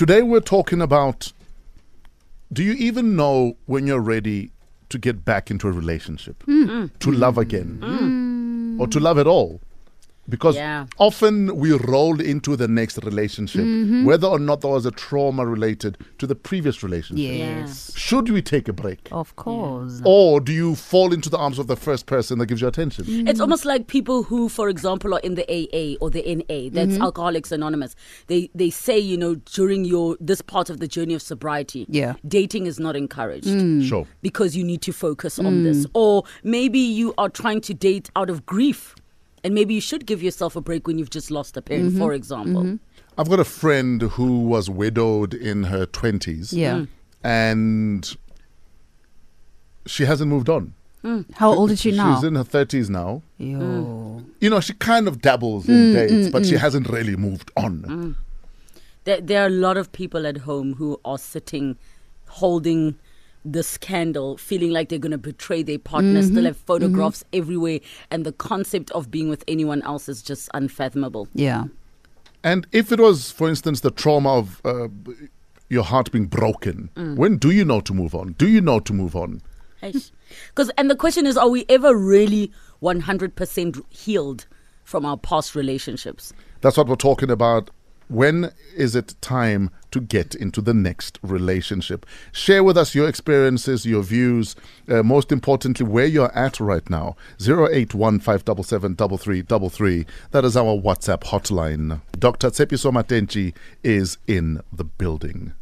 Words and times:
Today 0.00 0.22
we're 0.22 0.40
talking 0.40 0.80
about 0.80 1.34
do 2.50 2.62
you 2.62 2.72
even 2.72 3.16
know 3.16 3.58
when 3.66 3.86
you're 3.86 4.00
ready 4.00 4.50
to 4.88 4.96
get 4.98 5.26
back 5.26 5.50
into 5.50 5.68
a 5.68 5.72
relationship? 5.72 6.42
Mm. 6.46 6.98
To 7.00 7.12
love 7.12 7.36
again? 7.36 7.80
Mm. 7.82 8.80
Or 8.80 8.86
to 8.86 8.98
love 8.98 9.18
at 9.18 9.26
all? 9.26 9.60
Because 10.30 10.56
Yeah. 10.56 10.86
often 10.98 11.56
we 11.56 11.72
roll 11.72 12.20
into 12.20 12.56
the 12.56 12.68
next 12.68 12.98
relationship, 13.04 13.62
mm-hmm. 13.64 14.04
whether 14.04 14.26
or 14.26 14.38
not 14.38 14.60
there 14.62 14.70
was 14.70 14.86
a 14.86 14.90
trauma 14.90 15.44
related 15.46 15.98
to 16.18 16.26
the 16.26 16.34
previous 16.34 16.82
relationship. 16.82 17.38
Yes. 17.38 17.92
Should 17.96 18.30
we 18.30 18.40
take 18.42 18.68
a 18.68 18.72
break? 18.72 19.08
Of 19.10 19.34
course. 19.36 20.00
Or 20.04 20.40
do 20.40 20.52
you 20.52 20.74
fall 20.74 21.12
into 21.12 21.28
the 21.28 21.36
arms 21.38 21.58
of 21.58 21.66
the 21.66 21.76
first 21.76 22.06
person 22.06 22.38
that 22.38 22.46
gives 22.46 22.60
you 22.60 22.68
attention? 22.68 23.04
Mm-hmm. 23.04 23.28
It's 23.28 23.40
almost 23.40 23.64
like 23.64 23.86
people 23.86 24.22
who, 24.24 24.48
for 24.48 24.68
example, 24.68 25.14
are 25.14 25.20
in 25.20 25.34
the 25.34 25.46
AA 25.58 25.96
or 26.00 26.10
the 26.10 26.22
NA, 26.26 26.70
that's 26.72 26.90
Mm-hmm. 26.90 27.02
Alcoholics 27.02 27.52
Anonymous. 27.52 27.94
They 28.26 28.50
they 28.54 28.70
say, 28.70 28.98
you 28.98 29.16
know, 29.16 29.34
during 29.54 29.84
your 29.84 30.16
this 30.20 30.42
part 30.42 30.70
of 30.70 30.78
the 30.80 30.88
journey 30.88 31.14
of 31.14 31.22
sobriety, 31.22 31.86
Yeah. 31.88 32.14
dating 32.26 32.66
is 32.66 32.78
not 32.80 32.96
encouraged. 32.96 33.46
Mm. 33.48 33.84
Sure. 33.88 34.06
because 34.22 34.56
you 34.56 34.64
need 34.64 34.82
to 34.82 34.92
focus 34.92 35.38
on 35.38 35.52
mm. 35.52 35.64
this. 35.64 35.86
Or 35.94 36.24
maybe 36.42 36.78
you 36.78 37.14
are 37.18 37.28
trying 37.28 37.60
to 37.62 37.74
date 37.74 38.10
out 38.16 38.28
of 38.30 38.44
grief. 38.46 38.94
And 39.42 39.54
maybe 39.54 39.74
you 39.74 39.80
should 39.80 40.06
give 40.06 40.22
yourself 40.22 40.56
a 40.56 40.60
break 40.60 40.86
when 40.86 40.98
you've 40.98 41.10
just 41.10 41.30
lost 41.30 41.56
a 41.56 41.62
parent, 41.62 41.90
mm-hmm. 41.90 41.98
for 41.98 42.12
example. 42.12 42.62
Mm-hmm. 42.62 42.76
I've 43.18 43.28
got 43.28 43.40
a 43.40 43.44
friend 43.44 44.02
who 44.02 44.40
was 44.40 44.68
widowed 44.70 45.34
in 45.34 45.64
her 45.64 45.86
20s. 45.86 46.52
Yeah. 46.52 46.74
Mm. 46.74 46.88
And 47.22 48.16
she 49.86 50.04
hasn't 50.04 50.30
moved 50.30 50.48
on. 50.48 50.74
Mm. 51.04 51.24
How 51.34 51.52
old 51.52 51.70
is 51.70 51.80
she 51.80 51.92
now? 51.92 52.14
She's 52.14 52.24
in 52.24 52.34
her 52.34 52.44
30s 52.44 52.90
now. 52.90 53.22
Yo. 53.38 53.58
Mm. 53.58 54.24
You 54.40 54.50
know, 54.50 54.60
she 54.60 54.74
kind 54.74 55.08
of 55.08 55.20
dabbles 55.22 55.68
in 55.68 55.94
dates, 55.94 56.30
but 56.30 56.46
she 56.46 56.56
hasn't 56.56 56.88
really 56.88 57.16
moved 57.16 57.50
on. 57.56 58.16
There, 59.04 59.20
there 59.20 59.42
are 59.42 59.46
a 59.46 59.50
lot 59.50 59.76
of 59.76 59.92
people 59.92 60.26
at 60.26 60.38
home 60.38 60.74
who 60.74 61.00
are 61.04 61.18
sitting 61.18 61.76
holding 62.28 62.98
the 63.44 63.62
scandal, 63.62 64.36
feeling 64.36 64.70
like 64.70 64.88
they're 64.88 64.98
going 64.98 65.12
to 65.12 65.18
betray 65.18 65.62
their 65.62 65.78
partner, 65.78 66.22
still 66.22 66.36
mm-hmm. 66.36 66.46
have 66.46 66.56
photographs 66.56 67.22
mm-hmm. 67.24 67.38
everywhere. 67.42 67.80
And 68.10 68.24
the 68.24 68.32
concept 68.32 68.90
of 68.92 69.10
being 69.10 69.28
with 69.28 69.44
anyone 69.48 69.82
else 69.82 70.08
is 70.08 70.22
just 70.22 70.48
unfathomable. 70.54 71.28
Yeah. 71.34 71.64
And 72.42 72.66
if 72.72 72.92
it 72.92 73.00
was, 73.00 73.30
for 73.30 73.48
instance, 73.48 73.80
the 73.80 73.90
trauma 73.90 74.38
of 74.38 74.60
uh, 74.64 74.88
your 75.68 75.84
heart 75.84 76.10
being 76.10 76.26
broken, 76.26 76.90
mm. 76.94 77.16
when 77.16 77.36
do 77.36 77.50
you 77.50 77.64
know 77.64 77.80
to 77.80 77.94
move 77.94 78.14
on? 78.14 78.34
Do 78.38 78.48
you 78.48 78.60
know 78.60 78.80
to 78.80 78.92
move 78.92 79.14
on? 79.14 79.40
Because, 79.80 80.70
and 80.76 80.90
the 80.90 80.96
question 80.96 81.26
is, 81.26 81.36
are 81.36 81.48
we 81.48 81.64
ever 81.68 81.94
really 81.94 82.52
100% 82.82 83.82
healed 83.90 84.46
from 84.84 85.04
our 85.06 85.16
past 85.16 85.54
relationships? 85.54 86.32
That's 86.60 86.76
what 86.76 86.88
we're 86.88 86.96
talking 86.96 87.30
about. 87.30 87.70
When 88.10 88.52
is 88.76 88.94
it 88.96 89.14
time 89.20 89.70
to 89.92 90.00
get 90.00 90.34
into 90.34 90.60
the 90.60 90.74
next 90.74 91.20
relationship? 91.22 92.04
Share 92.32 92.64
with 92.64 92.76
us 92.76 92.92
your 92.92 93.08
experiences, 93.08 93.86
your 93.86 94.02
views, 94.02 94.56
uh, 94.88 95.04
most 95.04 95.30
importantly, 95.30 95.86
where 95.86 96.06
you're 96.06 96.36
at 96.36 96.58
right 96.58 96.90
now. 96.90 97.14
0815773333. 97.38 100.06
That 100.32 100.44
is 100.44 100.56
our 100.56 100.76
WhatsApp 100.76 101.20
hotline. 101.20 102.00
Dr. 102.18 102.50
Tshepiso 102.50 102.90
Matentjie 102.90 103.54
is 103.84 104.18
in 104.26 104.60
the 104.72 104.82
building. 104.82 105.52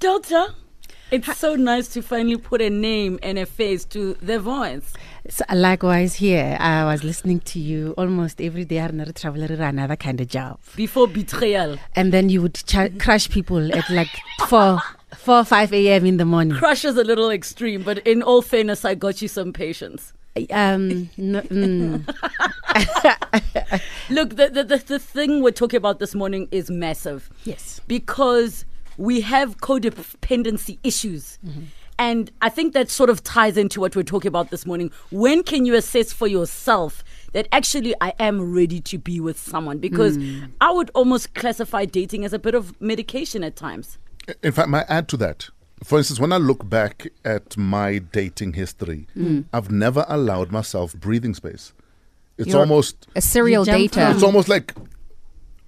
Doctor, 0.00 0.48
it's 1.12 1.38
so 1.38 1.54
nice 1.54 1.88
to 1.88 2.02
finally 2.02 2.36
put 2.38 2.60
a 2.60 2.70
name 2.70 3.18
and 3.22 3.38
a 3.38 3.46
face 3.46 3.84
to 3.86 4.14
the 4.14 4.40
voice. 4.40 4.92
So 5.28 5.44
likewise 5.54 6.14
here, 6.16 6.56
I 6.58 6.84
was 6.84 7.04
listening 7.04 7.40
to 7.40 7.60
you 7.60 7.94
almost 7.96 8.40
every 8.40 8.64
day. 8.64 8.78
Another 8.78 9.12
traveler, 9.12 9.46
another 9.46 9.96
kind 9.96 10.20
of 10.20 10.28
job, 10.28 10.58
Before 10.74 11.06
betrayal, 11.06 11.78
and 11.94 12.12
then 12.12 12.28
you 12.28 12.42
would 12.42 12.54
ch- 12.54 12.98
crush 12.98 13.28
people 13.28 13.72
at 13.76 13.88
like 13.90 14.08
four, 14.48 14.80
four, 15.14 15.44
five 15.44 15.72
a.m. 15.72 16.06
in 16.06 16.16
the 16.16 16.24
morning. 16.24 16.56
crush 16.56 16.84
is 16.84 16.96
a 16.96 17.04
little 17.04 17.30
extreme, 17.30 17.82
but 17.82 17.98
in 17.98 18.22
all 18.22 18.42
fairness, 18.42 18.84
I 18.84 18.94
got 18.96 19.22
you 19.22 19.28
some 19.28 19.52
patience. 19.52 20.12
Um, 20.50 21.10
no, 21.18 21.42
mm, 21.42 22.06
Look, 24.10 24.30
the, 24.36 24.48
the, 24.48 24.64
the, 24.64 24.78
the 24.78 24.98
thing 24.98 25.42
we're 25.42 25.50
talking 25.50 25.76
about 25.76 25.98
this 25.98 26.14
morning 26.14 26.48
is 26.50 26.70
massive. 26.70 27.28
yes, 27.44 27.80
because 27.86 28.64
we 29.02 29.20
have 29.20 29.58
codependency 29.58 30.78
issues. 30.84 31.38
And 31.98 32.30
I 32.40 32.48
think 32.48 32.72
that 32.74 32.88
sort 32.88 33.10
of 33.10 33.22
ties 33.24 33.56
into 33.56 33.80
what 33.80 33.96
we're 33.96 34.04
talking 34.04 34.28
about 34.28 34.50
this 34.50 34.64
morning. 34.64 34.92
When 35.10 35.42
can 35.42 35.66
you 35.66 35.74
assess 35.74 36.12
for 36.12 36.28
yourself 36.28 37.02
that 37.32 37.48
actually 37.50 37.94
I 38.00 38.14
am 38.20 38.54
ready 38.54 38.80
to 38.80 38.98
be 38.98 39.18
with 39.18 39.38
someone? 39.38 39.78
Because 39.78 40.16
hmm. 40.16 40.44
I 40.60 40.70
would 40.70 40.90
almost 40.94 41.34
classify 41.34 41.84
dating 41.84 42.24
as 42.24 42.32
a 42.32 42.38
bit 42.38 42.54
of 42.54 42.80
medication 42.80 43.42
at 43.42 43.56
times. 43.56 43.98
In 44.42 44.52
fact, 44.52 44.68
may 44.68 44.78
I 44.78 44.84
add 44.88 45.08
to 45.08 45.16
that? 45.16 45.48
For 45.82 45.98
instance, 45.98 46.20
when 46.20 46.32
I 46.32 46.36
look 46.36 46.68
back 46.68 47.08
at 47.24 47.56
my 47.56 47.98
dating 47.98 48.52
history, 48.52 49.08
hmm. 49.14 49.40
I've 49.52 49.70
never 49.70 50.04
allowed 50.08 50.52
myself 50.52 50.94
breathing 50.94 51.34
space. 51.34 51.72
It's 52.38 52.48
You're- 52.48 52.60
almost 52.60 53.08
A 53.16 53.20
serial 53.20 53.66
You 53.66 53.72
dater. 53.72 54.14
it's 54.14 54.22
almost 54.22 54.48
like 54.48 54.74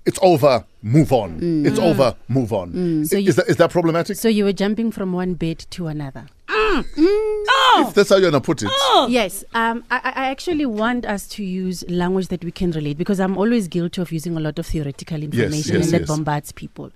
it's 0.06 0.18
over, 0.22 0.64
move 0.82 1.12
on. 1.12 1.64
It's 1.66 1.78
over, 1.78 2.14
move 2.28 2.52
on. 2.52 2.72
Mm. 2.72 3.06
So 3.06 3.16
I- 3.16 3.20
you- 3.20 3.28
is 3.30 3.36
that 3.36 3.48
is 3.48 3.56
that 3.56 3.70
problematic? 3.70 4.16
so 4.16 4.28
you 4.28 4.44
were 4.44 4.52
jumping 4.52 4.90
from 4.92 5.12
one 5.12 5.34
bed 5.34 5.58
to 5.70 5.86
another. 5.86 6.26
if 6.48 7.94
that's 7.94 8.08
how 8.10 8.16
you're 8.16 8.30
gonna 8.30 8.40
put 8.40 8.62
it. 8.62 8.70
Yes, 9.08 9.44
um, 9.54 9.84
I, 9.90 9.96
I 10.04 10.30
actually 10.30 10.66
want 10.66 11.04
us 11.06 11.26
to 11.28 11.44
use 11.44 11.84
language 11.88 12.28
that 12.28 12.44
we 12.44 12.50
can 12.50 12.70
relate 12.72 12.98
because 12.98 13.18
I'm 13.20 13.36
always 13.36 13.68
guilty 13.68 14.00
of 14.02 14.12
using 14.12 14.36
a 14.36 14.40
lot 14.40 14.58
of 14.58 14.66
theoretical 14.66 15.22
information 15.22 15.76
yes, 15.76 15.84
and 15.86 15.92
that 15.94 16.00
yes. 16.02 16.08
bombards 16.08 16.52
people. 16.52 16.90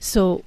So, 0.00 0.22
o- 0.30 0.44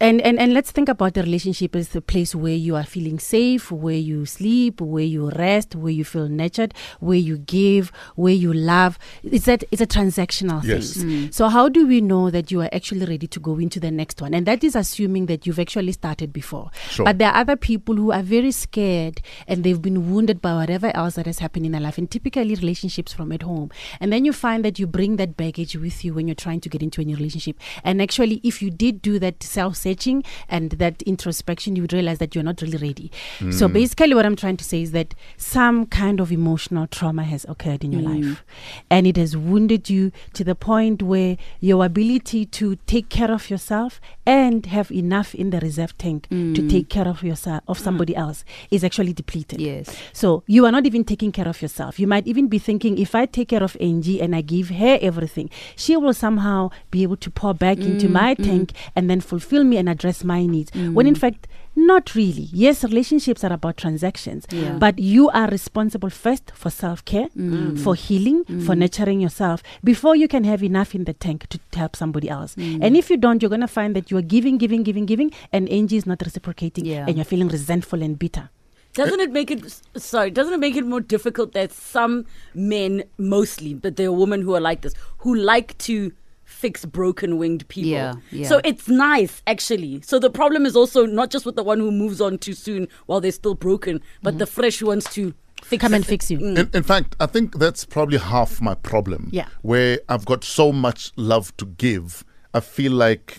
and, 0.00 0.20
and, 0.20 0.38
and 0.38 0.52
let's 0.52 0.70
think 0.70 0.88
about 0.88 1.14
the 1.14 1.22
relationship 1.22 1.74
as 1.74 1.88
the 1.90 2.00
place 2.02 2.34
where 2.34 2.54
you 2.54 2.76
are 2.76 2.84
feeling 2.84 3.18
safe, 3.18 3.70
where 3.70 3.94
you 3.94 4.26
sleep, 4.26 4.80
where 4.80 5.04
you 5.04 5.30
rest, 5.30 5.74
where 5.74 5.92
you 5.92 6.04
feel 6.04 6.28
nurtured, 6.28 6.74
where 7.00 7.16
you 7.18 7.38
give, 7.38 7.90
where 8.16 8.34
you 8.34 8.52
love. 8.52 8.98
It's 9.22 9.46
that 9.46 9.64
it's 9.70 9.80
a 9.80 9.86
transactional 9.86 10.62
Yes. 10.64 10.94
thing. 10.94 11.30
So 11.32 11.48
how 11.48 11.68
do 11.68 11.86
we 11.86 12.00
know 12.00 12.30
that 12.30 12.50
you 12.50 12.60
are 12.60 12.68
actually 12.72 13.06
ready 13.06 13.26
to 13.28 13.40
go 13.40 13.58
into 13.58 13.80
the 13.80 13.90
next 13.90 14.20
one? 14.20 14.34
And 14.34 14.44
that 14.46 14.62
is 14.64 14.74
assuming 14.76 15.26
that 15.26 15.46
you've 15.46 15.58
actually 15.60 15.92
started 15.92 16.32
before. 16.32 16.70
Sure. 16.90 17.04
But 17.06 17.18
there 17.18 17.28
are 17.30 17.36
other 17.36 17.56
people 17.56 17.94
who 17.94 18.12
are 18.12 18.22
very 18.22 18.50
scared 18.50 19.22
and 19.46 19.64
they've 19.64 19.80
been 19.80 20.10
wounded 20.12 20.42
by 20.42 20.54
whatever 20.54 20.90
else 20.94 21.14
that 21.14 21.26
has 21.26 21.38
happened 21.38 21.64
in 21.64 21.72
their 21.72 21.80
life, 21.80 21.96
and 21.96 22.10
typically 22.10 22.54
relationships 22.56 23.12
from 23.12 23.32
at 23.32 23.42
home. 23.42 23.70
And 24.00 24.12
then 24.12 24.24
you 24.24 24.32
find 24.32 24.64
that 24.64 24.78
you 24.78 24.86
bring 24.86 25.16
that 25.16 25.36
baggage 25.36 25.76
with 25.76 26.04
you 26.04 26.12
when 26.12 26.28
you're 26.28 26.34
trying 26.34 26.60
to 26.60 26.68
get 26.68 26.82
into 26.82 27.00
a 27.00 27.04
new 27.04 27.16
relationship. 27.16 27.56
And 27.84 28.02
actually, 28.02 28.40
if 28.42 28.60
you 28.60 28.70
did 28.70 29.00
do 29.00 29.18
that 29.20 29.42
self 29.42 29.61
searching 29.70 30.24
and 30.48 30.70
that 30.72 31.02
introspection, 31.02 31.76
you 31.76 31.82
would 31.82 31.92
realize 31.92 32.18
that 32.18 32.34
you're 32.34 32.44
not 32.44 32.60
really 32.62 32.78
ready. 32.78 33.10
So 33.50 33.66
hmm. 33.66 33.72
basically, 33.72 34.14
what 34.14 34.26
I'm 34.26 34.36
trying 34.36 34.56
to 34.56 34.64
say 34.64 34.82
is 34.82 34.92
that 34.92 35.14
some 35.36 35.86
kind 35.86 36.20
of 36.20 36.32
emotional 36.32 36.86
trauma 36.86 37.24
has 37.24 37.44
occurred 37.48 37.84
in 37.84 37.92
your 37.92 38.02
hmm. 38.02 38.22
life, 38.30 38.44
and 38.90 39.06
it 39.06 39.16
has 39.16 39.36
wounded 39.36 39.90
you 39.90 40.12
to 40.34 40.44
the 40.44 40.54
point 40.54 41.02
where 41.02 41.36
your 41.60 41.84
ability 41.84 42.46
to 42.46 42.76
take 42.86 43.08
care 43.08 43.30
of 43.30 43.50
yourself 43.50 44.00
and 44.26 44.66
have 44.66 44.90
enough 44.90 45.34
in 45.34 45.50
the 45.50 45.60
reserve 45.60 45.96
tank 45.98 46.28
to 46.28 46.36
hmm. 46.36 46.68
take 46.68 46.88
care 46.88 47.08
of 47.08 47.22
yourself 47.22 47.62
of 47.68 47.78
somebody 47.78 48.16
else 48.16 48.44
is 48.70 48.84
actually 48.84 49.12
depleted. 49.12 49.60
Yes. 49.60 49.94
So 50.12 50.42
you 50.46 50.64
are 50.66 50.72
not 50.72 50.86
even 50.86 51.04
taking 51.04 51.32
care 51.32 51.48
of 51.48 51.60
yourself. 51.60 51.98
You 51.98 52.06
might 52.06 52.26
even 52.26 52.48
be 52.48 52.58
thinking, 52.58 52.98
if 52.98 53.14
I 53.14 53.26
take 53.26 53.48
care 53.48 53.62
of 53.62 53.76
Angie 53.80 54.20
and 54.20 54.34
I 54.34 54.40
give 54.40 54.70
her 54.70 54.98
everything, 55.00 55.50
she 55.76 55.96
will 55.96 56.14
somehow 56.14 56.70
be 56.90 57.02
able 57.02 57.16
to 57.16 57.30
pour 57.30 57.54
back 57.54 57.78
into 57.78 58.08
my 58.08 58.34
tank 58.34 58.72
and 58.96 59.10
then 59.10 59.20
fulfill 59.20 59.51
me 59.60 59.76
and 59.76 59.88
address 59.88 60.24
my 60.24 60.46
needs. 60.46 60.70
Mm. 60.72 60.94
When 60.94 61.06
in 61.06 61.14
fact, 61.14 61.46
not 61.74 62.14
really. 62.14 62.48
Yes, 62.52 62.84
relationships 62.84 63.42
are 63.44 63.52
about 63.52 63.76
transactions, 63.78 64.46
Yeah. 64.50 64.76
but 64.78 64.98
you 64.98 65.30
are 65.30 65.48
responsible 65.48 66.10
first 66.10 66.52
for 66.54 66.70
self 66.70 67.04
care, 67.04 67.28
mm. 67.36 67.72
mm. 67.72 67.78
for 67.78 67.94
healing, 67.94 68.44
for 68.66 68.74
nurturing 68.74 69.20
yourself 69.20 69.62
before 69.82 70.14
you 70.14 70.28
can 70.28 70.44
have 70.44 70.62
enough 70.62 70.94
in 70.94 71.04
the 71.04 71.14
tank 71.14 71.46
to 71.48 71.58
help 71.74 71.96
somebody 71.96 72.28
else. 72.28 72.54
And 72.56 72.96
if 72.96 73.08
you 73.10 73.16
don't, 73.16 73.40
you're 73.40 73.48
going 73.48 73.62
to 73.62 73.68
find 73.68 73.96
that 73.96 74.10
you 74.10 74.16
are 74.18 74.22
giving, 74.22 74.58
giving, 74.58 74.82
giving, 74.82 75.06
giving, 75.06 75.32
and 75.52 75.68
Angie 75.68 75.96
is 75.96 76.06
not 76.06 76.20
reciprocating, 76.22 76.84
Yeah. 76.84 77.06
and 77.06 77.16
you're 77.16 77.24
feeling 77.24 77.48
resentful 77.48 78.02
and 78.02 78.18
bitter. 78.18 78.50
Doesn't 78.94 79.20
it 79.20 79.32
make 79.32 79.50
it 79.50 79.80
sorry? 79.96 80.30
Doesn't 80.30 80.52
it 80.52 80.60
make 80.60 80.76
it 80.76 80.84
more 80.84 81.00
difficult 81.00 81.52
that 81.54 81.72
some 81.72 82.26
men, 82.52 83.04
mostly, 83.16 83.72
but 83.72 83.96
there 83.96 84.08
are 84.08 84.12
women 84.12 84.42
who 84.42 84.54
are 84.54 84.60
like 84.60 84.82
this, 84.82 84.92
who 85.18 85.34
like 85.34 85.78
to 85.78 86.12
fix 86.52 86.84
broken 86.84 87.38
winged 87.38 87.66
people. 87.68 87.90
Yeah, 87.90 88.14
yeah. 88.30 88.48
So 88.48 88.60
it's 88.64 88.88
nice 88.88 89.42
actually. 89.46 90.02
So 90.02 90.18
the 90.18 90.30
problem 90.30 90.66
is 90.66 90.76
also 90.76 91.06
not 91.06 91.30
just 91.30 91.44
with 91.46 91.56
the 91.56 91.62
one 91.64 91.78
who 91.80 91.90
moves 91.90 92.20
on 92.20 92.38
too 92.38 92.52
soon 92.54 92.88
while 93.06 93.20
they're 93.20 93.32
still 93.32 93.54
broken, 93.54 94.00
but 94.22 94.38
the 94.38 94.46
fresh 94.46 94.82
ones 94.82 95.04
to 95.14 95.34
fix 95.62 95.80
Come 95.80 95.94
and 95.94 96.04
fix 96.06 96.30
you. 96.30 96.38
In, 96.38 96.70
in 96.74 96.82
fact, 96.82 97.16
I 97.20 97.26
think 97.26 97.58
that's 97.58 97.84
probably 97.84 98.18
half 98.18 98.60
my 98.60 98.74
problem. 98.74 99.28
Yeah. 99.32 99.48
Where 99.62 100.00
I've 100.08 100.24
got 100.24 100.44
so 100.44 100.72
much 100.72 101.12
love 101.16 101.56
to 101.56 101.66
give, 101.66 102.24
I 102.52 102.60
feel 102.60 102.92
like 102.92 103.38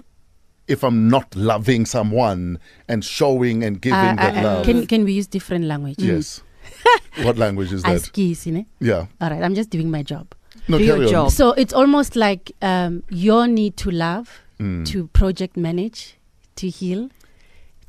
if 0.68 0.84
I'm 0.84 1.10
not 1.10 1.36
loving 1.36 1.86
someone 1.86 2.60
and 2.88 3.04
showing 3.04 3.64
and 3.64 3.82
giving 3.82 4.00
Uh, 4.00 4.16
that 4.16 4.38
uh, 4.38 4.44
love. 4.44 4.66
Can 4.66 4.88
can 4.88 5.04
we 5.04 5.14
use 5.14 5.28
different 5.28 5.66
language? 5.66 6.00
yes. 6.00 6.42
what 7.24 7.38
language 7.38 7.74
is 7.74 7.84
that? 7.84 8.02
Askis, 8.02 8.46
you 8.46 8.54
know? 8.54 8.66
Yeah. 8.80 9.08
All 9.20 9.30
right, 9.30 9.44
I'm 9.44 9.54
just 9.54 9.70
doing 9.70 9.92
my 9.92 10.02
job. 10.02 10.34
No, 10.68 10.78
Do 10.78 10.84
your 10.84 10.96
carry 10.96 11.08
on. 11.08 11.12
job. 11.12 11.32
So 11.32 11.52
it's 11.52 11.74
almost 11.74 12.16
like 12.16 12.52
um, 12.62 13.04
your 13.10 13.48
need 13.48 13.76
to 13.78 13.92
love 13.92 14.40
Mm. 14.60 14.86
to 14.86 15.08
project 15.08 15.58
manage, 15.58 16.16
to 16.58 16.70
heal, 16.70 17.10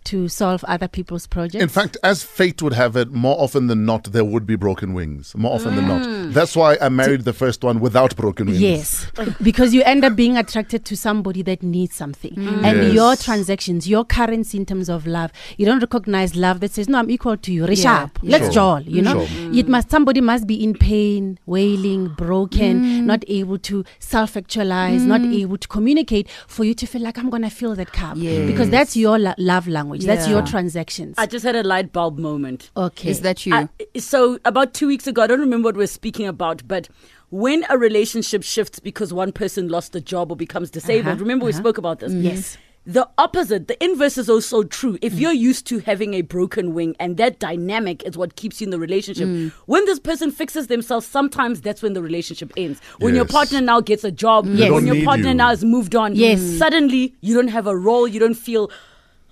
to 0.04 0.28
solve 0.28 0.64
other 0.64 0.88
people's 0.88 1.26
projects. 1.26 1.62
In 1.62 1.68
fact, 1.68 1.96
as 2.02 2.22
fate 2.22 2.62
would 2.62 2.72
have 2.72 2.96
it, 2.96 3.10
more 3.12 3.40
often 3.40 3.66
than 3.66 3.84
not, 3.84 4.04
there 4.12 4.24
would 4.24 4.46
be 4.46 4.56
broken 4.56 4.94
wings. 4.94 5.34
More 5.34 5.54
often 5.54 5.76
than 5.76 5.88
not. 5.88 6.02
Mm. 6.02 6.32
That's 6.32 6.54
why 6.56 6.76
I 6.80 6.88
married 6.88 7.22
the 7.24 7.32
first 7.32 7.62
one 7.64 7.80
without 7.80 8.16
broken 8.16 8.46
wings. 8.46 8.60
Yes, 8.60 9.06
because 9.42 9.72
you 9.74 9.82
end 9.82 10.04
up 10.04 10.16
being 10.16 10.36
attracted 10.36 10.84
to 10.86 10.96
somebody 10.96 11.42
that 11.42 11.62
needs 11.62 11.94
something. 11.94 12.34
Mm. 12.34 12.64
And 12.64 12.82
Yes. 12.84 12.92
your 12.94 13.16
transactions, 13.16 13.88
your 13.88 14.04
currency 14.04 14.58
in 14.58 14.66
terms 14.66 14.88
of 14.88 15.06
love, 15.06 15.32
you 15.56 15.66
don't 15.66 15.80
recognize 15.80 16.36
love 16.36 16.60
that 16.60 16.72
says, 16.72 16.88
No, 16.88 16.98
I'm 16.98 17.10
equal 17.10 17.36
to 17.36 17.52
you. 17.52 17.64
Rishab, 17.64 18.10
let's 18.22 18.44
Sure. 18.46 18.52
jol, 18.52 18.80
you 18.82 19.02
know? 19.02 19.24
Sure. 19.26 19.50
It 19.52 19.66
mm. 19.66 19.68
must 19.68 19.90
somebody 19.90 20.20
must 20.20 20.46
be 20.46 20.62
in 20.62 20.74
pain, 20.74 21.38
wailing, 21.46 22.08
broken, 22.08 23.06
not 23.06 23.24
able 23.28 23.58
to 23.58 23.84
self 23.98 24.36
actualize, 24.36 25.02
not 25.04 25.20
able 25.22 25.56
to 25.56 25.68
communicate 25.68 26.28
for 26.46 26.64
you 26.64 26.74
to 26.74 26.86
feel 26.86 27.02
like 27.02 27.18
I'm 27.18 27.30
gonna 27.30 27.50
fill 27.50 27.74
that 27.76 27.92
cup. 27.92 28.16
Yes. 28.16 28.46
Because 28.46 28.70
that's 28.70 28.96
your 28.96 29.18
lo- 29.18 29.34
love 29.38 29.66
language. 29.68 29.94
That's 30.02 30.29
your 30.29 30.43
transactions. 30.43 31.14
I 31.19 31.26
just 31.26 31.44
had 31.44 31.56
a 31.56 31.62
light 31.62 31.93
bulb 31.93 32.19
moment. 32.19 32.70
okay. 32.76 33.11
Is 33.11 33.20
that 33.23 33.44
you? 33.46 33.55
I- 33.55 33.69
so 33.99 34.38
about 34.44 34.75
two 34.75 34.87
weeks 34.87 35.06
ago, 35.06 35.23
I 35.23 35.26
don't 35.26 35.41
remember 35.41 35.69
what 35.69 35.76
we're 35.76 35.87
speaking 35.87 36.26
about, 36.26 36.67
but 36.67 36.88
when 37.31 37.64
a 37.69 37.79
relationship 37.79 38.43
shifts 38.43 38.79
because 38.81 39.12
one 39.12 39.32
person 39.32 39.69
lost 39.69 39.94
a 39.96 40.00
job 40.00 40.31
or 40.31 40.37
becomes 40.37 40.70
disabled, 40.70 41.14
Uh-huh, 41.14 41.20
remember 41.20 41.44
we 41.46 41.52
uh-huh. 41.52 41.61
spoke 41.61 41.79
about 41.79 42.00
this. 42.00 42.12
Yes. 42.12 42.58
The 42.87 43.08
opposite, 43.17 43.67
the 43.67 43.82
inverse 43.82 44.19
is 44.19 44.29
also 44.29 44.62
true. 44.62 44.99
If 45.00 45.14
you're 45.14 45.32
used 45.32 45.67
to 45.69 45.79
having 45.79 46.12
a 46.12 46.20
broken 46.20 46.75
wing 46.75 46.94
and 47.00 47.17
that 47.17 47.38
dynamic 47.38 48.02
is 48.02 48.19
what 48.19 48.37
keeps 48.37 48.61
you 48.61 48.67
in 48.67 48.73
the 48.73 48.79
relationship, 48.79 49.26
when 49.64 49.87
this 49.87 49.99
person 49.99 50.31
fixes 50.31 50.67
themselves, 50.67 51.06
sometimes 51.06 51.62
that's 51.62 51.81
when 51.82 51.94
the 51.94 52.02
relationship 52.02 52.52
ends. 52.58 52.81
When 52.99 53.14
your 53.14 53.25
partner 53.25 53.62
now 53.62 53.81
gets 53.81 54.05
a 54.05 54.11
job, 54.12 54.44
They 54.47 54.67
don't 54.67 54.75
when 54.75 54.87
your 54.87 55.02
partner 55.02 55.29
you. 55.31 55.35
now 55.35 55.49
has 55.49 55.64
moved 55.64 55.97
on, 55.97 56.14
Yes. 56.14 56.43
suddenly 56.43 57.14
you 57.23 57.32
don't 57.35 57.49
have 57.49 57.67
a 57.67 57.75
role, 57.75 58.06
you 58.06 58.20
don't 58.20 58.35
feel, 58.35 58.70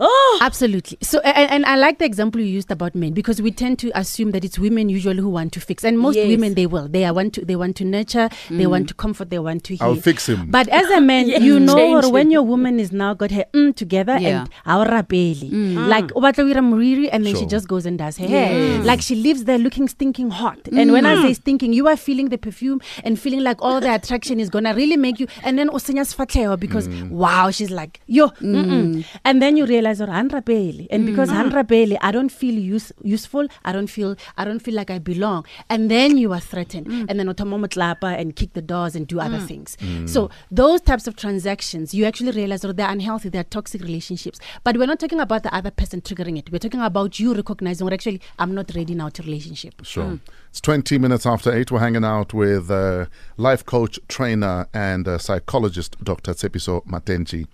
oh, 0.03 0.39
Absolutely. 0.43 0.99
So, 1.01 1.21
and, 1.21 1.51
and 1.51 1.65
I 1.67 1.77
like 1.77 1.99
the 1.99 2.05
example 2.05 2.41
you 2.41 2.47
used 2.49 2.71
about 2.71 2.95
men 2.95 3.13
because 3.13 3.41
we 3.41 3.51
tend 3.51 3.79
to 3.81 3.91
assume 3.99 4.33
that 4.33 4.45
it's 4.45 4.59
women 4.59 4.89
usually 4.89 5.19
who 5.19 5.29
want 5.29 5.53
to 5.55 5.61
fix, 5.61 5.85
and 5.85 5.99
most 5.99 6.17
Yes. 6.17 6.29
women 6.29 6.55
they 6.55 6.67
will. 6.67 6.89
They 6.89 7.05
are 7.05 7.15
want 7.15 7.35
to 7.35 7.45
they 7.45 7.57
want 7.57 7.77
to 7.77 7.85
nurture, 7.85 8.29
they 8.51 8.67
want 8.67 8.85
mm. 8.85 8.89
to 8.89 8.95
comfort, 8.95 9.31
they 9.31 9.39
want 9.39 9.65
to 9.65 9.77
heal. 9.77 9.87
I'll 9.87 9.95
fix 9.97 10.29
him. 10.29 10.51
But 10.51 10.69
as 10.69 10.91
a 10.91 11.01
man, 11.01 11.29
Yeah. 11.33 11.39
you 11.39 11.59
know, 11.61 11.77
Change 11.77 12.05
or 12.05 12.13
when 12.13 12.27
him. 12.27 12.33
your 12.33 12.43
woman 12.43 12.81
is 12.81 12.93
now 12.93 13.15
got 13.15 13.31
her 13.31 13.45
mm 13.53 13.75
together 13.75 14.19
Yeah. 14.19 14.41
and 14.43 14.51
our 14.67 14.87
rabeli, 14.87 15.51
mm. 15.51 15.87
like 15.89 16.11
ah. 16.15 16.19
o 16.19 16.21
batla 16.21 16.45
o 16.45 17.09
and 17.13 17.27
then 17.27 17.35
she 17.37 17.47
just 17.47 17.69
goes 17.69 17.87
and 17.87 17.99
does 17.99 18.17
her 18.19 18.27
hair. 18.27 18.53
Yes. 18.53 18.85
Like 18.85 19.01
she 19.01 19.15
lives 19.15 19.45
there 19.45 19.59
looking 19.59 19.89
stinking 19.89 20.31
hot. 20.31 20.59
And 20.73 20.93
when 20.93 21.07
I 21.07 21.15
mm. 21.17 21.23
say 21.23 21.35
stinking, 21.35 21.73
you 21.73 21.89
are 21.89 21.97
feeling 21.97 22.29
the 22.29 22.39
perfume 22.39 22.81
and 23.05 23.19
feeling 23.19 23.41
like 23.41 23.59
all 23.63 23.81
the 23.81 23.95
attraction 23.99 24.41
is 24.41 24.51
gonna 24.51 24.75
really 24.75 24.97
make 24.97 25.21
you. 25.21 25.27
And 25.43 25.59
then 25.59 25.69
osenya 25.71 26.05
sfatlhego 26.13 26.59
because 26.59 26.89
wow, 27.11 27.51
she's 27.51 27.71
like 27.71 28.01
yo, 28.07 28.31
and 28.41 29.43
then 29.43 29.57
you 29.57 29.67
realize 29.67 29.92
or 30.01 30.07
handrapeli, 30.07 30.87
and 30.91 31.07
because 31.07 31.31
mm-hmm. 31.31 31.51
handrapeli, 31.51 31.99
I 32.01 32.13
don't 32.13 32.31
feel 32.31 32.55
use, 32.55 32.93
useful. 33.03 33.47
I 33.65 33.73
don't 33.73 33.89
feel 33.89 34.17
I 34.37 34.45
don't 34.45 34.61
feel 34.61 34.75
like 34.75 34.91
I 34.91 34.99
belong. 34.99 35.45
And 35.69 35.91
then 35.91 36.17
you 36.17 36.33
are 36.33 36.41
threatened, 36.41 36.87
mm. 36.87 37.07
and 37.09 37.19
then 37.19 37.27
otomomotlapa 37.27 38.19
and 38.19 38.35
kick 38.35 38.55
the 38.55 38.63
doors 38.63 38.95
and 38.95 39.07
do 39.07 39.21
other 39.21 39.39
mm. 39.39 39.47
things. 39.47 39.77
Mm. 39.81 40.09
So 40.09 40.31
those 40.51 40.81
types 40.81 41.07
of 41.07 41.17
transactions, 41.17 41.95
you 41.95 42.05
actually 42.05 42.33
realize 42.33 42.65
or 42.65 42.73
they're 42.73 42.91
unhealthy, 42.91 43.29
they're 43.29 43.45
toxic 43.45 43.83
relationships. 43.83 44.39
But 44.65 44.77
we're 44.77 44.87
not 44.87 45.01
talking 45.01 45.21
about 45.21 45.43
the 45.43 45.55
other 45.55 45.71
person 45.71 46.01
triggering 46.01 46.39
it. 46.39 46.51
We're 46.51 46.59
talking 46.59 46.81
about 46.81 47.19
you 47.19 47.35
recognizing, 47.35 47.87
or 47.87 47.93
actually, 47.93 48.21
I'm 48.39 48.55
not 48.55 48.73
ready 48.75 48.95
now 48.95 49.09
to 49.11 49.23
relationship. 49.23 49.85
Sure. 49.85 50.19
It's 50.51 50.61
20 50.61 50.99
minutes 50.99 51.27
after 51.27 51.53
8. 51.53 51.71
We're 51.71 51.79
hanging 51.79 52.05
out 52.05 52.35
with 52.35 52.71
uh, 52.71 53.07
life 53.37 53.65
coach, 53.65 53.99
trainer, 54.09 54.69
and 54.75 55.09
uh, 55.09 55.19
psychologist 55.19 55.97
Dr. 56.03 56.33
Tshepiso 56.35 56.85
Matentjie. 56.87 57.47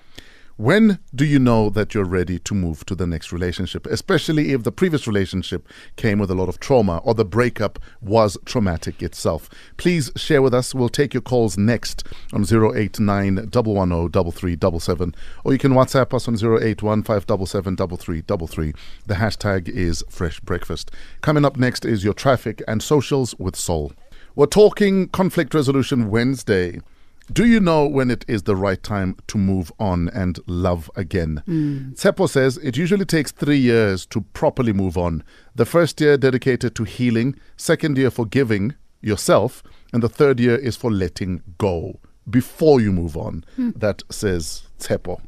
When 0.59 0.99
do 1.15 1.25
you 1.25 1.39
know 1.39 1.71
that 1.71 1.95
you're 1.95 2.05
ready 2.05 2.41
to 2.41 2.53
move 2.53 2.85
to 2.87 2.97
the 2.97 3.07
next 3.07 3.31
relationship, 3.31 3.87
especially 3.87 4.53
if 4.53 4.65
the 4.65 4.73
previous 4.73 5.07
relationship 5.07 5.69
came 5.95 6.19
with 6.19 6.33
a 6.33 6.35
lot 6.35 6.49
of 6.49 6.59
trauma 6.59 6.97
or 7.05 7.15
the 7.15 7.25
breakup 7.25 7.79
was 8.01 8.37
traumatic 8.45 9.01
itself? 9.01 9.49
Please 9.77 10.11
share 10.17 10.43
with 10.43 10.53
us. 10.53 10.75
We'll 10.75 10.89
take 10.89 11.15
your 11.15 11.21
calls 11.21 11.57
next 11.57 12.05
on 12.33 12.43
089 12.43 13.37
110 13.37 14.33
3377 14.33 15.15
or 15.45 15.53
you 15.53 15.61
can 15.61 15.75
WhatsApp 15.75 16.13
us 16.13 16.27
on 16.27 16.35
081 16.35 17.05
577 17.05 17.77
The 19.07 19.15
hashtag 19.15 19.69
is 19.69 20.03
Fresh 20.11 20.41
Breakfast. 20.41 20.91
Coming 21.21 21.45
up 21.45 21.57
next 21.57 21.85
is 21.85 22.03
your 22.03 22.15
traffic 22.15 22.65
and 22.67 22.83
socials 22.83 23.33
with 23.39 23.55
Soul. 23.55 23.93
We're 24.35 24.47
talking 24.47 25.07
Conflict 25.11 25.55
Resolution 25.55 26.11
Wednesday. 26.11 26.81
Do 27.33 27.45
you 27.45 27.61
know 27.61 27.87
when 27.87 28.11
it 28.11 28.25
is 28.27 28.45
the 28.45 28.57
right 28.57 28.83
time 28.83 29.17
to 29.27 29.37
move 29.39 29.71
on 29.79 30.09
and 30.11 30.39
love 30.47 30.91
again? 30.97 31.43
Tsepo 31.95 32.29
says 32.29 32.57
it 32.59 32.77
usually 32.77 33.05
takes 33.05 33.33
three 33.33 33.59
years 33.59 34.07
to 34.07 34.23
properly 34.33 34.73
move 34.73 34.97
on. 34.97 35.23
The 35.55 35.67
first 35.67 36.01
year 36.01 36.17
dedicated 36.17 36.75
to 36.77 36.85
healing, 36.85 37.37
second 37.57 37.99
year 37.99 38.11
forgiving 38.11 38.75
yourself, 39.03 39.63
and 39.93 40.03
the 40.03 40.09
third 40.09 40.41
year 40.41 40.57
is 40.57 40.77
for 40.77 40.91
letting 40.91 41.43
go 41.59 42.01
before 42.31 42.81
you 42.81 42.93
move 42.93 43.17
on. 43.17 43.45
That 43.59 44.03
says 44.11 44.63
Tsepo. 44.79 45.21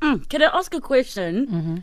Mm, 0.00 0.28
Can 0.28 0.42
I 0.42 0.46
ask 0.58 0.74
a 0.74 0.80
question 0.80 1.46
Mm-hmm. 1.46 1.76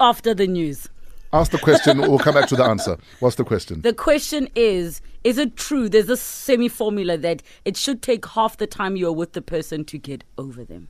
after 0.00 0.34
the 0.34 0.46
news? 0.46 0.88
Ask 1.32 1.52
the 1.52 1.58
question, 1.58 2.00
we'll 2.00 2.18
come 2.18 2.34
back 2.34 2.48
to 2.48 2.56
the 2.56 2.64
answer. 2.64 2.96
What's 3.20 3.36
the 3.36 3.44
question? 3.44 3.82
The 3.82 3.92
question 3.92 4.48
is 4.56 5.00
Is 5.22 5.38
it 5.38 5.56
true 5.56 5.88
there's 5.88 6.08
a 6.08 6.16
semi 6.16 6.68
formula 6.68 7.16
that 7.18 7.42
it 7.64 7.76
should 7.76 8.02
take 8.02 8.26
half 8.26 8.56
the 8.56 8.66
time 8.66 8.96
you 8.96 9.06
are 9.06 9.12
with 9.12 9.34
the 9.34 9.42
person 9.42 9.84
to 9.84 9.98
get 9.98 10.24
over 10.36 10.64
them? 10.64 10.88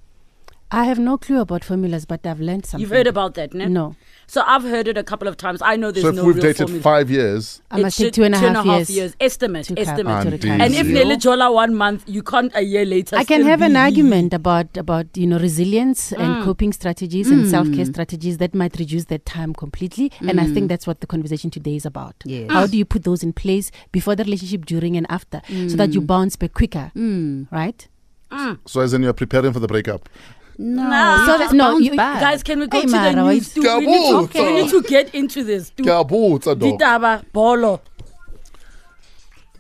I 0.73 0.85
have 0.85 1.01
no 1.01 1.19
clue 1.19 1.41
about 1.41 1.65
formulas, 1.65 2.05
but 2.05 2.25
I've 2.25 2.39
learned 2.41 2.65
something. 2.65 2.81
You've 2.83 2.91
heard 2.97 3.09
about 3.09 3.35
that, 3.35 3.53
no? 3.53 3.67
No. 3.67 3.97
So 4.29 4.43
I've 4.47 4.63
heard 4.63 4.87
it 4.87 4.97
a 4.97 5.03
couple 5.03 5.27
of 5.27 5.37
times. 5.37 5.61
I 5.63 5.75
know 5.75 5.91
there's 5.91 6.05
so 6.05 6.11
if 6.11 6.15
no 6.15 6.25
we've 6.25 6.37
real 6.37 6.43
dated 6.45 6.59
formula. 6.59 6.83
five 6.83 7.11
years, 7.11 7.61
I 7.73 7.81
It 7.81 7.83
must 7.83 7.99
take 7.99 8.05
should- 8.07 8.15
two 8.15 8.23
and 8.23 8.35
a 8.37 8.39
half 8.39 8.89
years. 8.89 9.17
Estimate, 9.19 9.65
to 9.67 9.79
estimate. 9.81 10.23
to 10.27 10.31
retire. 10.31 10.53
And 10.63 10.73
if 10.75 10.85
Easy. 10.87 10.93
Nele 10.93 11.17
Jola 11.17 11.53
one 11.53 11.75
month, 11.75 12.05
you 12.07 12.23
can't 12.23 12.53
a 12.55 12.63
year 12.63 12.85
later. 12.85 13.17
I 13.17 13.25
can 13.25 13.41
still 13.41 13.49
have 13.51 13.63
an 13.63 13.75
argument 13.75 14.33
about 14.33 14.77
about 14.77 15.07
you 15.17 15.27
know 15.27 15.39
resilience 15.41 16.13
Mm. 16.13 16.21
and 16.21 16.45
coping 16.45 16.73
strategies 16.73 17.29
and 17.31 17.47
mm. 17.47 17.51
self 17.51 17.73
care 17.73 17.85
strategies 17.85 18.39
that 18.39 18.55
might 18.55 18.79
reduce 18.79 19.07
that 19.07 19.27
time 19.27 19.53
completely. 19.53 20.13
And 20.21 20.41
I 20.41 20.45
think 20.45 20.67
mm. 20.67 20.69
that's 20.69 20.87
what 20.87 21.01
the 21.01 21.09
conversation 21.09 21.51
today 21.51 21.75
is 21.75 21.85
about. 21.85 22.15
Yes. 22.25 22.49
How 22.51 22.63
ah. 22.63 22.67
do 22.69 22.77
you 22.79 22.85
put 22.85 23.03
those 23.03 23.25
in 23.25 23.33
place 23.33 23.73
before 23.91 24.15
the 24.15 24.23
relationship, 24.23 24.65
during 24.67 24.97
and 24.97 25.07
after, 25.11 25.43
so 25.49 25.75
that 25.77 25.93
you 25.95 26.01
mm. 26.01 26.07
bounce 26.07 26.37
back 26.37 26.53
quicker, 26.55 26.93
Mm. 26.95 27.49
right? 27.51 27.89
Ah. 28.33 28.59
so 28.65 28.81
as 28.81 28.95
in 28.95 29.03
you're 29.03 29.13
preparing 29.13 29.53
for 29.53 29.59
the 29.59 29.67
breakup. 29.67 30.09
No, 30.63 30.83
Nah. 30.83 31.21
you 31.21 31.27
So 31.27 31.39
just 31.39 31.51
that- 31.53 31.57
no, 31.57 31.79
you- 31.79 31.97
back. 31.97 32.21
Guys, 32.21 32.43
can 32.43 32.61
we 32.61 32.67
go 32.67 32.81
Hey, 32.81 32.85
to 32.85 32.91
Mara, 32.93 33.15
the 33.15 33.23
why- 33.25 33.33
news? 33.35 33.55
too? 33.55 33.63
We 33.63 33.87
need, 33.87 34.11
to, 34.11 34.39
Kabutsa. 34.39 34.47
we 34.47 34.63
need 34.63 34.71
to 34.71 34.83
get 34.83 35.15
into 35.15 35.43
this. 35.43 35.71
too. 35.71 35.85
Kabutsa, 35.85 36.59
dog. 36.59 36.79
Ditaba, 36.79 37.25
bolo. 37.33 37.81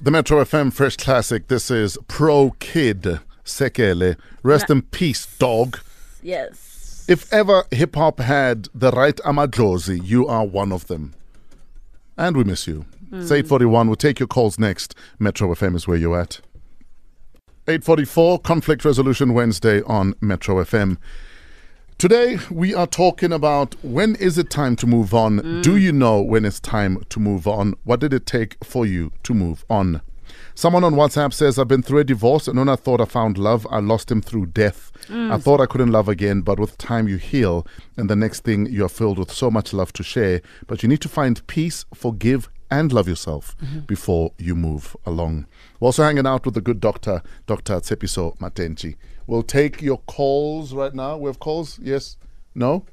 The 0.02 0.10
Metro 0.10 0.40
FM 0.44 0.70
Fresh 0.72 0.98
Classic. 0.98 1.48
This 1.48 1.70
is 1.70 1.96
Pro 2.06 2.50
Kid 2.58 3.20
Sekele. 3.44 4.16
Rest 4.42 4.68
in 4.68 4.82
peace, 4.82 5.26
dog. 5.38 5.78
Yes. 6.22 7.04
If 7.08 7.32
ever 7.32 7.64
hip 7.70 7.96
hop 7.96 8.20
had 8.20 8.68
the 8.75 8.90
right 8.90 9.16
Amadlozi, 9.25 10.00
you 10.06 10.26
are 10.26 10.44
one 10.44 10.70
of 10.70 10.86
them. 10.86 11.14
And 12.18 12.36
we 12.36 12.44
miss 12.44 12.66
you. 12.66 12.84
Hmm. 13.08 13.20
It's 13.22 13.30
841. 13.32 13.86
We'll 13.88 13.96
take 13.96 14.20
your 14.20 14.26
calls 14.28 14.58
next. 14.58 14.94
Metro 15.18 15.48
FM 15.54 15.75
is 15.75 15.88
where 15.88 15.96
you're 15.96 16.20
at. 16.20 16.40
844 17.68 18.38
Conflict 18.38 18.84
Resolution 18.86 19.34
Wednesday 19.34 19.82
on 19.82 20.14
Metro 20.22 20.56
FM. 20.56 20.96
Today 21.98 22.38
we 22.50 22.74
are 22.74 22.86
talking 22.86 23.32
about 23.32 23.76
when 23.84 24.16
is 24.16 24.38
it 24.38 24.48
time 24.48 24.76
to 24.76 24.86
move 24.86 25.12
on? 25.12 25.40
Mm. 25.40 25.62
Do 25.62 25.76
you 25.76 25.92
know 25.92 26.22
when 26.22 26.46
it's 26.46 26.58
time 26.58 27.04
to 27.10 27.20
move 27.20 27.46
on? 27.46 27.74
What 27.84 28.00
did 28.00 28.14
it 28.14 28.24
take 28.24 28.56
for 28.64 28.86
you 28.86 29.12
to 29.24 29.34
move 29.34 29.66
on? 29.68 30.00
Someone 30.54 30.84
on 30.84 30.94
WhatsApp 30.94 31.34
says, 31.34 31.58
I've 31.58 31.68
been 31.68 31.82
through 31.82 31.98
a 31.98 32.04
divorce 32.04 32.48
and 32.48 32.58
when 32.58 32.70
I 32.70 32.76
thought 32.76 33.00
I 33.00 33.04
found 33.04 33.36
love, 33.36 33.66
I 33.70 33.80
lost 33.80 34.10
him 34.10 34.22
through 34.22 34.46
death. 34.46 34.90
I 35.08 35.12
mm. 35.12 35.42
thought 35.42 35.60
I 35.60 35.66
couldn't 35.66 35.92
love 35.92 36.08
again, 36.08 36.40
but 36.40 36.58
with 36.58 36.78
time 36.78 37.08
you 37.08 37.18
heal, 37.18 37.66
and 37.98 38.08
the 38.08 38.16
next 38.16 38.40
thing 38.40 38.66
you 38.66 38.86
are 38.86 38.88
filled 38.88 39.18
with 39.18 39.30
so 39.30 39.50
much 39.50 39.74
love 39.74 39.92
to 39.94 40.02
share. 40.02 40.40
But 40.66 40.82
you 40.82 40.88
need 40.88 41.02
to 41.02 41.08
find 41.10 41.46
peace, 41.46 41.84
forgive, 41.94 42.48
and 42.70 42.92
love 42.92 43.08
yourself 43.08 43.56
mm-hmm. 43.58 43.80
before 43.80 44.32
you 44.38 44.54
move 44.54 44.96
along. 45.04 45.46
We're 45.78 45.86
also 45.86 46.02
hanging 46.02 46.26
out 46.26 46.44
with 46.44 46.54
the 46.54 46.60
good 46.60 46.80
doctor, 46.80 47.22
Dr. 47.46 47.74
Tshepiso 47.80 48.38
Matentjie. 48.38 48.96
We'll 49.26 49.42
take 49.42 49.82
your 49.82 49.98
calls 49.98 50.72
right 50.72 50.94
now. 50.94 51.16
We 51.16 51.28
have 51.28 51.38
calls? 51.38 51.78
Yes? 51.82 52.16
No? 52.54 52.84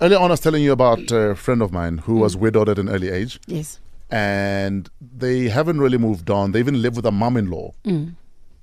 Earlier 0.00 0.18
on, 0.18 0.26
I 0.26 0.34
was 0.34 0.40
telling 0.40 0.62
you 0.62 0.72
about 0.72 1.10
a 1.10 1.34
friend 1.34 1.60
of 1.60 1.72
mine 1.72 1.98
who 1.98 2.16
was 2.16 2.36
mm. 2.36 2.40
widowed 2.40 2.68
at 2.68 2.78
an 2.78 2.88
early 2.88 3.08
age 3.08 3.40
Yes. 3.46 3.80
and 4.10 4.88
they 5.00 5.48
haven't 5.48 5.80
really 5.80 5.98
moved 5.98 6.30
on. 6.30 6.52
They 6.52 6.60
even 6.60 6.80
live 6.80 6.94
with 6.94 7.06
a 7.06 7.10
mum 7.10 7.36
in 7.36 7.50
law. 7.50 7.74
Mm. 7.84 8.14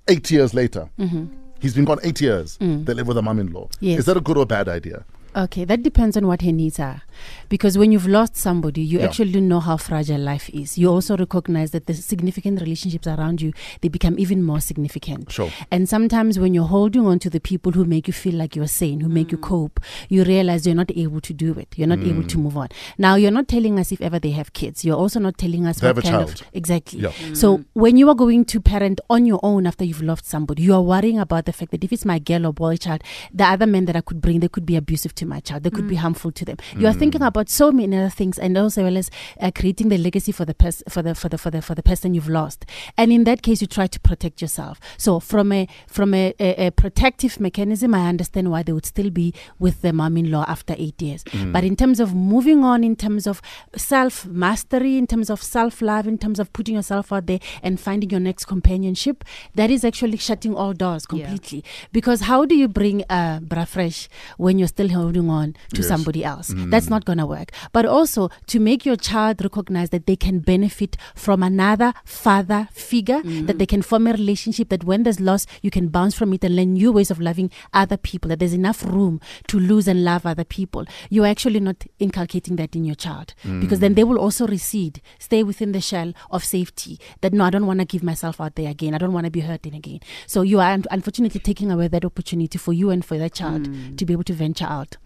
Eight 0.08 0.32
years 0.32 0.54
later. 0.54 0.90
Mm-hmm. 0.98 1.26
He's 1.60 1.74
been 1.74 1.86
gone 1.86 2.00
eight 2.04 2.22
years. 2.22 2.58
Mm. 2.60 2.86
They 2.86 2.94
live 2.94 3.08
with 3.08 3.18
a 3.18 3.22
mum 3.22 3.40
in 3.40 3.52
law. 3.52 3.70
Yes. 3.80 4.00
Is 4.00 4.06
that 4.06 4.16
a 4.16 4.22
good 4.22 4.38
or 4.38 4.46
bad 4.46 4.70
idea? 4.70 5.04
Okay, 5.36 5.66
that 5.66 5.84
depends 5.84 6.16
on 6.16 6.28
what 6.28 6.42
her 6.44 6.52
needs 6.54 6.80
are. 6.80 7.02
Because 7.50 7.78
when 7.78 7.92
you've 7.92 8.08
lost 8.08 8.38
somebody, 8.38 8.82
you 8.82 9.00
Yeah. 9.00 9.06
actually 9.06 9.42
know 9.42 9.60
how 9.60 9.76
fragile 9.76 10.20
life 10.22 10.50
is. 10.54 10.78
You 10.78 10.90
also 10.90 11.18
recognize 11.18 11.72
that 11.72 11.88
the 11.88 11.94
significant 11.94 12.62
relationships 12.62 13.06
around 13.06 13.42
you, 13.42 13.52
they 13.82 13.90
become 13.90 14.18
even 14.18 14.42
more 14.44 14.62
significant. 14.62 15.32
Sure. 15.32 15.50
And 15.70 15.90
sometimes 15.90 16.40
when 16.40 16.54
you're 16.54 16.68
holding 16.68 17.06
on 17.06 17.20
to 17.20 17.30
the 17.30 17.42
people 17.42 17.74
who 17.74 17.84
make 17.84 18.08
you 18.08 18.14
feel 18.14 18.36
like 18.36 18.56
you're 18.56 18.68
sane, 18.68 19.02
who 19.02 19.10
make 19.10 19.30
you 19.32 19.38
cope, 19.38 19.82
you 20.08 20.24
realize 20.24 20.66
you're 20.66 20.74
not 20.76 20.92
able 20.96 21.20
to 21.22 21.34
do 21.34 21.52
it. 21.60 21.68
You're 21.78 21.88
not 21.90 22.00
able 22.00 22.24
Mm. 22.24 22.30
to 22.30 22.38
move 22.38 22.56
on. 22.56 22.70
Now, 22.98 23.16
you're 23.16 23.32
not 23.32 23.50
telling 23.50 23.78
us 23.78 23.92
if 23.92 24.00
ever 24.02 24.20
they 24.20 24.32
have 24.32 24.54
kids. 24.54 24.86
You're 24.86 24.96
also 24.98 25.20
not 25.20 25.38
telling 25.38 25.66
us 25.68 25.80
They 25.80 25.88
what 25.88 25.98
have 25.98 25.98
a 25.98 26.02
kind 26.02 26.28
child. 26.28 26.42
of 26.42 26.48
exactly. 26.54 27.02
Yeah. 27.02 27.12
So 27.34 27.66
when 27.74 27.98
you 27.98 28.08
are 28.10 28.16
going 28.16 28.46
to 28.46 28.62
parent 28.62 29.02
on 29.10 29.26
your 29.26 29.42
own 29.44 29.68
after 29.68 29.84
you've 29.84 30.02
lost 30.02 30.26
somebody, 30.28 30.64
you 30.64 30.74
are 30.74 30.82
worrying 30.82 31.20
about 31.20 31.46
the 31.46 31.52
fact 31.54 31.72
that 31.72 31.84
if 31.84 31.92
it's 31.92 32.06
my 32.06 32.20
girl 32.20 32.46
or 32.46 32.54
boy 32.54 32.78
child, 32.78 33.02
the 33.34 33.44
other 33.44 33.68
men 33.68 33.84
that 33.86 33.98
I 33.98 34.02
could 34.02 34.22
bring, 34.22 34.40
they 34.40 34.48
could 34.48 34.66
be 34.66 34.78
abusive 34.78 35.14
to 35.16 35.25
my 35.28 35.40
child. 35.40 35.64
They 35.64 35.70
could 35.70 35.88
be 35.88 35.96
harmful 35.96 36.32
to 36.32 36.46
them. 36.46 36.58
You 36.78 36.88
are 36.88 36.94
thinking 36.94 37.22
about 37.22 37.50
so 37.50 37.72
many 37.72 37.96
other 37.98 38.10
things, 38.10 38.38
and 38.40 38.58
also 38.58 38.84
well 38.84 38.98
as 38.98 39.10
uh, 39.42 39.52
creating 39.54 39.90
the 39.90 39.98
legacy 39.98 40.32
for 40.32 40.46
the 40.46 40.54
pers- 40.54 40.84
for 40.90 41.02
the 41.02 41.16
for 41.16 41.30
the 41.30 41.38
for 41.38 41.50
the 41.52 41.62
for 41.62 41.76
the 41.76 41.84
person 41.84 42.14
you've 42.14 42.30
lost. 42.30 42.66
And 42.98 43.12
in 43.12 43.24
that 43.26 43.42
case, 43.42 43.62
you 43.62 43.68
try 43.68 43.88
to 43.88 44.00
protect 44.00 44.42
yourself. 44.42 44.80
So 44.98 45.20
from 45.20 45.52
a 45.52 45.68
from 45.88 46.14
a, 46.14 46.34
a, 46.40 46.68
a 46.68 46.72
protective 46.72 47.40
mechanism, 47.40 47.94
I 47.96 48.08
understand 48.10 48.52
why 48.52 48.64
they 48.64 48.74
would 48.74 48.86
still 48.86 49.10
be 49.10 49.34
with 49.60 49.82
the 49.82 49.94
mom-in-law 49.94 50.46
after 50.48 50.76
eight 50.78 51.02
years. 51.02 51.24
But 51.52 51.64
in 51.64 51.76
terms 51.76 52.00
of 52.00 52.14
moving 52.16 52.64
on, 52.64 52.84
in 52.84 52.96
terms 52.96 53.28
of 53.28 53.42
self 53.76 54.26
mastery, 54.26 54.98
in 54.98 55.08
terms 55.08 55.30
of 55.30 55.42
self 55.42 55.82
love, 55.82 56.08
in 56.08 56.18
terms 56.18 56.40
of 56.40 56.52
putting 56.54 56.76
yourself 56.76 57.12
out 57.12 57.26
there 57.28 57.40
and 57.64 57.80
finding 57.80 58.10
your 58.10 58.20
next 58.20 58.46
companionship, 58.46 59.24
that 59.56 59.70
is 59.72 59.84
actually 59.84 60.18
shutting 60.18 60.56
all 60.56 60.74
doors 60.74 61.06
Yeah. 61.12 61.26
completely. 61.26 61.64
Because 61.92 62.22
how 62.22 62.46
do 62.46 62.56
you 62.56 62.68
bring 62.68 63.04
uh, 63.10 63.40
bra 63.42 63.66
fresh 63.66 64.08
when 64.38 64.60
you're 64.60 64.68
still 64.68 64.90
holding 65.16 65.30
on 65.30 65.56
to 65.74 65.82
Yes. 65.82 65.88
somebody 65.88 66.24
else? 66.24 66.52
Mm. 66.52 66.72
That's 66.72 66.90
not 66.90 67.06
going 67.06 67.18
to 67.20 67.26
work. 67.26 67.52
But 67.72 67.86
also 67.86 68.30
to 68.48 68.60
make 68.60 68.86
your 68.86 68.96
child 68.96 69.42
recognize 69.44 69.90
that 69.90 70.06
they 70.06 70.16
can 70.16 70.40
benefit 70.40 70.98
from 71.16 71.44
another 71.44 71.94
father 72.04 72.68
figure, 72.72 73.22
mm. 73.22 73.48
that 73.48 73.58
they 73.60 73.66
can 73.66 73.82
form 73.82 74.08
a 74.08 74.14
relationship, 74.14 74.70
that 74.70 74.84
when 74.84 75.04
there's 75.04 75.20
loss, 75.20 75.46
you 75.62 75.72
can 75.72 75.88
bounce 75.90 76.16
from 76.16 76.34
it 76.34 76.44
and 76.44 76.56
learn 76.56 76.74
new 76.74 76.92
ways 76.92 77.12
of 77.12 77.20
loving 77.20 77.52
other 77.74 77.98
people, 77.98 78.30
that 78.30 78.40
there's 78.40 78.54
enough 78.54 78.84
room 78.84 79.20
to 79.48 79.60
lose 79.60 79.88
and 79.88 80.04
love 80.04 80.26
other 80.26 80.44
people. 80.44 80.86
You're 81.10 81.26
actually 81.28 81.60
not 81.60 81.86
inculcating 82.00 82.56
that 82.58 82.76
in 82.76 82.86
your 82.86 82.96
child 82.96 83.34
because 83.60 83.80
then 83.80 83.94
mm. 83.94 83.96
they 83.96 84.04
will 84.04 84.20
also 84.20 84.48
recede, 84.48 85.02
stay 85.20 85.44
within 85.44 85.72
the 85.72 85.82
shell 85.82 86.14
of 86.32 86.44
safety 86.44 87.00
that 87.22 87.34
no, 87.34 87.46
I 87.46 87.50
don't 87.50 87.68
want 87.68 87.80
to 87.80 87.86
give 87.86 88.04
myself 88.04 88.40
out 88.42 88.56
there 88.56 88.70
again. 88.70 88.94
I 88.94 88.98
don't 88.98 89.14
want 89.14 89.26
to 89.26 89.32
be 89.32 89.42
hurting 89.42 89.74
again. 89.76 90.00
So 90.28 90.42
you 90.42 90.60
are 90.60 90.78
unfortunately 90.92 91.40
taking 91.40 91.72
away 91.72 91.88
that 91.88 92.06
opportunity 92.06 92.58
for 92.58 92.74
you 92.74 92.90
and 92.90 93.04
for 93.04 93.18
that 93.18 93.34
child 93.34 93.66
to 93.98 94.06
be 94.06 94.14
able 94.14 94.24
to 94.24 94.34
venture 94.34 94.66
out. 94.66 94.98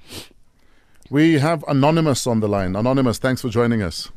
We 1.10 1.40
have 1.40 1.64
Anonymous 1.68 2.28
on 2.28 2.40
the 2.40 2.48
line. 2.48 2.76
Anonymous, 2.76 3.18
thanks 3.18 3.42
for 3.42 3.50
joining 3.50 3.82
us. 3.82 4.10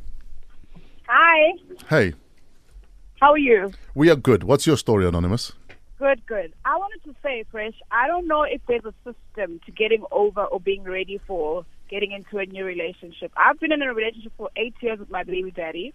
Hi, 1.08 1.52
Hey, 1.88 2.14
how 3.20 3.32
are 3.32 3.38
you? 3.38 3.72
we 3.94 4.11
are 4.11 4.16
good. 4.16 4.44
What's 4.44 4.66
your 4.66 4.76
story, 4.76 5.06
Anonymous? 5.06 5.52
Good, 5.99 6.26
good. 6.26 6.52
I 6.64 6.76
wanted 6.76 7.02
to 7.04 7.14
say, 7.22 7.44
Fresh, 7.50 7.75
I 7.90 8.08
don't 8.08 8.26
know 8.26 8.42
if 8.42 8.61
there's 8.66 8.84
a 8.84 8.94
system 9.04 9.61
to 9.66 9.72
getting 9.72 10.04
over 10.11 10.42
or 10.44 10.58
being 10.58 10.82
ready 10.82 11.20
for 11.26 11.64
getting 11.88 12.12
into 12.12 12.38
a 12.38 12.46
new 12.46 12.64
relationship. 12.64 13.30
I've 13.37 13.61
been 13.61 13.72
in 13.72 13.82
a 13.82 13.92
relationship 13.94 14.32
for 14.37 14.50
eight 14.56 14.75
years 14.80 14.99
with 14.99 15.11
my 15.11 15.22
baby 15.22 15.50
daddy, 15.50 15.94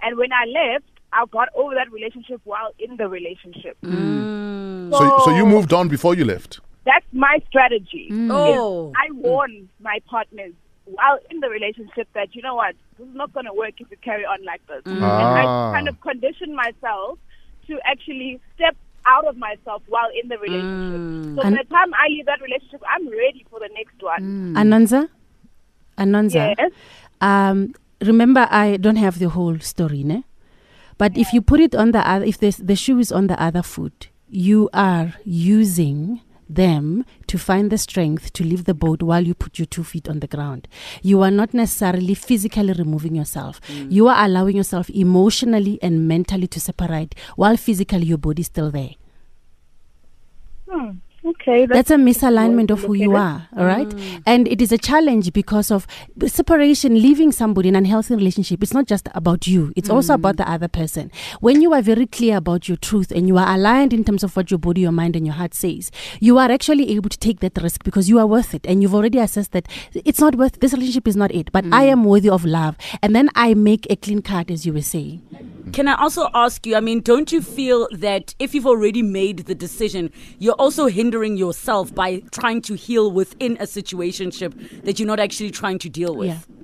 and 0.00 0.16
when 0.16 0.30
I 0.32 0.44
left, 0.46 0.84
I 1.12 1.24
got 1.30 1.48
over 1.54 1.74
that 1.74 1.90
relationship 1.90 2.40
while 2.44 2.70
in 2.78 2.96
the 2.98 3.08
relationship. 3.08 3.76
Mm. 3.82 4.92
So, 4.92 5.18
so 5.24 5.36
you 5.36 5.44
moved 5.44 5.72
on 5.72 5.88
before 5.88 6.14
you 6.14 6.24
left. 6.24 6.60
That's 6.90 7.06
my 7.12 7.34
strategy. 7.48 8.08
Oh. 8.30 8.92
I 8.96 9.06
warn 9.12 9.68
my 9.88 9.98
partners 10.14 10.54
while 10.96 11.18
in 11.30 11.40
the 11.44 11.50
relationship 11.50 12.08
that 12.14 12.28
you 12.34 12.40
know 12.46 12.54
what, 12.54 12.74
this 12.98 13.06
is 13.06 13.14
not 13.14 13.30
going 13.34 13.44
to 13.50 13.52
work 13.52 13.74
if 13.78 13.88
you 13.90 13.98
carry 14.10 14.24
on 14.24 14.40
like 14.50 14.62
this. 14.70 14.82
And 14.86 15.04
Ah. 15.04 15.40
I 15.40 15.74
kind 15.76 15.88
of 15.92 16.00
condition 16.00 16.50
myself 16.64 17.18
to 17.66 17.74
actually 17.92 18.40
step 18.54 18.74
out 19.04 19.26
of 19.30 19.36
myself 19.36 19.82
while 19.88 20.08
in 20.20 20.28
the 20.32 20.38
relationship. 20.38 21.36
So 21.36 21.42
by 21.44 21.50
the 21.60 21.64
time 21.76 21.90
I 21.94 22.08
leave 22.08 22.26
that 22.32 22.40
relationship, 22.40 22.82
I'm 22.92 23.04
ready 23.24 23.44
for 23.50 23.58
the 23.60 23.68
next 23.76 23.98
one. 24.02 24.54
Ananza? 24.56 25.08
Ananza? 25.98 26.54
Yes. 26.56 26.72
Um, 27.20 27.74
remember, 28.00 28.46
I 28.50 28.76
don't 28.78 28.96
have 28.96 29.18
the 29.18 29.28
whole 29.28 29.58
story, 29.60 30.02
ne? 30.04 30.24
But 30.96 31.16
if 31.16 31.32
you 31.34 31.40
put 31.42 31.60
it 31.60 31.74
on 31.74 31.92
the 31.92 32.02
other, 32.08 32.24
if 32.24 32.38
the 32.38 32.50
the 32.70 32.74
shoe 32.74 32.98
is 32.98 33.12
on 33.12 33.26
the 33.28 33.38
other 33.48 33.62
foot, 33.62 34.08
you 34.28 34.68
are 34.72 35.14
using 35.24 36.20
them 36.48 37.04
to 37.26 37.38
find 37.38 37.70
the 37.70 37.78
strength 37.78 38.32
to 38.34 38.44
leave 38.44 38.64
the 38.64 38.74
boat 38.74 39.02
while 39.02 39.26
you 39.26 39.34
put 39.34 39.58
your 39.58 39.66
two 39.66 39.84
feet 39.84 40.08
on 40.08 40.20
the 40.20 40.26
ground. 40.26 40.68
You 41.02 41.22
are 41.22 41.30
not 41.30 41.54
necessarily 41.54 42.14
physically 42.14 42.72
removing 42.72 43.14
yourself. 43.14 43.60
You 43.88 44.08
are 44.08 44.24
allowing 44.24 44.56
yourself 44.56 44.88
emotionally 44.90 45.78
and 45.82 46.08
mentally 46.08 46.46
to 46.48 46.60
separate 46.60 47.14
while 47.36 47.56
physically 47.56 48.06
your 48.06 48.18
body 48.18 48.40
is 48.40 48.46
still 48.46 48.70
there. 48.70 48.92
Hmm. 50.68 50.90
Okay. 51.24 51.66
That's 51.66 51.90
a 51.90 51.96
misalignment 51.96 52.70
of 52.70 52.80
who 52.82 52.94
you 52.94 53.16
are, 53.16 53.48
all 53.56 53.64
right? 53.64 53.88
Mm. 53.88 54.22
And 54.24 54.48
it 54.48 54.62
is 54.62 54.70
a 54.70 54.78
challenge 54.78 55.32
because 55.32 55.70
of 55.70 55.86
separation, 56.26 56.94
leaving 56.94 57.32
somebody 57.32 57.68
in 57.68 57.74
an 57.74 57.84
unhealthy 57.84 58.14
relationship. 58.14 58.62
It's 58.62 58.72
not 58.72 58.86
just 58.86 59.08
about 59.14 59.46
you, 59.46 59.72
it's 59.76 59.90
also 59.90 60.14
about 60.14 60.36
the 60.36 60.48
other 60.48 60.68
person. 60.68 61.10
When 61.40 61.60
you 61.60 61.72
are 61.74 61.82
very 61.82 62.06
clear 62.06 62.36
about 62.36 62.68
your 62.68 62.76
truth 62.76 63.10
and 63.10 63.26
you 63.26 63.36
are 63.36 63.54
aligned 63.54 63.92
in 63.92 64.04
terms 64.04 64.22
of 64.22 64.36
what 64.36 64.50
your 64.50 64.58
body, 64.58 64.82
your 64.82 64.92
mind, 64.92 65.16
and 65.16 65.26
your 65.26 65.34
heart 65.34 65.54
says, 65.54 65.90
you 66.20 66.38
are 66.38 66.50
actually 66.50 66.94
able 66.94 67.10
to 67.10 67.18
take 67.18 67.40
that 67.40 67.60
risk 67.62 67.82
because 67.82 68.08
you 68.08 68.18
are 68.20 68.26
worth 68.26 68.54
it. 68.54 68.64
And 68.66 68.80
you've 68.80 68.94
already 68.94 69.18
assessed 69.18 69.52
that 69.52 69.66
it's 69.92 70.20
not 70.20 70.36
worth 70.36 70.60
this 70.60 70.72
relationship 70.72 71.08
is 71.08 71.16
not 71.16 71.34
it, 71.34 71.50
but 71.52 71.64
I 71.66 71.86
mm. 71.86 71.92
am 71.92 72.04
worthy 72.04 72.30
of 72.30 72.44
love. 72.44 72.76
And 73.02 73.14
then 73.14 73.28
I 73.34 73.54
make 73.54 73.86
a 73.90 73.96
clean 73.96 74.22
card, 74.22 74.50
as 74.50 74.64
you 74.64 74.72
were 74.72 74.82
saying. 74.82 75.22
Can 75.72 75.88
I 75.88 75.94
also 75.96 76.28
ask 76.32 76.64
you? 76.64 76.76
I 76.76 76.80
mean, 76.80 77.00
don't 77.00 77.30
you 77.30 77.42
feel 77.42 77.88
that 77.92 78.34
if 78.38 78.54
you've 78.54 78.66
already 78.66 79.02
made 79.02 79.40
the 79.40 79.54
decision, 79.54 80.10
you're 80.38 80.54
also 80.54 80.86
hindering 80.86 81.07
yourself 81.12 81.94
by 81.94 82.20
trying 82.32 82.62
to 82.62 82.74
heal 82.74 83.10
within 83.10 83.56
a 83.58 83.64
situationship 83.64 84.82
that 84.84 84.98
you're 84.98 85.08
not 85.08 85.20
actually 85.20 85.50
trying 85.50 85.78
to 85.80 85.88
deal 85.88 86.14
with? 86.14 86.28
Yeah. 86.28 86.58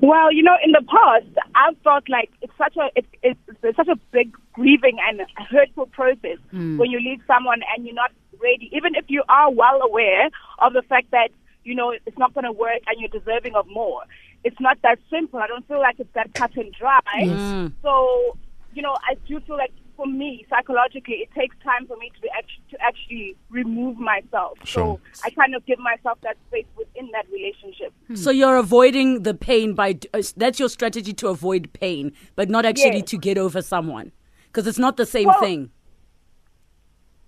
Well, 0.00 0.30
you 0.32 0.42
know, 0.42 0.56
in 0.62 0.72
the 0.72 0.82
past, 0.82 1.46
I've 1.54 1.78
felt 1.82 2.08
like 2.10 2.30
it's 2.42 2.52
such 2.58 2.76
a 2.76 2.90
it, 2.94 3.06
it's, 3.22 3.40
it's 3.62 3.76
such 3.76 3.88
a 3.88 3.96
big 4.12 4.36
grieving 4.52 4.98
and 5.08 5.22
hurtful 5.50 5.86
process 5.86 6.36
hmm. 6.50 6.76
when 6.76 6.90
you 6.90 7.00
leave 7.00 7.20
someone 7.26 7.60
and 7.74 7.86
you're 7.86 7.94
not 7.94 8.10
ready, 8.42 8.68
even 8.72 8.94
if 8.96 9.06
you 9.08 9.22
are 9.30 9.50
well 9.50 9.80
aware 9.80 10.28
of 10.58 10.74
the 10.74 10.82
fact 10.82 11.10
that 11.12 11.28
you 11.64 11.74
know 11.74 11.94
it's 12.04 12.18
not 12.18 12.34
going 12.34 12.44
to 12.44 12.52
work 12.52 12.82
and 12.86 13.00
you're 13.00 13.08
deserving 13.08 13.54
of 13.54 13.66
more. 13.68 14.02
It's 14.44 14.60
not 14.60 14.76
that 14.82 14.98
simple. 15.10 15.38
I 15.40 15.46
don't 15.46 15.66
feel 15.66 15.80
like 15.80 15.98
it's 15.98 16.12
that 16.14 16.34
cut 16.34 16.54
and 16.56 16.70
dry. 16.74 17.00
Yes. 17.20 17.30
Hmm. 17.30 17.66
So, 17.80 18.36
you 18.74 18.82
know, 18.82 18.94
I 19.08 19.14
do 19.26 19.40
feel 19.40 19.56
like 19.56 19.72
for 19.96 20.06
me, 20.06 20.44
psychologically, 20.50 21.16
it 21.16 21.30
takes 21.34 21.56
time 21.62 21.86
for 21.86 21.96
me 21.96 22.10
to 22.14 22.20
be 22.20 22.28
act- 22.36 22.50
to 22.70 22.76
actually 22.82 23.36
remove 23.50 23.96
myself. 23.98 24.58
Sure. 24.64 24.98
So 25.12 25.20
I 25.24 25.30
kind 25.30 25.54
of 25.54 25.64
give 25.66 25.78
myself 25.78 26.18
that 26.22 26.36
space 26.48 26.66
within 26.76 27.10
that 27.12 27.26
relationship. 27.32 27.92
So 28.14 28.30
you're 28.30 28.56
avoiding 28.56 29.22
the 29.22 29.34
pain 29.34 29.74
by 29.74 29.98
uh, 30.12 30.22
that's 30.36 30.58
your 30.58 30.68
strategy 30.68 31.12
to 31.14 31.28
avoid 31.28 31.72
pain, 31.72 32.12
but 32.36 32.48
not 32.50 32.64
actually 32.64 32.98
Yes. 32.98 33.10
to 33.10 33.18
get 33.18 33.38
over 33.38 33.62
someone 33.62 34.12
because 34.46 34.66
it's 34.66 34.78
not 34.78 34.96
the 34.96 35.06
same 35.06 35.28
Well, 35.28 35.40
thing. 35.40 35.70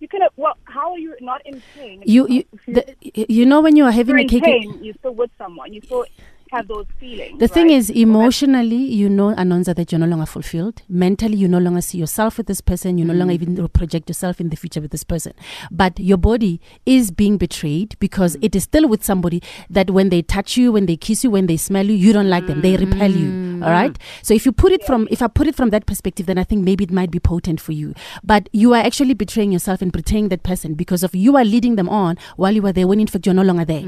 You 0.01 0.09
can. 0.09 0.21
Well, 0.37 0.55
how 0.65 0.93
are 0.93 0.99
you 0.99 1.17
not 1.21 1.41
in 1.47 1.63
pain? 1.75 2.03
You, 2.05 2.27
you, 2.29 2.45
you- 2.67 2.75
the, 2.75 2.97
you 3.29 3.47
know, 3.47 3.61
when 3.61 3.77
you 3.77 3.85
are 3.85 3.91
having 3.93 4.19
you're 4.19 4.29
a 4.29 4.35
in 4.35 4.41
pain, 4.43 4.85
you're 4.85 4.95
still 4.99 5.15
with 5.15 5.31
someone. 5.39 5.73
You 5.73 5.81
still 5.83 6.05
have 6.53 6.69
those 6.69 6.87
feelings. 6.99 7.39
The 7.39 7.49
thing 7.49 7.71
is, 7.71 7.91
emotionally, 7.91 8.77
you 8.77 9.09
know, 9.09 9.35
Anonza, 9.35 9.75
that 9.75 9.93
you're 9.93 9.99
no 9.99 10.07
longer 10.07 10.27
fulfilled. 10.27 10.83
Mentally, 10.89 11.37
you 11.37 11.49
no 11.49 11.59
longer 11.59 11.81
see 11.81 11.99
yourself 11.99 12.39
with 12.39 12.47
this 12.47 12.61
person. 12.61 12.99
You 12.99 13.05
no 13.05 13.15
longer 13.15 13.35
mm. 13.35 13.43
even 13.43 13.69
project 13.69 14.09
yourself 14.09 14.41
in 14.41 14.51
the 14.51 14.57
future 14.57 14.81
with 14.81 14.91
this 14.91 15.05
person. 15.05 15.33
But 15.71 15.99
your 15.99 16.19
body 16.19 16.61
is 16.85 17.11
being 17.11 17.37
betrayed 17.39 17.97
because 17.99 18.37
mm. 18.37 18.45
it 18.45 18.57
is 18.57 18.65
still 18.65 18.89
with 18.89 19.05
somebody 19.05 19.43
that 19.71 19.91
when 19.91 20.09
they 20.11 20.23
touch 20.23 20.57
you, 20.57 20.73
when 20.73 20.87
they 20.87 20.97
kiss 20.97 21.25
you, 21.25 21.31
when 21.31 21.47
they 21.47 21.57
smell 21.57 21.87
you, 21.87 21.95
you 21.95 22.13
don't 22.13 22.31
like 22.31 22.47
them. 22.47 22.61
They 22.63 22.77
repel 22.77 23.11
you. 23.11 23.29
Mm. 23.31 23.65
All 23.65 23.71
right. 23.71 23.97
So 24.23 24.35
if 24.35 24.47
you 24.47 24.53
put 24.53 24.73
it 24.73 24.85
from, 24.85 25.09
if 25.11 25.23
I 25.23 25.29
put 25.29 25.47
it 25.47 25.55
from 25.55 25.71
that 25.71 25.87
perspective, 25.87 26.27
then 26.27 26.39
I 26.39 26.45
think 26.45 26.65
maybe 26.65 26.85
it 26.85 26.91
might 26.91 27.11
be 27.11 27.21
potent 27.21 27.61
for 27.61 27.73
you. 27.73 27.95
But 28.23 28.49
you 28.53 28.73
are 28.75 28.83
actually 28.83 29.15
betraying 29.15 29.53
yourself 29.53 29.83
and 29.83 29.93
betraying 29.93 30.29
that 30.29 30.43
person 30.43 30.75
because 30.75 31.03
of 31.03 31.15
you 31.15 31.37
are 31.37 31.45
leading 31.45 31.77
them 31.77 31.89
on 31.89 32.17
while 32.37 32.53
you 32.53 32.63
were 32.63 32.73
there 32.73 32.87
when 32.87 33.01
in 33.01 33.07
fact 33.07 33.27
you're 33.27 33.35
no 33.35 33.43
longer 33.43 33.65
there. 33.65 33.83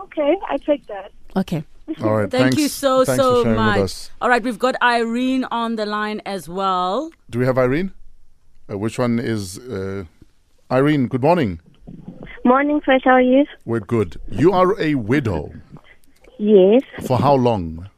Okay, 0.00 0.36
I 0.48 0.56
take 0.58 0.86
that. 0.86 1.12
Okay. 1.36 1.64
All 2.02 2.16
right. 2.16 2.30
Thank 2.30 2.42
thanks, 2.42 2.58
you 2.58 2.68
so 2.68 3.04
thanks 3.04 3.22
so 3.22 3.42
for 3.42 3.54
much. 3.54 3.76
with 3.76 3.84
us. 3.84 4.10
All 4.20 4.28
right, 4.28 4.42
we've 4.42 4.58
got 4.58 4.74
Irene 4.82 5.44
on 5.44 5.76
the 5.76 5.86
line 5.86 6.20
as 6.26 6.48
well. 6.48 7.10
Do 7.30 7.38
we 7.38 7.46
have 7.46 7.56
Irene? 7.58 7.92
Uh, 8.70 8.76
which 8.76 8.98
one 8.98 9.18
is 9.18 9.58
uh, 9.58 10.04
Irene? 10.70 11.08
Good 11.08 11.22
morning. 11.22 11.60
Morning, 12.44 12.80
Fresh. 12.80 13.02
How 13.04 13.12
are 13.12 13.22
you? 13.22 13.46
We're 13.64 13.80
good. 13.80 14.20
You 14.30 14.52
are 14.52 14.78
a 14.80 14.96
widow. 14.96 15.52
Yes. 16.38 16.82
For 17.06 17.18
how 17.18 17.34
long? 17.34 17.88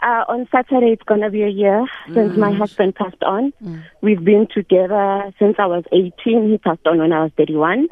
Uh, 0.00 0.24
on 0.28 0.46
Saturday, 0.52 0.92
it's 0.92 1.02
going 1.02 1.22
to 1.22 1.30
be 1.30 1.42
a 1.42 1.48
year 1.48 1.84
since 2.14 2.36
my 2.36 2.52
husband 2.52 2.94
passed 2.94 3.22
on. 3.24 3.52
We've 4.00 4.22
been 4.22 4.46
together 4.54 5.34
since 5.40 5.56
I 5.58 5.66
was 5.66 5.82
18. 5.90 6.50
He 6.50 6.58
passed 6.58 6.86
on 6.86 6.98
when 6.98 7.12
I 7.12 7.24
was 7.24 7.32
31. 7.36 7.88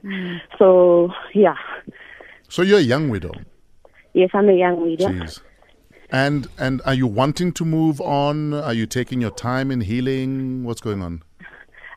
So, 0.58 1.10
yeah. 1.34 1.56
So 2.48 2.62
you're 2.62 2.78
a 2.78 2.82
young 2.82 3.08
widow. 3.08 3.32
Yes, 4.12 4.30
I'm 4.32 4.48
a 4.48 4.54
young 4.54 4.80
widow. 4.80 5.08
Jeez. 5.08 5.40
And 6.10 6.46
and 6.58 6.80
are 6.84 6.94
you 6.94 7.06
wanting 7.06 7.52
to 7.52 7.64
move 7.64 8.00
on? 8.00 8.54
Are 8.54 8.72
you 8.72 8.86
taking 8.86 9.20
your 9.20 9.32
time 9.32 9.70
in 9.70 9.80
healing? 9.80 10.64
What's 10.64 10.80
going 10.80 11.02
on? 11.02 11.22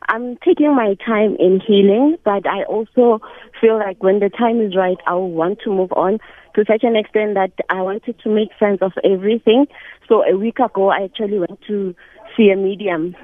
I'm 0.08 0.36
taking 0.44 0.74
my 0.74 0.96
time 1.06 1.36
in 1.38 1.60
healing, 1.64 2.16
but 2.24 2.44
I 2.44 2.64
also 2.64 3.20
feel 3.60 3.78
like 3.78 4.02
when 4.02 4.18
the 4.18 4.28
time 4.28 4.60
is 4.60 4.74
right, 4.74 4.96
I 5.06 5.14
will 5.14 5.30
want 5.30 5.60
to 5.64 5.70
move 5.70 5.92
on 5.92 6.18
to 6.56 6.64
such 6.66 6.82
an 6.82 6.96
extent 6.96 7.34
that 7.34 7.52
I 7.68 7.80
wanted 7.80 8.18
to 8.24 8.28
make 8.28 8.48
sense 8.58 8.78
of 8.82 8.92
everything. 9.04 9.66
So 10.08 10.24
a 10.24 10.36
week 10.36 10.58
ago, 10.58 10.90
I 10.90 11.04
actually 11.04 11.38
went 11.38 11.60
to 11.68 11.94
see 12.36 12.50
a 12.50 12.56
medium 12.56 13.14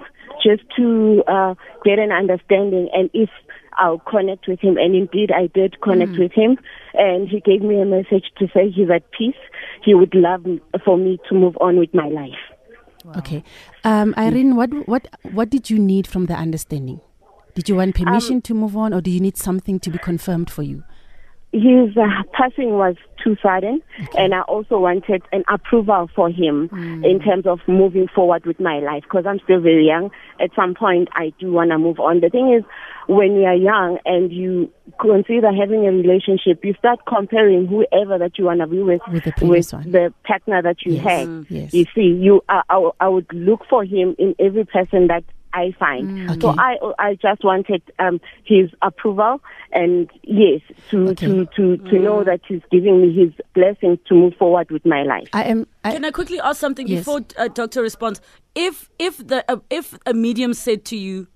just 0.44 0.62
to 0.76 1.24
uh, 1.26 1.54
get 1.84 1.98
an 1.98 2.12
understanding 2.12 2.88
and 2.92 3.10
if 3.12 3.30
I'll 3.76 3.98
connect 3.98 4.48
with 4.48 4.60
him. 4.60 4.76
And 4.76 4.94
indeed, 4.94 5.30
I 5.32 5.48
did 5.48 5.80
connect 5.80 6.18
with 6.18 6.32
him. 6.32 6.58
And 6.94 7.28
he 7.28 7.40
gave 7.40 7.62
me 7.62 7.80
a 7.80 7.84
message 7.84 8.32
to 8.38 8.48
say 8.54 8.70
he's 8.70 8.90
at 8.90 9.10
peace. 9.12 9.34
He 9.84 9.94
would 9.94 10.14
love 10.14 10.44
for 10.84 10.96
me 10.96 11.18
to 11.28 11.34
move 11.34 11.56
on 11.60 11.78
with 11.78 11.92
my 11.94 12.08
life. 12.08 12.38
Okay. 13.18 13.44
Um, 13.84 14.14
Irene, 14.18 14.56
what 14.56 14.70
what 14.88 15.06
what 15.32 15.50
did 15.50 15.70
you 15.70 15.78
need 15.78 16.06
from 16.06 16.26
the 16.26 16.34
understanding? 16.34 17.00
Did 17.54 17.68
you 17.68 17.76
want 17.76 17.94
permission 17.94 18.42
to 18.42 18.54
move 18.54 18.76
on, 18.76 18.92
or 18.92 19.00
do 19.00 19.10
you 19.10 19.20
need 19.20 19.36
something 19.36 19.78
to 19.80 19.90
be 19.90 19.98
confirmed 19.98 20.50
for 20.50 20.62
you? 20.62 20.82
His 21.60 21.96
uh, 21.96 22.22
passing 22.32 22.70
was 22.72 22.96
too 23.22 23.36
sudden, 23.42 23.80
and 24.16 24.34
I 24.34 24.42
also 24.42 24.78
wanted 24.78 25.22
an 25.32 25.42
approval 25.48 26.08
for 26.14 26.28
him 26.30 26.68
in 27.04 27.20
terms 27.20 27.46
of 27.46 27.60
moving 27.66 28.08
forward 28.14 28.44
with 28.46 28.60
my 28.60 28.78
life 28.78 29.02
because 29.04 29.24
I'm 29.26 29.40
still 29.44 29.60
very 29.60 29.86
young. 29.86 30.10
At 30.40 30.50
some 30.54 30.74
point, 30.74 31.08
I 31.12 31.32
do 31.40 31.52
want 31.52 31.70
to 31.70 31.78
move 31.78 31.98
on. 31.98 32.20
The 32.20 32.28
thing 32.28 32.52
is, 32.52 32.62
when 33.08 33.36
you 33.36 33.44
are 33.44 33.54
young 33.54 33.98
and 34.04 34.30
you 34.32 34.70
consider 35.00 35.50
having 35.52 35.86
a 35.86 35.92
relationship, 35.92 36.64
you 36.64 36.74
start 36.74 37.00
comparing 37.06 37.66
whoever 37.66 38.18
that 38.18 38.38
you 38.38 38.44
want 38.44 38.60
to 38.60 38.66
be 38.66 38.82
with 38.82 39.00
With 39.10 39.24
the 39.24 39.32
with 39.46 39.70
the 39.70 40.12
partner 40.24 40.62
that 40.62 40.84
you 40.84 40.94
Yes. 40.94 41.04
had. 41.04 41.28
Mm. 41.28 41.46
Yes. 41.48 41.74
You 41.74 41.84
see, 41.94 42.02
you 42.02 42.42
I, 42.48 42.62
I 43.00 43.08
would 43.08 43.32
look 43.32 43.62
for 43.68 43.84
him 43.84 44.14
in 44.18 44.34
every 44.38 44.64
person 44.64 45.06
that 45.08 45.24
I 45.56 45.72
find. 45.78 46.12
So 46.40 46.48
Okay. 46.50 46.58
I 46.68 46.72
I 46.98 47.10
just 47.26 47.42
wanted 47.50 47.82
um, 47.98 48.20
his 48.44 48.68
approval 48.82 49.40
and 49.72 50.10
yes 50.22 50.60
to 50.90 50.98
Okay. 51.10 51.26
to 51.26 51.46
to 51.56 51.76
to 51.90 51.94
know 52.06 52.18
that 52.24 52.40
he's 52.48 52.62
giving 52.70 52.96
me 53.02 53.08
his 53.20 53.32
blessing 53.54 53.98
to 54.08 54.14
move 54.14 54.34
forward 54.38 54.70
with 54.70 54.84
my 54.84 55.02
life. 55.02 55.28
I 55.32 55.44
am. 55.44 55.66
I, 55.84 55.92
Can 55.92 56.04
I 56.04 56.10
quickly 56.10 56.40
ask 56.40 56.60
something 56.60 56.86
Yes. 56.86 56.98
before 57.00 57.20
uh, 57.38 57.48
Doctor 57.48 57.80
responds? 57.82 58.20
If 58.54 58.90
if 58.98 59.14
the 59.26 59.44
uh, 59.50 59.60
if 59.70 59.86
a 60.06 60.12
medium 60.14 60.52
said 60.54 60.84
to 60.86 60.96
you 60.96 61.26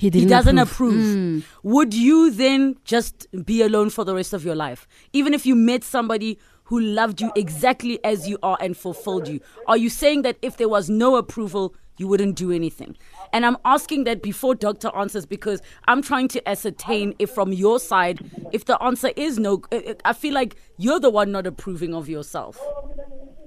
he 0.00 0.10
he 0.10 0.26
doesn't 0.26 0.58
approve. 0.58 1.04
approve, 1.04 1.46
would 1.62 1.94
you 1.94 2.30
then 2.30 2.76
just 2.84 3.26
be 3.44 3.62
alone 3.62 3.90
for 3.90 4.04
the 4.04 4.14
rest 4.14 4.32
of 4.34 4.44
your 4.44 4.56
life, 4.66 4.86
even 5.12 5.32
if 5.34 5.46
you 5.46 5.54
met 5.54 5.84
somebody 5.84 6.36
who 6.64 6.80
loved 6.80 7.20
you 7.20 7.30
exactly 7.36 7.96
as 8.04 8.28
you 8.28 8.36
are 8.42 8.58
and 8.60 8.76
fulfilled 8.76 9.28
you? 9.28 9.38
Are 9.66 9.76
you 9.76 9.88
saying 9.90 10.22
that 10.22 10.36
if 10.42 10.56
there 10.56 10.68
was 10.68 10.90
no 10.90 11.16
approval, 11.16 11.74
you 11.96 12.08
wouldn't 12.08 12.36
do 12.36 12.50
anything? 12.52 12.96
And 13.32 13.44
I'm 13.44 13.56
asking 13.64 14.04
that 14.04 14.22
before 14.22 14.54
Doctor 14.54 14.90
answers 14.96 15.26
because 15.26 15.60
I'm 15.86 16.02
trying 16.02 16.28
to 16.28 16.48
ascertain 16.48 17.14
if 17.18 17.30
from 17.30 17.52
your 17.52 17.78
side, 17.80 18.20
if 18.52 18.64
the 18.64 18.80
answer 18.82 19.10
is 19.16 19.38
no, 19.38 19.62
uh, 19.72 19.76
uh, 19.76 19.94
I 20.04 20.12
feel 20.12 20.34
like 20.34 20.56
you're 20.78 21.00
the 21.00 21.10
one 21.10 21.32
not 21.32 21.46
approving 21.46 21.94
of 21.94 22.08
yourself. 22.08 22.58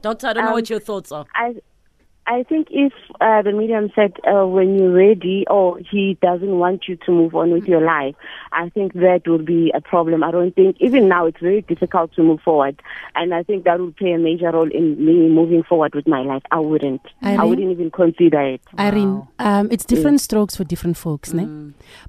Doctor, 0.02 0.28
I 0.28 0.34
don't 0.34 0.46
know 0.46 0.52
what 0.52 0.70
your 0.70 0.80
thoughts 0.80 1.12
are. 1.12 1.26
I 1.34 1.56
I 2.30 2.44
think 2.44 2.68
if 2.72 2.92
uh, 3.22 3.42
the 3.42 3.54
medium 3.54 3.90
said 3.96 4.14
uh, 4.30 4.46
when 4.46 4.78
you're 4.78 4.92
ready 4.92 5.46
or 5.50 5.80
he 5.80 6.18
doesn't 6.22 6.60
want 6.60 6.88
you 6.88 6.98
to 7.06 7.12
move 7.12 7.34
on 7.36 7.52
with 7.52 7.66
your 7.68 7.80
life, 7.82 8.16
I 8.52 8.68
think 8.70 8.94
that 8.94 9.22
would 9.28 9.46
be 9.46 9.72
a 9.74 9.80
problem. 9.80 10.24
I 10.24 10.32
don't 10.32 10.54
think 10.54 10.76
even 10.82 11.08
now 11.08 11.26
it's 11.26 11.40
very 11.40 11.62
difficult 11.62 12.14
to 12.16 12.24
move 12.24 12.42
forward, 12.42 12.82
and 13.16 13.34
I 13.34 13.44
think 13.44 13.64
that 13.64 13.80
would 13.80 13.96
play 13.96 14.12
a 14.12 14.18
major 14.18 14.52
role 14.52 14.70
in 14.70 15.04
me 15.04 15.30
moving 15.30 15.64
forward 15.64 15.96
with 15.96 16.06
my 16.08 16.22
life. 16.22 16.44
I 16.52 16.60
wouldn't. 16.60 17.02
I 17.22 17.44
wouldn't 17.46 17.72
even 17.72 17.92
consider 17.92 18.42
it. 18.42 18.62
Irene, 18.78 19.28
um, 19.40 19.70
it's 19.72 19.86
different 19.86 20.20
strokes 20.22 20.56
for 20.56 20.66
different 20.66 20.98
folks, 20.98 21.34
ne? 21.34 21.48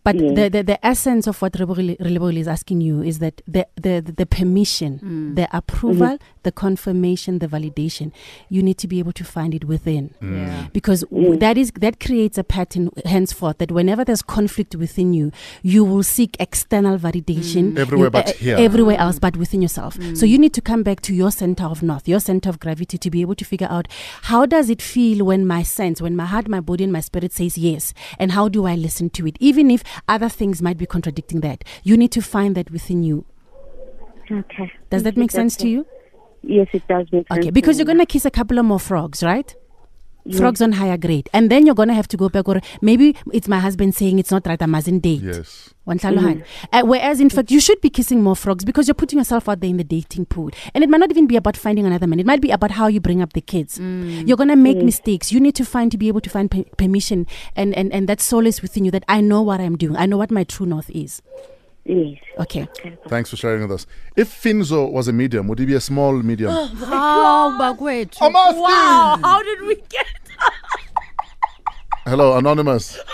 But 0.02 0.16
Yeah. 0.16 0.32
the, 0.34 0.48
the 0.48 0.62
the 0.64 0.86
essence 0.86 1.26
of 1.28 1.40
what 1.40 1.52
Relebole 1.52 2.36
is 2.36 2.48
asking 2.48 2.80
you 2.80 3.02
is 3.02 3.20
that 3.20 3.40
the 3.46 3.66
the 3.76 4.00
the, 4.04 4.12
the 4.12 4.26
permission, 4.26 5.34
the 5.34 5.48
approval, 5.56 6.18
the 6.42 6.52
confirmation, 6.52 7.38
the 7.38 7.46
validation, 7.48 8.12
you 8.48 8.62
need 8.62 8.78
to 8.78 8.88
be 8.88 8.98
able 8.98 9.12
to 9.12 9.24
find 9.24 9.54
it 9.54 9.64
within, 9.64 10.07
Yeah. 10.20 10.68
because 10.72 11.00
w 11.10 11.34
mm. 11.34 11.40
that 11.40 11.56
is 11.56 11.70
that 11.80 12.00
creates 12.00 12.38
a 12.38 12.44
pattern 12.44 12.90
henceforth 13.04 13.58
that 13.58 13.70
whenever 13.72 14.04
there's 14.04 14.22
conflict 14.22 14.74
within 14.74 15.14
you, 15.14 15.32
you 15.62 15.84
will 15.84 16.02
seek 16.02 16.36
external 16.40 16.98
validation 16.98 17.78
Everywhere 17.78 18.06
you- 18.06 18.10
but 18.10 18.28
uh, 18.28 18.32
here. 18.32 18.56
everywhere 18.58 18.98
else 18.98 19.18
but 19.18 19.36
within 19.36 19.62
yourself. 19.62 19.98
So 20.14 20.26
you 20.26 20.38
need 20.38 20.54
to 20.54 20.60
come 20.60 20.82
back 20.82 21.00
to 21.02 21.14
your 21.14 21.30
center 21.30 21.64
of 21.64 21.82
north, 21.82 22.08
your 22.08 22.20
center 22.20 22.48
of 22.48 22.58
gravity 22.60 22.98
to 22.98 23.10
be 23.10 23.20
able 23.20 23.34
to 23.36 23.44
figure 23.44 23.68
out 23.70 23.88
how 24.22 24.46
does 24.46 24.70
it 24.70 24.82
feel 24.82 25.24
when 25.24 25.46
my 25.46 25.62
sense, 25.62 26.00
when 26.00 26.16
my 26.16 26.26
heart, 26.26 26.48
my 26.48 26.60
body 26.60 26.84
and 26.84 26.92
my 26.92 27.00
spirit 27.00 27.32
says 27.32 27.58
yes 27.58 27.94
and 28.18 28.32
how 28.32 28.48
do 28.48 28.66
I 28.66 28.74
listen 28.74 29.10
to 29.10 29.26
it 29.26 29.36
even 29.40 29.70
if 29.70 29.82
other 30.08 30.28
things 30.28 30.60
might 30.62 30.78
be 30.78 30.86
contradicting 30.86 31.40
that. 31.40 31.64
You 31.82 31.96
need 31.96 32.12
to 32.12 32.22
find 32.22 32.54
that 32.54 32.70
within 32.70 33.02
you. 33.02 33.24
Okay. 34.30 34.72
Does 34.90 35.02
that 35.04 35.16
make 35.16 35.30
sense 35.30 35.56
to 35.56 35.68
you? 35.68 35.86
Yes, 36.42 36.68
it 36.72 36.86
does 36.86 37.06
make 37.12 37.26
sense. 37.28 37.38
Okay, 37.38 37.50
because 37.50 37.78
you're 37.78 37.86
going 37.86 37.98
to 37.98 38.06
kiss 38.06 38.24
a 38.24 38.30
couple 38.30 38.58
of 38.58 38.64
more 38.64 38.78
frogs, 38.80 39.22
right? 39.22 39.54
Frogs 40.36 40.60
on 40.60 40.72
higher 40.72 40.96
grade. 40.96 41.28
And 41.32 41.50
then 41.50 41.64
you're 41.66 41.74
going 41.74 41.88
to 41.88 41.94
have 41.94 42.08
to 42.08 42.16
go 42.16 42.28
back 42.28 42.48
or 42.48 42.60
maybe 42.82 43.16
it's 43.32 43.48
my 43.48 43.58
husband 43.58 43.94
saying 43.94 44.18
it's 44.18 44.30
not 44.30 44.46
right, 44.46 44.60
I 44.60 44.66
mustn't 44.66 45.02
date. 45.02 45.22
Yes. 45.22 45.74
Wanhlalohan. 45.86 46.44
Uh, 46.70 46.82
whereas, 46.84 47.18
in 47.18 47.30
fact, 47.30 47.50
you 47.50 47.60
should 47.60 47.80
be 47.80 47.88
kissing 47.88 48.22
more 48.22 48.36
frogs 48.36 48.62
because 48.62 48.86
you're 48.86 48.94
putting 48.94 49.18
yourself 49.18 49.48
out 49.48 49.60
there 49.60 49.70
in 49.70 49.78
the 49.78 49.84
dating 49.84 50.26
pool. 50.26 50.50
And 50.74 50.84
it 50.84 50.90
might 50.90 50.98
not 50.98 51.10
even 51.10 51.26
be 51.26 51.36
about 51.36 51.56
finding 51.56 51.86
another 51.86 52.06
man. 52.06 52.20
It 52.20 52.26
might 52.26 52.42
be 52.42 52.50
about 52.50 52.72
how 52.72 52.88
you 52.88 53.00
bring 53.00 53.22
up 53.22 53.32
the 53.32 53.40
kids. 53.40 53.78
You're 53.80 54.36
going 54.36 54.50
to 54.50 54.56
make 54.56 54.76
mistakes. 54.78 55.32
You 55.32 55.40
need 55.40 55.54
to 55.54 55.64
find 55.64 55.90
to 55.90 55.96
be 55.96 56.08
able 56.08 56.20
to 56.20 56.28
find 56.30 56.50
per- 56.50 56.64
permission 56.76 57.26
and, 57.56 57.74
and, 57.74 57.90
and 57.92 58.06
that 58.08 58.20
solace 58.20 58.60
within 58.60 58.84
you 58.84 58.90
that 58.90 59.04
I 59.08 59.22
know 59.22 59.40
what 59.40 59.60
I'm 59.60 59.76
doing. 59.76 59.96
I 59.96 60.04
know 60.06 60.18
what 60.18 60.30
my 60.30 60.44
true 60.44 60.66
north 60.66 60.90
is. 60.90 61.22
Yes. 61.88 62.18
Okay. 62.38 62.68
Thanks 63.08 63.30
for 63.30 63.36
sharing 63.36 63.62
with 63.62 63.72
us. 63.72 63.86
If 64.14 64.28
Finzo 64.30 64.92
was 64.92 65.08
a 65.08 65.12
medium, 65.12 65.48
would 65.48 65.58
he 65.58 65.64
be 65.64 65.72
a 65.74 65.80
small 65.80 66.12
medium? 66.22 66.50
How 66.76 67.58
bakwethu? 67.58 68.18
I'm 68.20 68.36
asking. 68.36 68.62
Wow, 68.62 69.18
how 69.22 69.42
did 69.42 69.62
we 69.62 69.76
get? 69.88 70.06
Hello, 72.04 72.36
Anonymous. 72.36 72.98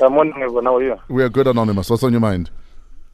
Uh, 0.00 0.08
morning, 0.08 0.32
everyone. 0.36 0.64
How 0.64 0.76
are 0.76 0.82
you? 0.84 0.96
We 1.08 1.24
are 1.24 1.28
good, 1.28 1.48
Anonymous. 1.48 1.90
What's 1.90 2.04
on 2.04 2.12
your 2.12 2.20
mind? 2.20 2.50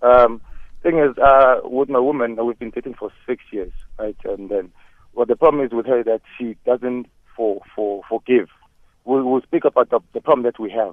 Um, 0.02 0.38
thing 0.82 0.98
is, 0.98 1.16
uh, 1.16 1.60
with 1.64 1.88
my 1.88 1.98
woman, 1.98 2.38
uh, 2.38 2.44
we've 2.44 2.58
been 2.58 2.68
dating 2.68 2.92
for 2.92 3.10
six 3.26 3.42
years, 3.50 3.72
right? 3.98 4.16
And 4.26 4.50
then, 4.50 4.70
what 5.14 5.28
the 5.28 5.34
problem 5.34 5.64
is 5.64 5.72
with 5.72 5.86
her 5.86 6.04
that 6.04 6.20
she 6.36 6.58
doesn't 6.66 7.06
for 7.34 7.62
for 7.74 8.02
forgive. 8.06 8.50
We'll, 9.06 9.24
we'll 9.24 9.40
speak 9.40 9.64
about 9.64 9.88
the, 9.88 10.00
the 10.12 10.20
problem 10.20 10.42
that 10.44 10.60
we 10.60 10.70
have, 10.72 10.92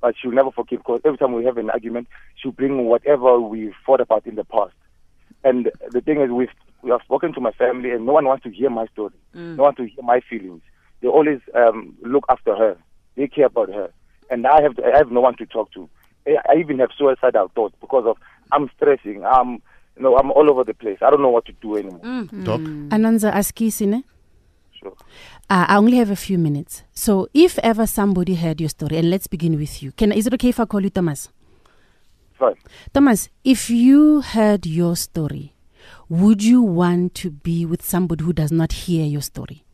but 0.00 0.14
she'll 0.20 0.30
never 0.32 0.50
forgive 0.50 0.80
because 0.80 1.00
every 1.04 1.18
time 1.18 1.32
we 1.32 1.44
have 1.44 1.58
an 1.58 1.70
argument, 1.70 2.08
she'll 2.36 2.52
bring 2.52 2.84
whatever 2.86 3.40
we 3.40 3.72
fought 3.84 4.00
about 4.00 4.26
in 4.26 4.34
the 4.36 4.44
past. 4.44 4.74
And 5.44 5.70
the 5.90 6.00
thing 6.00 6.20
is, 6.20 6.30
we've 6.30 6.48
we 6.82 6.90
have 6.90 7.00
spoken 7.02 7.32
to 7.34 7.40
my 7.40 7.50
family, 7.52 7.90
and 7.90 8.06
no 8.06 8.12
one 8.12 8.24
wants 8.26 8.44
to 8.44 8.50
hear 8.50 8.70
my 8.70 8.86
story. 8.86 9.14
No 9.56 9.64
one 9.64 9.74
to 9.76 9.84
hear 9.84 10.02
my 10.04 10.20
feelings. 10.20 10.62
They 11.00 11.08
always 11.08 11.40
um, 11.54 11.96
look 12.02 12.24
after 12.28 12.54
her. 12.56 12.76
They 13.16 13.26
care 13.28 13.46
about 13.46 13.68
her, 13.68 13.90
and 14.30 14.46
I 14.46 14.62
have 14.62 14.78
I 14.78 14.96
have 14.96 15.10
no 15.10 15.20
one 15.20 15.36
to 15.38 15.46
talk 15.46 15.72
to. 15.72 15.88
I 16.26 16.36
I 16.48 16.56
even 16.58 16.78
have 16.78 16.90
suicidal 16.96 17.50
thoughts 17.54 17.74
because 17.80 18.04
of 18.06 18.16
I'm 18.52 18.70
stressing. 18.76 19.24
I'm 19.24 19.54
you 19.96 20.02
know 20.02 20.16
I'm 20.16 20.30
all 20.30 20.48
over 20.50 20.62
the 20.64 20.74
place. 20.74 20.98
I 21.02 21.10
don't 21.10 21.22
know 21.22 21.30
what 21.30 21.46
to 21.46 21.52
do 21.60 21.76
anymore. 21.76 22.00
Doc? 22.44 22.60
Ananza 22.90 23.32
Askisine. 23.32 24.04
Sure. 24.80 24.94
Uh, 25.50 25.66
I 25.68 25.76
only 25.76 25.96
have 25.96 26.10
a 26.10 26.16
few 26.16 26.38
minutes. 26.38 26.82
So 26.92 27.28
if 27.34 27.58
ever 27.60 27.86
somebody 27.86 28.34
heard 28.36 28.60
your 28.60 28.68
story, 28.68 28.96
and 28.96 29.10
let's 29.10 29.26
begin 29.26 29.58
with 29.58 29.82
you. 29.82 29.92
Can 29.92 30.12
is 30.12 30.26
it 30.26 30.34
okay 30.34 30.50
if 30.50 30.60
I 30.60 30.66
call 30.66 30.82
you 30.82 30.90
Thomas? 30.90 31.28
Fine. 32.34 32.54
Thomas, 32.94 33.28
if 33.42 33.68
you 33.70 34.20
heard 34.20 34.66
your 34.66 34.94
story, 34.94 35.54
would 36.08 36.42
you 36.42 36.62
want 36.62 37.14
to 37.14 37.30
be 37.30 37.66
with 37.66 37.84
somebody 37.84 38.24
who 38.24 38.32
does 38.32 38.52
not 38.52 38.72
hear 38.72 39.04
your 39.04 39.22
story? 39.22 39.64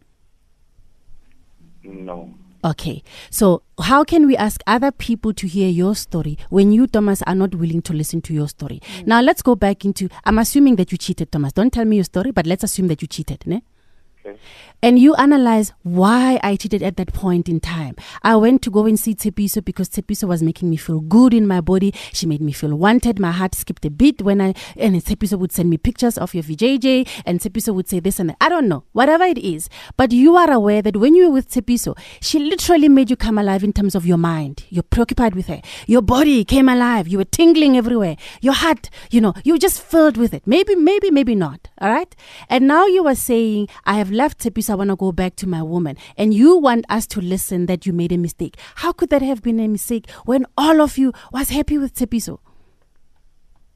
No. 1.83 2.33
Okay. 2.65 3.03
So, 3.29 3.61
how 3.79 4.05
can 4.05 4.27
we 4.27 4.39
ask 4.39 4.63
other 4.67 4.91
people 4.91 5.35
to 5.35 5.47
hear 5.47 5.69
your 5.69 5.95
story 5.95 6.39
when 6.49 6.73
you, 6.73 6.87
Thomas, 6.87 7.21
are 7.23 7.35
not 7.35 7.55
willing 7.55 7.83
to 7.83 7.93
listen 7.93 8.23
to 8.23 8.33
your 8.33 8.49
story? 8.49 8.81
Now, 9.05 9.21
let's 9.21 9.43
go 9.43 9.55
back 9.55 9.85
into. 9.85 10.09
I'm 10.25 10.39
assuming 10.39 10.77
that 10.77 10.91
you 10.91 10.97
cheated, 10.97 11.31
Thomas. 11.31 11.53
Don't 11.53 11.73
tell 11.73 11.85
me 11.85 11.97
your 11.97 12.05
story, 12.07 12.31
but 12.31 12.47
let's 12.47 12.65
assume 12.65 12.89
that 12.89 13.03
you 13.03 13.09
cheated, 13.09 13.47
ne? 13.47 13.63
And 14.83 14.99
you 14.99 15.15
analyze 15.15 15.73
why 15.83 16.39
I 16.43 16.57
cheated 16.57 16.83
at 16.83 16.97
that 16.99 17.15
point 17.15 17.49
in 17.49 17.59
time. 17.59 17.97
I 18.23 18.37
went 18.37 18.61
to 18.63 18.71
go 18.71 18.85
and 18.85 19.01
see 19.01 19.15
Tepiso 19.15 19.65
because 19.65 19.89
Tepiso 19.89 20.29
was 20.29 20.43
making 20.43 20.69
me 20.69 20.77
feel 20.77 21.01
good 21.01 21.33
in 21.33 21.47
my 21.47 21.63
body. 21.63 21.95
She 22.13 22.27
made 22.27 22.43
me 22.43 22.53
feel 22.53 22.75
wanted. 22.75 23.19
My 23.19 23.33
heart 23.33 23.55
skipped 23.55 23.85
a 23.87 23.91
beat 23.91 24.21
when 24.21 24.43
I 24.43 24.55
and 24.77 24.95
Tepiso 24.97 25.39
would 25.39 25.53
send 25.53 25.71
me 25.71 25.79
pictures 25.79 26.19
of 26.19 26.35
your 26.35 26.43
VJJ 26.43 27.09
and 27.25 27.41
Tepiso 27.41 27.75
would 27.75 27.89
say 27.89 27.99
this 28.01 28.21
and 28.21 28.31
that. 28.31 28.37
I 28.41 28.51
don't 28.51 28.69
know, 28.69 28.85
whatever 28.93 29.25
it 29.25 29.39
is. 29.39 29.71
But 29.97 30.13
you 30.13 30.37
are 30.37 30.51
aware 30.51 30.83
that 30.83 30.97
when 30.97 31.15
you 31.15 31.29
were 31.29 31.35
with 31.35 31.49
Tepiso, 31.49 31.97
she 32.21 32.39
literally 32.39 32.89
made 32.89 33.09
you 33.09 33.17
come 33.17 33.39
alive 33.39 33.65
in 33.65 33.73
terms 33.73 33.95
of 33.95 34.05
your 34.05 34.19
mind. 34.19 34.65
You're 34.69 34.83
preoccupied 34.83 35.35
with 35.35 35.47
her. 35.47 35.63
Your 35.87 36.03
body 36.03 36.45
came 36.45 36.69
alive. 36.69 37.09
You 37.09 37.19
were 37.19 37.25
tingling 37.25 37.77
everywhere. 37.77 38.17
Your 38.43 38.55
heart, 38.55 38.91
you 39.11 39.21
know, 39.23 39.33
you 39.45 39.55
were 39.55 39.59
just 39.59 39.81
filled 39.81 40.19
with 40.19 40.35
it. 40.35 40.47
Maybe, 40.47 40.75
maybe, 40.75 41.11
maybe 41.11 41.35
not. 41.35 41.69
All 41.79 41.89
right. 41.89 42.15
And 42.51 42.69
now 42.69 42.87
you 42.87 43.07
are 43.07 43.15
saying, 43.15 43.69
I 43.87 43.95
have 43.95 44.11
left 44.15 44.39
Tepiso. 44.39 44.71
I 44.71 44.75
want 44.77 44.91
to 44.91 44.97
go 44.97 45.13
back 45.13 45.37
to 45.37 45.47
my 45.47 45.63
woman. 45.63 45.97
And 46.17 46.33
you 46.33 46.57
want 46.57 46.87
us 46.89 47.07
to 47.09 47.21
listen 47.21 47.67
that 47.67 47.85
you 47.85 47.93
made 47.93 48.13
a 48.13 48.17
mistake. 48.17 48.57
How 48.77 48.93
could 48.93 49.11
that 49.11 49.23
have 49.23 49.43
been 49.43 49.61
a 49.61 49.69
mistake 49.69 50.11
when 50.25 50.47
all 50.57 50.81
of 50.81 50.97
you 50.97 51.13
was 51.33 51.51
happy 51.51 51.77
with 51.77 51.95
Tepiso? 51.95 52.39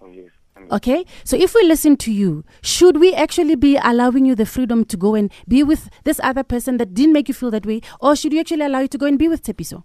Oh, 0.00 0.08
yes. 0.10 0.30
Okay, 0.70 1.04
so 1.24 1.36
if 1.36 1.54
we 1.54 1.62
listen 1.62 1.96
to 1.96 2.12
you, 2.12 2.44
should 2.62 2.98
we 2.98 3.14
actually 3.14 3.54
be 3.54 3.76
allowing 3.76 4.26
you 4.26 4.34
the 4.34 4.44
freedom 4.44 4.84
to 4.86 4.96
go 4.96 5.14
and 5.14 5.30
be 5.46 5.62
with 5.62 5.88
this 6.04 6.20
other 6.22 6.42
person 6.42 6.78
that 6.78 6.94
didn't 6.94 7.12
make 7.12 7.28
you 7.28 7.34
feel 7.34 7.50
that 7.52 7.64
way, 7.64 7.80
or 8.00 8.16
should 8.16 8.32
we 8.32 8.40
actually 8.40 8.64
allow 8.64 8.80
you 8.80 8.88
to 8.88 8.98
go 8.98 9.06
and 9.06 9.18
be 9.18 9.28
with 9.28 9.42
Tepiso? 9.42 9.84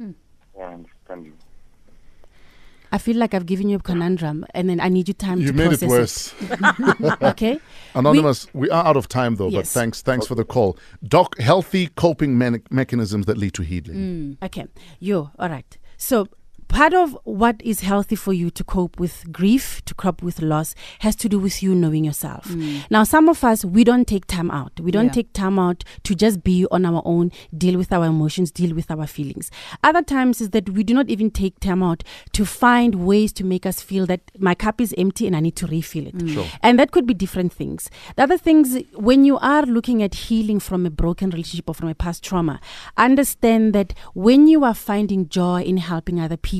I 0.00 0.62
understand 0.62 1.26
you. 1.26 1.32
I 2.92 2.98
feel 2.98 3.16
like 3.16 3.34
I've 3.34 3.46
given 3.46 3.68
you 3.68 3.76
a 3.76 3.80
conundrum, 3.80 4.46
and 4.54 4.68
then 4.68 4.80
I 4.80 4.88
need 4.88 5.08
you 5.08 5.14
time 5.14 5.40
You 5.40 5.48
to 5.48 5.52
made 5.52 5.72
it 5.72 5.82
worse. 5.82 6.34
okay, 7.22 7.60
Anonymous, 7.94 8.46
we, 8.54 8.70
are 8.70 8.86
out 8.86 8.96
of 8.96 9.08
time 9.08 9.36
though, 9.36 9.50
but 9.50 9.58
Yes. 9.58 9.72
thanks 9.72 10.02
thanks 10.02 10.26
oh. 10.26 10.28
for 10.28 10.34
the 10.34 10.44
call. 10.44 10.78
Doc, 11.06 11.38
healthy 11.38 11.88
coping 11.88 12.38
me- 12.38 12.60
mechanisms 12.70 13.26
that 13.26 13.36
lead 13.36 13.54
to 13.54 13.62
healing. 13.62 14.38
Mm, 14.40 14.46
okay, 14.46 14.66
yo, 15.00 15.30
all 15.38 15.48
right. 15.48 15.78
So 15.96 16.28
part 16.68 16.94
of 16.94 17.16
what 17.24 17.60
is 17.62 17.80
healthy 17.80 18.14
for 18.14 18.32
you 18.32 18.50
to 18.50 18.62
cope 18.64 19.00
with 19.00 19.32
grief, 19.32 19.82
to 19.86 19.94
cope 19.94 20.22
with 20.22 20.40
loss, 20.42 20.74
has 21.00 21.16
to 21.16 21.28
do 21.28 21.38
with 21.38 21.62
you 21.62 21.74
knowing 21.74 22.04
yourself. 22.04 22.46
Mm. 22.48 22.84
Now, 22.90 23.04
some 23.04 23.28
of 23.28 23.42
us, 23.42 23.64
we 23.64 23.84
don't 23.84 24.06
take 24.06 24.26
time 24.26 24.50
out. 24.50 24.78
We 24.80 24.90
don't 24.90 25.06
Yeah. 25.06 25.12
take 25.12 25.32
time 25.32 25.58
out 25.58 25.82
to 26.04 26.14
just 26.14 26.44
be 26.44 26.66
on 26.70 26.84
our 26.84 27.02
own, 27.04 27.32
deal 27.56 27.76
with 27.78 27.92
our 27.92 28.06
emotions, 28.06 28.50
deal 28.50 28.74
with 28.74 28.90
our 28.90 29.06
feelings. 29.06 29.50
Other 29.82 30.02
times 30.02 30.40
is 30.40 30.50
that 30.50 30.68
we 30.70 30.84
do 30.84 30.94
not 30.94 31.08
even 31.08 31.30
take 31.30 31.58
time 31.60 31.82
out 31.82 32.04
to 32.32 32.44
find 32.44 32.96
ways 32.96 33.32
to 33.34 33.44
make 33.44 33.64
us 33.64 33.80
feel 33.80 34.04
that 34.06 34.20
my 34.38 34.54
cup 34.54 34.80
is 34.80 34.94
empty 34.98 35.26
and 35.26 35.34
I 35.34 35.40
need 35.40 35.56
to 35.56 35.66
refill 35.66 36.06
it. 36.06 36.16
Mm. 36.18 36.34
Sure. 36.34 36.46
And 36.62 36.78
that 36.78 36.90
could 36.90 37.06
be 37.06 37.14
different 37.14 37.52
things. 37.52 37.88
The 38.16 38.24
other 38.24 38.38
things, 38.38 38.76
when 38.94 39.24
you 39.24 39.38
are 39.38 39.62
looking 39.62 40.02
at 40.02 40.14
healing 40.14 40.60
from 40.60 40.84
a 40.84 40.90
broken 40.90 41.30
relationship 41.30 41.68
or 41.68 41.74
from 41.74 41.88
a 41.88 41.94
past 41.94 42.22
trauma, 42.22 42.60
understand 42.96 43.72
that 43.72 43.94
when 44.14 44.46
you 44.48 44.64
are 44.64 44.74
finding 44.74 45.28
joy 45.28 45.62
in 45.62 45.78
helping 45.78 46.20
other 46.20 46.36
people, 46.36 46.57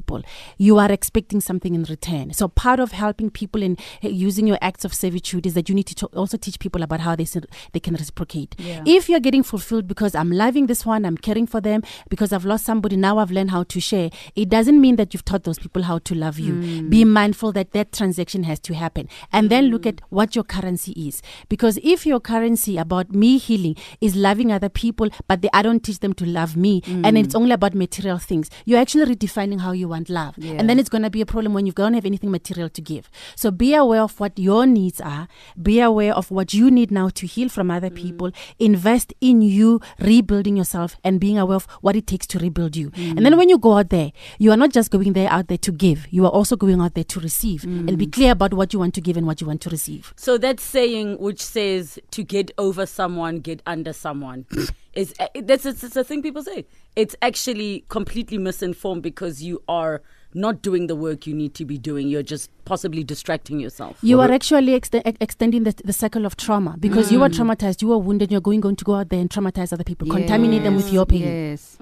you 0.59 0.79
are 0.79 0.91
expecting 0.91 1.41
something 1.41 1.75
in 1.75 1.85
return. 1.85 2.33
So 2.33 2.49
part 2.49 2.81
of 2.81 2.93
helping 2.93 3.31
people 3.31 3.63
in 3.63 3.77
uh, 4.05 4.09
using 4.09 4.47
your 4.47 4.59
acts 4.61 4.85
of 4.85 4.95
servitude 4.95 5.47
is 5.47 5.55
that 5.55 5.69
you 5.69 5.75
need 5.75 5.87
to 5.87 6.07
also 6.07 6.37
teach 6.37 6.59
people 6.59 6.83
about 6.83 7.01
how 7.01 7.17
they 7.17 7.27
they 7.73 7.81
can 7.81 7.95
reciprocate. 7.95 8.55
Yeah. 8.59 8.83
If 8.87 9.09
you're 9.09 9.21
getting 9.21 9.43
fulfilled 9.43 9.87
because 9.87 10.15
I'm 10.15 10.31
loving 10.31 10.67
this 10.67 10.85
one, 10.87 11.05
I'm 11.05 11.17
caring 11.17 11.47
for 11.47 11.61
them, 11.61 11.83
because 12.09 12.33
I've 12.33 12.45
lost 12.45 12.65
somebody, 12.65 12.97
now 12.97 13.19
I've 13.19 13.31
learned 13.31 13.51
how 13.51 13.65
to 13.65 13.81
share. 13.81 14.11
It 14.35 14.49
doesn't 14.49 14.81
mean 14.81 14.97
that 14.97 15.13
you've 15.13 15.25
taught 15.25 15.45
those 15.45 15.59
people 15.59 15.83
how 15.83 15.99
to 15.99 16.15
love 16.15 16.39
you. 16.39 16.55
Hmm. 16.55 16.89
Be 16.89 17.05
mindful 17.05 17.53
that 17.53 17.73
that 17.73 17.93
transaction 17.93 18.45
has 18.45 18.59
to 18.61 18.75
happen, 18.75 19.09
and 19.33 19.51
then 19.51 19.67
look 19.67 19.83
hmm. 19.83 19.89
at 19.89 20.01
what 20.11 20.35
your 20.35 20.45
currency 20.45 20.93
is. 20.93 21.23
Because 21.49 21.79
if 21.83 22.07
your 22.07 22.21
currency 22.21 22.77
about 22.79 23.13
me 23.13 23.39
healing 23.39 23.77
is 24.01 24.17
loving 24.17 24.53
other 24.53 24.69
people, 24.69 25.09
but 25.27 25.43
they, 25.43 25.51
I 25.53 25.63
don't 25.63 25.83
teach 25.83 26.01
them 26.01 26.15
to 26.15 26.27
love 26.27 26.57
me, 26.57 26.83
and 26.87 27.07
hmm. 27.07 27.17
it's 27.17 27.35
only 27.35 27.53
about 27.53 27.75
material 27.75 28.19
things, 28.19 28.51
you're 28.65 28.81
actually 28.81 29.15
redefining 29.15 29.61
how 29.61 29.73
you 29.73 29.88
want 29.88 30.09
love, 30.09 30.35
Yeah. 30.38 30.53
and 30.53 30.68
then 30.68 30.79
it's 30.79 30.88
going 30.88 31.03
to 31.03 31.11
be 31.11 31.20
a 31.20 31.27
problem 31.27 31.55
when 31.55 31.66
you 31.66 31.72
don't 31.72 31.94
have 31.94 32.05
anything 32.05 32.31
material 32.31 32.68
to 32.68 32.81
give. 32.81 33.11
So 33.37 33.51
be 33.51 33.74
aware 33.74 34.03
of 34.03 34.18
what 34.20 34.38
your 34.38 34.66
needs 34.66 35.01
are. 35.01 35.29
Be 35.61 35.81
aware 35.81 36.14
of 36.14 36.31
what 36.31 36.55
you 36.55 36.70
need 36.70 36.90
now 36.90 37.09
to 37.11 37.27
heal 37.27 37.48
from 37.48 37.70
other 37.70 37.90
mm. 37.90 37.96
people. 37.96 38.31
Invest 38.59 39.14
in 39.20 39.42
you 39.42 39.81
rebuilding 40.01 40.57
yourself 40.57 40.96
and 41.05 41.20
being 41.20 41.38
aware 41.38 41.57
of 41.57 41.66
what 41.81 41.96
it 41.96 42.07
takes 42.07 42.27
to 42.29 42.38
rebuild 42.38 42.77
you. 42.77 42.90
And 42.96 43.24
then 43.24 43.33
mm. 43.33 43.38
when 43.38 43.48
you 43.48 43.59
go 43.59 43.79
out 43.79 43.90
there, 43.90 44.12
you 44.38 44.51
are 44.53 44.57
not 44.57 44.70
just 44.72 44.90
going 44.90 45.12
there 45.12 45.31
out 45.31 45.48
there 45.48 45.59
to 45.59 45.72
give. 45.72 46.07
You 46.11 46.24
are 46.27 46.31
also 46.31 46.57
going 46.57 46.81
out 46.81 46.94
there 46.94 47.05
to 47.05 47.20
receive 47.20 47.64
and 47.64 47.98
be 47.98 48.07
mm. 48.07 48.12
clear 48.12 48.33
about 48.33 48.55
what 48.55 48.72
you 48.72 48.79
want 48.79 48.94
to 48.94 49.01
give 49.01 49.16
and 49.16 49.27
what 49.27 49.40
you 49.40 49.46
want 49.46 49.61
to 49.62 49.70
receive. 49.70 50.12
So 50.16 50.38
that 50.38 50.61
saying, 50.61 51.18
which 51.18 51.40
says 51.40 51.98
to 52.11 52.22
get 52.22 52.51
over 52.59 52.87
someone, 52.87 53.40
get 53.40 53.62
under 53.66 53.92
someone, 53.92 54.46
is 54.94 55.14
uh, 55.20 55.27
that's 55.42 55.66
it's, 55.66 55.85
it's 55.85 55.96
a 55.96 56.05
thing 56.05 56.22
people 56.22 56.42
say. 56.42 56.66
It's 56.96 57.14
actually 57.22 57.85
completely 57.88 58.38
misinformed 58.38 59.03
because 59.03 59.42
you 59.42 59.62
are 59.68 60.03
not 60.35 60.61
doing 60.62 60.87
the 60.88 60.94
work 60.96 61.27
you 61.27 61.35
need 61.35 61.55
to 61.55 61.64
be 61.64 61.79
doing. 61.79 62.09
You're 62.09 62.22
just 62.22 62.51
possibly 62.64 63.03
distracting 63.05 63.61
yourself. 63.61 63.98
You 64.03 64.18
Well, 64.18 64.31
are 64.31 64.35
actually 64.35 64.74
ex- 64.74 64.90
extending 64.92 65.64
the, 65.64 65.74
the 65.85 65.92
cycle 65.92 66.27
of 66.27 66.37
trauma 66.37 66.77
because 66.79 67.11
you 67.11 67.22
are 67.22 67.29
traumatized, 67.31 67.81
you 67.81 67.92
are 67.92 67.98
wounded, 67.98 68.31
you're 68.31 68.40
going, 68.42 68.61
going 68.61 68.77
to 68.77 68.85
go 68.85 68.94
out 68.96 69.09
there 69.09 69.20
and 69.20 69.31
traumatize 69.31 69.72
other 69.72 69.85
people, 69.85 70.07
contaminate 70.09 70.64
them 70.64 70.77
with 70.77 70.92
your 70.92 71.07
pain. 71.07 71.22
Yes. 71.22 71.79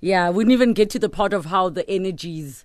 Yeah, 0.00 0.30
we 0.30 0.44
didn't 0.44 0.52
even 0.52 0.72
get 0.74 0.90
to 0.90 0.98
the 0.98 1.08
part 1.08 1.32
of 1.32 1.46
how 1.46 1.68
the 1.70 1.88
energies 1.90 2.64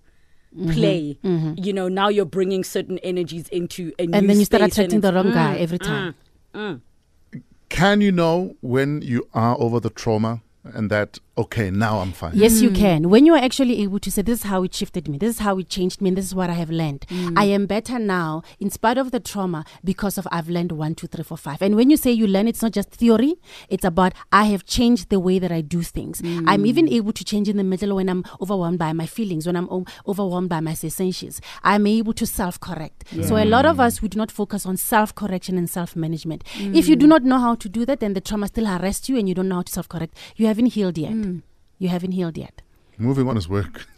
Mm-hmm. 0.55 0.71
play. 0.73 1.17
You 1.57 1.73
know, 1.73 1.87
now 1.87 2.09
you're 2.09 2.25
bringing 2.25 2.63
certain 2.63 2.99
energies 2.99 3.47
into 3.49 3.91
a 3.97 4.05
new 4.05 4.15
And 4.15 4.29
then 4.29 4.37
you 4.37 4.45
start 4.45 4.61
attracting 4.61 5.01
the 5.01 5.07
it's- 5.07 5.25
wrong 5.25 5.33
guy 5.33 5.55
Mm, 5.57 5.61
every 5.61 5.79
time. 5.79 6.13
Can 7.73 8.01
you 8.01 8.11
know 8.11 8.55
when 8.61 9.01
you 9.01 9.27
are 9.33 9.59
over 9.59 9.79
the 9.79 9.89
trauma 9.89 10.43
and 10.63 10.91
that 10.91 11.17
okay, 11.37 11.71
now 11.71 11.99
I'm 11.99 12.11
fine? 12.11 12.31
Yes, 12.35 12.61
you 12.61 12.69
mm. 12.69 12.75
can. 12.75 13.09
When 13.09 13.25
you 13.25 13.33
are 13.33 13.43
actually 13.43 13.81
able 13.81 13.99
to 13.99 14.11
say, 14.11 14.21
This 14.21 14.39
is 14.39 14.43
how 14.45 14.63
it 14.63 14.73
shifted 14.73 15.07
me, 15.07 15.17
this 15.17 15.35
is 15.35 15.39
how 15.39 15.57
it 15.57 15.69
changed 15.69 16.01
me, 16.01 16.09
and 16.09 16.17
this 16.17 16.25
is 16.25 16.35
what 16.35 16.49
I 16.49 16.53
have 16.53 16.69
learned. 16.69 17.05
Mm. 17.09 17.33
I 17.37 17.45
am 17.45 17.65
better 17.65 17.97
now 17.99 18.43
in 18.59 18.69
spite 18.69 18.97
of 18.97 19.11
the 19.11 19.19
trauma 19.19 19.65
because 19.83 20.17
of 20.17 20.27
I've 20.31 20.49
learned 20.49 20.71
one, 20.73 20.95
two, 20.95 21.07
three, 21.07 21.23
four, 21.23 21.37
five. 21.37 21.61
And 21.61 21.75
when 21.75 21.89
you 21.89 21.97
say 21.97 22.11
you 22.11 22.27
learn, 22.27 22.47
it's 22.47 22.61
not 22.61 22.71
just 22.71 22.91
theory, 22.91 23.35
it's 23.69 23.83
about 23.83 24.13
I 24.31 24.45
have 24.45 24.65
changed 24.65 25.09
the 25.09 25.19
way 25.19 25.39
that 25.39 25.51
I 25.51 25.61
do 25.61 25.81
things. 25.81 26.21
I'm 26.23 26.63
mm. 26.63 26.67
even 26.67 26.89
able 26.89 27.13
to 27.13 27.23
change 27.23 27.49
in 27.49 27.57
the 27.57 27.63
middle 27.63 27.95
when 27.95 28.09
I'm 28.09 28.23
overwhelmed 28.41 28.79
by 28.79 28.93
my 28.93 29.05
feelings, 29.05 29.47
when 29.47 29.55
I'm 29.55 29.69
o- 29.69 29.85
overwhelmed 30.07 30.49
by 30.49 30.59
my 30.59 30.73
sensations. 30.73 31.41
I'm 31.63 31.87
able 31.87 32.13
to 32.13 32.25
self 32.25 32.59
correct. 32.59 33.05
So 33.23 33.37
a 33.37 33.45
lot 33.45 33.65
of 33.65 33.79
us, 33.79 34.01
we 34.01 34.07
do 34.09 34.17
not 34.17 34.31
focus 34.31 34.65
on 34.65 34.77
self 34.77 35.15
correction 35.15 35.57
and 35.57 35.69
self 35.69 35.95
management. 35.95 36.43
If 36.57 36.87
you 36.87 36.95
do 36.95 37.07
not 37.07 37.23
know 37.23 37.39
how 37.39 37.55
to 37.55 37.69
do 37.69 37.85
that, 37.85 37.99
then 37.99 38.13
the 38.13 38.21
trauma 38.21 38.47
still 38.47 38.67
arrests 38.67 39.09
you 39.09 39.17
and 39.17 39.27
you 39.27 39.35
don't 39.35 39.47
know 39.47 39.55
how 39.55 39.61
to 39.63 39.71
self 39.71 39.89
correct. 39.89 40.15
You 40.35 40.47
haven't 40.47 40.67
healed 40.67 40.97
yet. 40.97 41.13
You 41.83 41.89
haven't 41.89 42.13
healed 42.13 42.37
yet. 42.37 42.61
Moving 42.97 43.27
on 43.27 43.35
is 43.35 43.49
work. 43.49 43.85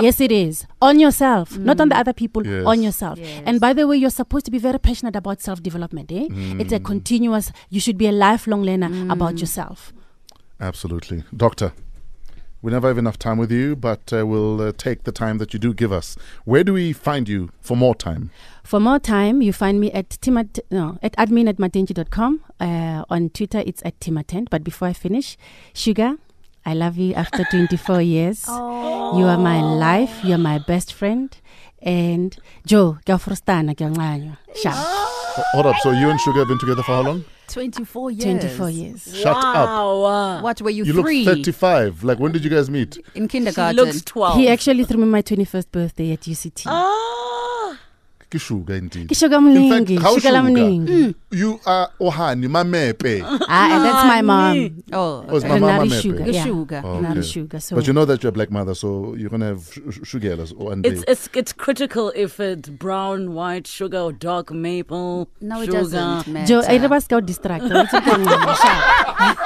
Yes, 0.00 0.20
it 0.20 0.30
is. 0.32 0.64
On 0.80 0.98
yourself, 1.00 1.58
not 1.58 1.78
on 1.80 1.88
the 1.90 1.96
other 1.98 2.12
people, 2.14 2.46
Yes. 2.46 2.64
on 2.64 2.80
yourself. 2.82 3.18
Yes. 3.18 3.42
And 3.44 3.60
by 3.60 3.72
the 3.74 3.86
way, 3.86 3.96
you're 3.96 4.08
supposed 4.22 4.44
to 4.46 4.50
be 4.50 4.58
very 4.58 4.78
passionate 4.78 5.16
about 5.16 5.42
self 5.42 5.60
development. 5.62 6.10
Eh? 6.12 6.28
It's 6.60 6.72
a 6.72 6.78
continuous, 6.80 7.50
you 7.68 7.80
should 7.80 7.98
be 7.98 8.06
a 8.06 8.12
lifelong 8.12 8.62
learner 8.62 8.90
about 9.12 9.40
yourself. 9.40 9.92
Absolutely. 10.60 11.24
Doctor, 11.36 11.72
we 12.62 12.70
never 12.70 12.88
have 12.88 12.98
enough 12.98 13.18
time 13.18 13.36
with 13.38 13.50
you, 13.50 13.74
but 13.74 14.12
uh, 14.12 14.24
we'll 14.26 14.60
uh, 14.62 14.72
take 14.76 15.02
the 15.04 15.12
time 15.12 15.38
that 15.38 15.52
you 15.52 15.58
do 15.58 15.74
give 15.74 15.92
us. 15.92 16.16
Where 16.44 16.62
do 16.64 16.72
we 16.74 16.92
find 16.94 17.28
you 17.28 17.50
for 17.60 17.76
more 17.76 17.94
time? 17.96 18.30
For 18.62 18.78
more 18.80 19.00
time, 19.00 19.42
you 19.42 19.52
find 19.52 19.80
me 19.80 19.90
at 19.92 20.10
timat 20.20 20.60
no 20.70 20.98
at 21.02 21.12
admin 21.16 21.48
at 21.48 21.56
matenji.com. 21.56 22.40
Uh, 22.60 23.04
on 23.10 23.30
Twitter, 23.30 23.62
it's 23.66 23.82
at 23.84 24.00
timatent. 24.00 24.48
But 24.50 24.62
before 24.62 24.88
I 24.88 24.92
finish, 24.94 25.36
Sugar, 25.74 26.16
I 26.64 26.74
love 26.74 26.98
you 26.98 27.14
after 27.14 27.44
24 27.44 28.02
years. 28.02 28.46
You 28.48 29.26
are 29.26 29.38
my 29.38 29.60
life. 29.62 30.24
You 30.24 30.34
are 30.34 30.38
my 30.38 30.58
best 30.58 30.92
friend. 30.92 31.34
And 31.82 32.36
Joe, 32.66 32.98
ngiyafrustana 33.06 33.72
ngiyancanywa. 33.72 34.36
Sha. 34.62 34.70
Ho- 34.70 35.42
Hold 35.52 35.66
up. 35.66 35.76
So 35.82 35.90
you 35.92 36.10
and 36.10 36.20
Sugar 36.20 36.40
have 36.40 36.48
been 36.48 36.58
together 36.58 36.82
for 36.82 36.92
how 36.96 37.02
long? 37.02 37.24
24 37.48 38.10
years. 38.12 38.24
24 38.24 38.70
years. 38.70 39.08
Shut 39.16 39.36
up. 39.36 39.68
Wow. 39.68 40.42
What 40.42 40.60
were 40.62 40.70
you, 40.70 40.84
You 40.84 40.92
three? 41.02 41.24
look 41.24 41.36
35. 41.38 42.04
Like, 42.04 42.18
when 42.20 42.32
did 42.32 42.44
you 42.44 42.50
guys 42.50 42.68
meet? 42.70 42.98
In 43.14 43.22
He 43.22 43.28
kindergarten. 43.28 43.76
looks 43.76 44.02
12. 44.02 44.36
He 44.36 44.48
actually 44.48 44.84
threw 44.84 45.00
me 45.00 45.06
my 45.06 45.22
21st 45.22 45.72
birthday 45.72 46.12
at 46.12 46.20
UCT. 46.20 46.64
Ah. 46.66 47.39
Kishuga, 48.30 48.78
indeed. 48.78 49.08
Kishuga 49.08 49.38
In 49.38 49.68
fact, 49.70 49.88
mningi, 49.88 50.00
how 50.00 50.14
sugar 50.14 50.30
la 50.32 50.40
sugar? 50.46 50.52
mningi. 50.60 50.86
Mm. 50.88 51.14
You 51.32 51.60
are 51.66 51.90
Ohani, 52.00 52.46
Mamepe. 52.46 53.22
Ah, 53.24 53.74
and 53.74 53.84
that's 53.84 54.06
my 54.06 54.18
ah, 54.18 54.22
mom. 54.22 54.82
Oh, 54.92 55.24
oh, 55.28 55.36
it's 55.36 55.44
okay. 55.44 55.48
my 55.48 55.58
mama 55.58 55.82
Renari 55.82 55.88
Mepe. 55.90 56.02
sugar. 56.02 56.24
The 56.24 56.32
yeah. 56.32 56.44
sugar. 56.44 56.82
Oh, 56.84 56.88
Renari 56.96 57.10
okay. 57.10 57.22
sugar. 57.22 57.60
So 57.60 57.74
But 57.76 57.86
you 57.88 57.92
know 57.92 58.04
that 58.04 58.22
you're 58.22 58.28
a 58.30 58.32
black 58.32 58.50
mother, 58.52 58.74
so 58.76 59.14
you're 59.14 59.30
going 59.30 59.40
to 59.40 59.46
have 59.46 59.64
sh- 59.72 59.78
sh- 59.90 60.08
sugarless 60.08 60.52
one 60.52 60.82
day. 60.82 60.90
It's, 60.90 61.04
it's 61.08 61.28
it's 61.34 61.52
critical 61.52 62.12
if 62.14 62.38
it's 62.38 62.68
brown, 62.68 63.34
white 63.34 63.66
sugar 63.66 63.98
or 63.98 64.12
dark 64.12 64.52
maple. 64.52 65.28
No, 65.40 65.60
it 65.62 65.66
sugar. 65.66 65.78
doesn't 65.78 66.28
matter. 66.28 66.46
Joe, 66.46 66.62
I 66.68 66.78
never 66.78 67.00
scout 67.00 67.26
distract. 67.26 67.64
It's 67.64 67.94
okay, 67.94 68.10
Ncane, 68.10 68.56
sharp. 68.62 69.36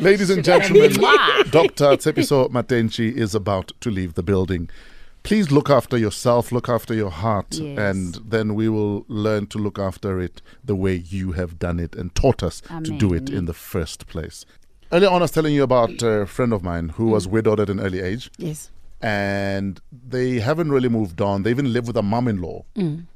Ladies 0.00 0.30
and 0.30 0.42
gentlemen, 0.42 0.90
Dr. 1.50 1.96
Tshepiso 1.96 2.48
Matentjie 2.50 3.12
is 3.14 3.34
about 3.34 3.72
to 3.80 3.90
leave 3.90 4.14
the 4.14 4.22
building. 4.22 4.68
Please 5.24 5.50
look 5.50 5.68
after 5.70 5.96
yourself, 5.98 6.52
look 6.52 6.68
after 6.68 6.94
your 6.94 7.10
heart, 7.10 7.54
Yes. 7.54 7.78
and 7.78 8.14
then 8.24 8.54
we 8.54 8.68
will 8.68 9.04
learn 9.08 9.46
to 9.48 9.58
look 9.58 9.78
after 9.78 10.20
it 10.20 10.40
the 10.64 10.76
way 10.76 10.94
you 10.94 11.32
have 11.32 11.58
done 11.58 11.80
it 11.80 11.96
and 11.96 12.14
taught 12.14 12.42
us 12.42 12.60
to 12.84 12.96
do 12.98 13.12
it 13.12 13.28
in 13.30 13.46
the 13.46 13.54
first 13.54 14.06
place. 14.06 14.44
Earlier 14.92 15.08
on, 15.10 15.16
I 15.22 15.24
was 15.24 15.30
telling 15.32 15.54
you 15.54 15.62
about 15.64 16.02
a 16.02 16.26
friend 16.26 16.52
of 16.52 16.62
mine 16.62 16.90
who 16.90 17.06
was 17.06 17.26
widowed 17.26 17.58
at 17.58 17.68
an 17.70 17.80
early 17.80 18.00
age, 18.00 18.30
Yes. 18.38 18.70
and 19.00 19.80
they 19.90 20.38
haven't 20.40 20.70
really 20.70 20.88
moved 20.90 21.20
on. 21.20 21.42
They 21.42 21.50
even 21.50 21.72
live 21.72 21.86
with 21.88 21.96
a 21.96 22.02
mum 22.02 22.28
in 22.28 22.40
law. 22.40 22.64
Mm. 22.76 23.06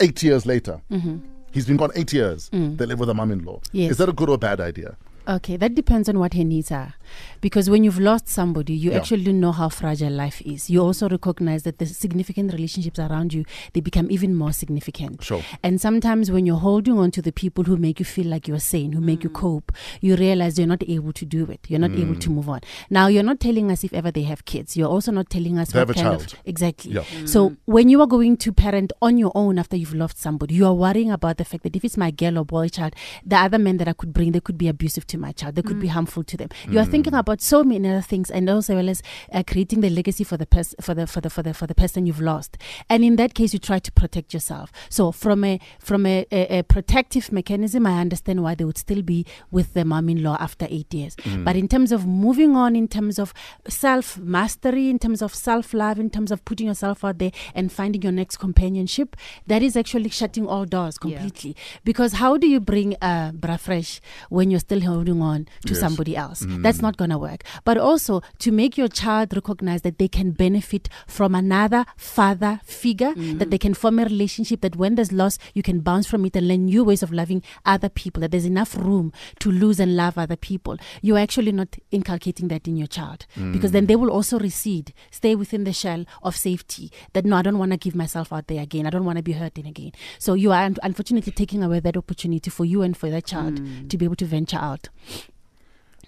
Eight 0.00 0.22
years 0.22 0.44
later. 0.44 0.80
Mm-hmm. 0.90 1.18
He's 1.52 1.66
been 1.66 1.76
gone 1.76 1.90
eight 1.94 2.12
years. 2.12 2.50
Mm. 2.52 2.76
They 2.78 2.86
live 2.86 2.98
with 2.98 3.08
a 3.10 3.14
mum 3.14 3.30
in 3.30 3.44
law. 3.44 3.60
Yes. 3.72 3.92
Is 3.92 3.96
that 3.98 4.08
a 4.08 4.12
good 4.12 4.28
or 4.30 4.38
bad 4.38 4.60
idea? 4.60 4.96
Okay, 5.28 5.56
that 5.56 5.74
depends 5.74 6.08
on 6.08 6.18
what 6.18 6.34
her 6.34 6.44
needs 6.44 6.72
are. 6.72 6.94
Because 7.40 7.70
when 7.70 7.84
you've 7.84 8.00
lost 8.00 8.28
somebody, 8.28 8.74
you 8.74 8.90
Yeah. 8.90 8.96
actually 8.96 9.32
know 9.32 9.52
how 9.52 9.68
fragile 9.68 10.10
life 10.12 10.40
is. 10.42 10.68
You 10.68 10.80
also 10.80 11.08
recognize 11.08 11.62
that 11.62 11.78
the 11.78 11.86
significant 11.86 12.52
relationships 12.52 12.98
around 12.98 13.32
you, 13.32 13.44
they 13.72 13.80
become 13.80 14.10
even 14.10 14.34
more 14.34 14.52
significant. 14.52 15.22
Sure. 15.22 15.42
And 15.62 15.80
sometimes 15.80 16.30
when 16.30 16.46
you're 16.46 16.58
holding 16.58 16.98
on 16.98 17.10
to 17.12 17.22
the 17.22 17.32
people 17.32 17.64
who 17.64 17.76
make 17.76 17.98
you 18.00 18.04
feel 18.04 18.26
like 18.26 18.48
you're 18.48 18.58
sane, 18.60 18.92
who 18.92 19.00
make 19.00 19.22
you 19.22 19.30
mm. 19.30 19.34
cope, 19.34 19.72
you 20.00 20.16
realize 20.16 20.58
you're 20.58 20.66
not 20.66 20.82
able 20.88 21.12
to 21.12 21.24
do 21.24 21.44
it. 21.46 21.66
You're 21.68 21.80
not 21.80 21.92
able 21.92 22.16
to 22.16 22.28
mm. 22.28 22.34
move 22.34 22.48
on. 22.48 22.60
Now, 22.90 23.06
you're 23.06 23.22
not 23.22 23.40
telling 23.40 23.70
us 23.70 23.84
if 23.84 23.92
ever 23.92 24.10
they 24.10 24.22
have 24.22 24.44
kids. 24.44 24.76
You're 24.76 24.88
also 24.88 25.12
not 25.12 25.30
telling 25.30 25.58
us 25.58 25.72
They 25.72 25.78
what 25.78 25.88
have 25.88 25.90
a 25.90 25.94
kind 25.94 26.18
child. 26.20 26.32
of 26.32 26.38
exactly. 26.44 26.92
Yeah. 26.92 27.04
So 27.26 27.50
mm. 27.50 27.56
when 27.66 27.88
you 27.88 28.00
are 28.00 28.06
going 28.06 28.36
to 28.38 28.52
parent 28.52 28.92
on 29.00 29.18
your 29.18 29.32
own 29.34 29.58
after 29.58 29.76
you've 29.76 29.94
lost 29.94 30.18
somebody, 30.18 30.54
you 30.54 30.66
are 30.66 30.74
worrying 30.74 31.10
about 31.10 31.36
the 31.38 31.44
fact 31.44 31.62
that 31.62 31.76
if 31.76 31.84
it's 31.84 31.96
my 31.96 32.10
girl 32.10 32.38
or 32.38 32.44
boy 32.44 32.68
child, 32.68 32.94
the 33.24 33.36
other 33.36 33.58
men 33.58 33.76
that 33.76 33.88
I 33.88 33.92
could 33.92 34.12
bring, 34.12 34.32
they 34.32 34.40
could 34.40 34.58
be 34.58 34.68
abusive 34.68 35.06
to 35.08 35.11
my 35.20 35.32
child. 35.32 35.54
They 35.54 35.62
could 35.62 35.80
be 35.80 35.88
harmful 35.88 36.24
to 36.24 36.36
them. 36.36 36.48
You 36.68 36.78
are 36.78 36.84
thinking 36.84 37.14
about 37.14 37.40
so 37.40 37.62
many 37.64 37.88
other 37.88 38.00
things, 38.02 38.30
and 38.30 38.48
also 38.48 38.74
well 38.76 38.88
as 38.88 39.02
uh, 39.32 39.42
creating 39.46 39.80
the 39.80 39.90
legacy 39.90 40.24
for 40.24 40.36
the 40.36 40.46
pers- 40.46 40.74
for 40.80 40.94
the 40.94 41.06
for 41.06 41.20
the 41.20 41.30
for 41.30 41.42
the 41.42 41.54
for 41.54 41.66
the 41.66 41.74
person 41.74 42.06
you've 42.06 42.20
lost. 42.20 42.58
And 42.88 43.04
in 43.04 43.16
that 43.16 43.34
case, 43.34 43.52
you 43.52 43.58
try 43.58 43.78
to 43.78 43.92
protect 43.92 44.32
yourself. 44.34 44.70
So 44.88 45.12
from 45.12 45.44
a 45.44 45.60
from 45.78 46.06
a, 46.06 46.26
a, 46.32 46.58
a 46.58 46.62
protective 46.62 47.32
mechanism, 47.32 47.86
I 47.86 48.00
understand 48.00 48.42
why 48.42 48.54
they 48.54 48.64
would 48.64 48.78
still 48.78 49.02
be 49.02 49.26
with 49.50 49.74
the 49.74 49.84
mom-in-law 49.84 50.36
after 50.40 50.66
eight 50.70 50.92
years. 50.94 51.16
But 51.44 51.56
in 51.56 51.68
terms 51.68 51.92
of 51.92 52.06
moving 52.06 52.56
on, 52.56 52.76
in 52.76 52.88
terms 52.88 53.18
of 53.18 53.32
self 53.68 54.18
mastery, 54.18 54.88
in 54.90 54.98
terms 54.98 55.22
of 55.22 55.34
self 55.34 55.72
love, 55.74 55.98
in 55.98 56.10
terms 56.10 56.30
of 56.30 56.44
putting 56.44 56.66
yourself 56.66 57.04
out 57.04 57.18
there 57.18 57.32
and 57.54 57.70
finding 57.72 58.02
your 58.02 58.12
next 58.12 58.36
companionship, 58.38 59.16
that 59.46 59.62
is 59.62 59.76
actually 59.76 60.08
shutting 60.10 60.46
all 60.46 60.64
doors 60.64 60.98
Yeah. 61.04 61.18
completely. 61.18 61.56
Because 61.84 62.14
how 62.14 62.36
do 62.36 62.46
you 62.48 62.60
bring 62.60 62.96
uh, 63.02 63.32
bra 63.32 63.56
fresh 63.56 64.00
when 64.30 64.50
you're 64.50 64.60
still 64.60 64.80
holding 65.02 65.22
on 65.22 65.46
to 65.66 65.74
Yes. 65.74 65.80
somebody 65.80 66.16
else? 66.16 66.42
Mm. 66.44 66.62
That's 66.62 66.80
not 66.80 66.96
going 66.96 67.10
to 67.10 67.18
work. 67.18 67.42
But 67.64 67.78
also 67.78 68.22
to 68.40 68.52
make 68.52 68.78
your 68.78 68.88
child 68.88 69.34
recognize 69.34 69.82
that 69.82 69.98
they 69.98 70.08
can 70.08 70.30
benefit 70.32 70.88
from 71.06 71.34
another 71.34 71.84
father 71.96 72.60
figure, 72.64 73.14
mm. 73.14 73.38
that 73.38 73.50
they 73.50 73.58
can 73.58 73.74
form 73.74 73.98
a 73.98 74.04
relationship, 74.04 74.60
that 74.60 74.76
when 74.76 74.94
there's 74.94 75.12
loss, 75.12 75.38
you 75.54 75.62
can 75.62 75.80
bounce 75.80 76.06
from 76.06 76.24
it 76.24 76.36
and 76.36 76.46
learn 76.48 76.66
new 76.66 76.84
ways 76.84 77.02
of 77.02 77.12
loving 77.12 77.42
other 77.64 77.88
people, 77.88 78.20
that 78.20 78.30
there's 78.30 78.44
enough 78.44 78.76
room 78.76 79.12
to 79.40 79.50
lose 79.50 79.80
and 79.80 79.96
love 79.96 80.16
other 80.18 80.36
people. 80.36 80.76
You're 81.00 81.18
actually 81.18 81.52
not 81.52 81.76
inculcating 81.90 82.48
that 82.48 82.68
in 82.68 82.76
your 82.76 82.86
child 82.86 83.26
mm. 83.36 83.52
because 83.52 83.72
then 83.72 83.86
they 83.86 83.96
will 83.96 84.10
also 84.10 84.38
recede, 84.38 84.92
stay 85.10 85.34
within 85.34 85.64
the 85.64 85.72
shell 85.72 86.04
of 86.22 86.36
safety 86.36 86.90
that 87.12 87.24
no, 87.24 87.36
I 87.36 87.42
don't 87.42 87.58
want 87.58 87.72
to 87.72 87.76
give 87.78 87.94
myself 87.94 88.32
out 88.32 88.46
there 88.46 88.62
again. 88.62 88.86
I 88.86 88.90
don't 88.90 89.04
want 89.04 89.18
to 89.18 89.22
be 89.22 89.32
hurting 89.32 89.66
again. 89.66 89.92
So 90.18 90.34
you 90.34 90.52
are 90.52 90.70
unfortunately 90.82 91.32
taking 91.32 91.62
away 91.62 91.80
that 91.80 91.96
opportunity 91.96 92.50
for 92.50 92.64
you 92.64 92.82
and 92.82 92.96
for 92.96 93.10
that 93.10 93.26
child 93.26 93.60
to 93.88 93.96
be 93.96 94.04
able 94.04 94.16
to 94.16 94.24
venture 94.26 94.58
out. 94.58 94.88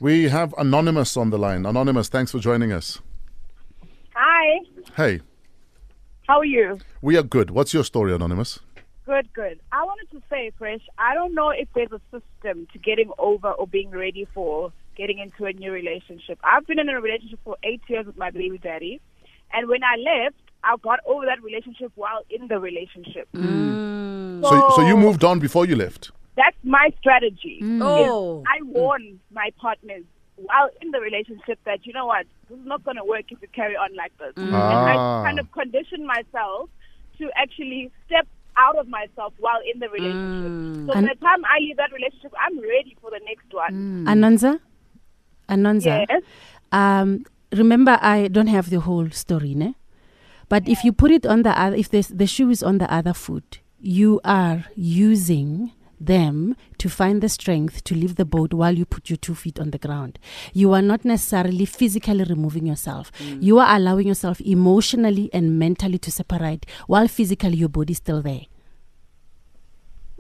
We 0.00 0.24
have 0.28 0.54
Anonymous 0.58 1.16
on 1.16 1.30
the 1.30 1.38
line. 1.38 1.64
Anonymous, 1.66 2.08
thanks 2.08 2.30
for 2.32 2.38
joining 2.38 2.72
us. 2.72 3.00
Hi, 4.14 4.60
Hey, 4.96 5.20
how 6.28 6.38
are 6.38 6.44
you? 6.44 6.78
we 7.02 7.16
are 7.16 7.22
good. 7.22 7.50
What's 7.50 7.74
your 7.74 7.84
story, 7.84 8.14
Anonymous? 8.14 8.60
Good, 9.06 9.32
good. 9.34 9.60
I 9.72 9.84
wanted 9.84 10.10
to 10.12 10.22
say, 10.30 10.50
Fresh, 10.56 10.80
I 10.98 11.14
don't 11.14 11.34
know 11.34 11.50
if 11.50 11.68
there's 11.74 11.92
a 11.92 12.00
system 12.10 12.66
to 12.72 12.78
getting 12.78 13.10
over 13.18 13.50
or 13.50 13.66
being 13.66 13.90
ready 13.90 14.26
for 14.32 14.72
getting 14.96 15.18
into 15.18 15.44
a 15.44 15.52
new 15.52 15.72
relationship. 15.72 16.38
I've 16.42 16.66
been 16.66 16.78
in 16.78 16.88
a 16.88 17.00
relationship 17.00 17.40
for 17.44 17.56
eight 17.64 17.82
years 17.88 18.06
with 18.06 18.16
my 18.16 18.30
baby 18.30 18.58
daddy, 18.58 19.00
and 19.52 19.68
when 19.68 19.82
I 19.84 19.96
left, 19.96 20.36
I 20.62 20.76
got 20.82 21.00
over 21.06 21.26
that 21.26 21.42
relationship 21.42 21.92
while 21.96 22.22
in 22.30 22.48
the 22.48 22.58
relationship. 22.58 23.28
Mm. 23.34 24.42
So, 24.42 24.70
so 24.76 24.86
you 24.86 24.96
moved 24.96 25.22
on 25.24 25.38
before 25.38 25.66
you 25.66 25.76
left. 25.76 26.10
That's 26.36 26.56
my 26.64 26.90
strategy. 27.00 27.58
is 27.62 27.80
Oh. 27.82 28.42
I 28.46 28.62
warn 28.64 29.20
my 29.32 29.50
partners 29.60 30.04
while 30.36 30.68
in 30.82 30.90
the 30.90 31.00
relationship 31.00 31.58
that 31.64 31.86
you 31.86 31.92
know 31.92 32.06
what, 32.06 32.26
this 32.50 32.58
is 32.58 32.66
not 32.66 32.82
going 32.84 32.96
to 32.96 33.04
work 33.04 33.26
if 33.30 33.40
we 33.40 33.46
carry 33.48 33.76
on 33.76 33.94
like 33.94 34.12
this. 34.18 34.32
And 34.36 34.54
Ah. 34.54 35.20
I 35.22 35.24
kind 35.26 35.38
of 35.38 35.50
condition 35.52 36.04
myself 36.06 36.68
to 37.18 37.30
actually 37.36 37.92
step 38.06 38.26
out 38.56 38.76
of 38.76 38.88
myself 38.88 39.32
while 39.38 39.60
in 39.72 39.78
the 39.78 39.88
relationship. 39.88 40.86
So 40.88 40.94
by 40.94 41.00
the 41.02 41.14
time 41.20 41.44
I 41.44 41.58
leave 41.60 41.76
that 41.76 41.92
relationship, 41.92 42.32
I'm 42.38 42.58
ready 42.60 42.96
for 43.00 43.10
the 43.10 43.20
next 43.26 43.52
one. 43.52 44.04
Anonza? 44.06 44.58
Anonza? 45.48 46.04
Yes. 46.08 46.22
Um, 46.72 47.24
remember, 47.52 47.98
I 48.00 48.28
don't 48.28 48.48
have 48.48 48.70
the 48.70 48.80
whole 48.80 49.10
story, 49.10 49.54
ne? 49.54 49.74
But 50.48 50.68
if 50.68 50.84
you 50.84 50.92
put 50.92 51.10
it 51.10 51.24
on 51.26 51.42
the 51.42 51.58
other, 51.58 51.74
if 51.76 51.88
the 51.90 52.02
the 52.02 52.26
shoe 52.26 52.50
is 52.50 52.62
on 52.62 52.78
the 52.78 52.92
other 52.92 53.14
foot, 53.14 53.60
you 53.80 54.20
are 54.24 54.64
using 54.76 55.72
them 56.06 56.56
to 56.78 56.88
find 56.88 57.22
the 57.22 57.28
strength 57.28 57.84
to 57.84 57.94
leave 57.94 58.16
the 58.16 58.24
boat 58.24 58.52
while 58.52 58.76
you 58.76 58.84
put 58.84 59.10
your 59.10 59.16
two 59.16 59.34
feet 59.34 59.58
on 59.58 59.70
the 59.70 59.78
ground. 59.78 60.18
You 60.52 60.72
are 60.72 60.82
not 60.82 61.04
necessarily 61.04 61.64
physically 61.64 62.24
removing 62.24 62.66
yourself. 62.66 63.10
You 63.40 63.58
are 63.58 63.76
allowing 63.76 64.08
yourself 64.08 64.40
emotionally 64.40 65.30
and 65.32 65.58
mentally 65.58 65.98
to 65.98 66.10
separate 66.10 66.66
while 66.86 67.08
physically 67.08 67.56
your 67.56 67.68
body 67.68 67.92
is 67.92 67.98
still 67.98 68.22
there. 68.22 68.42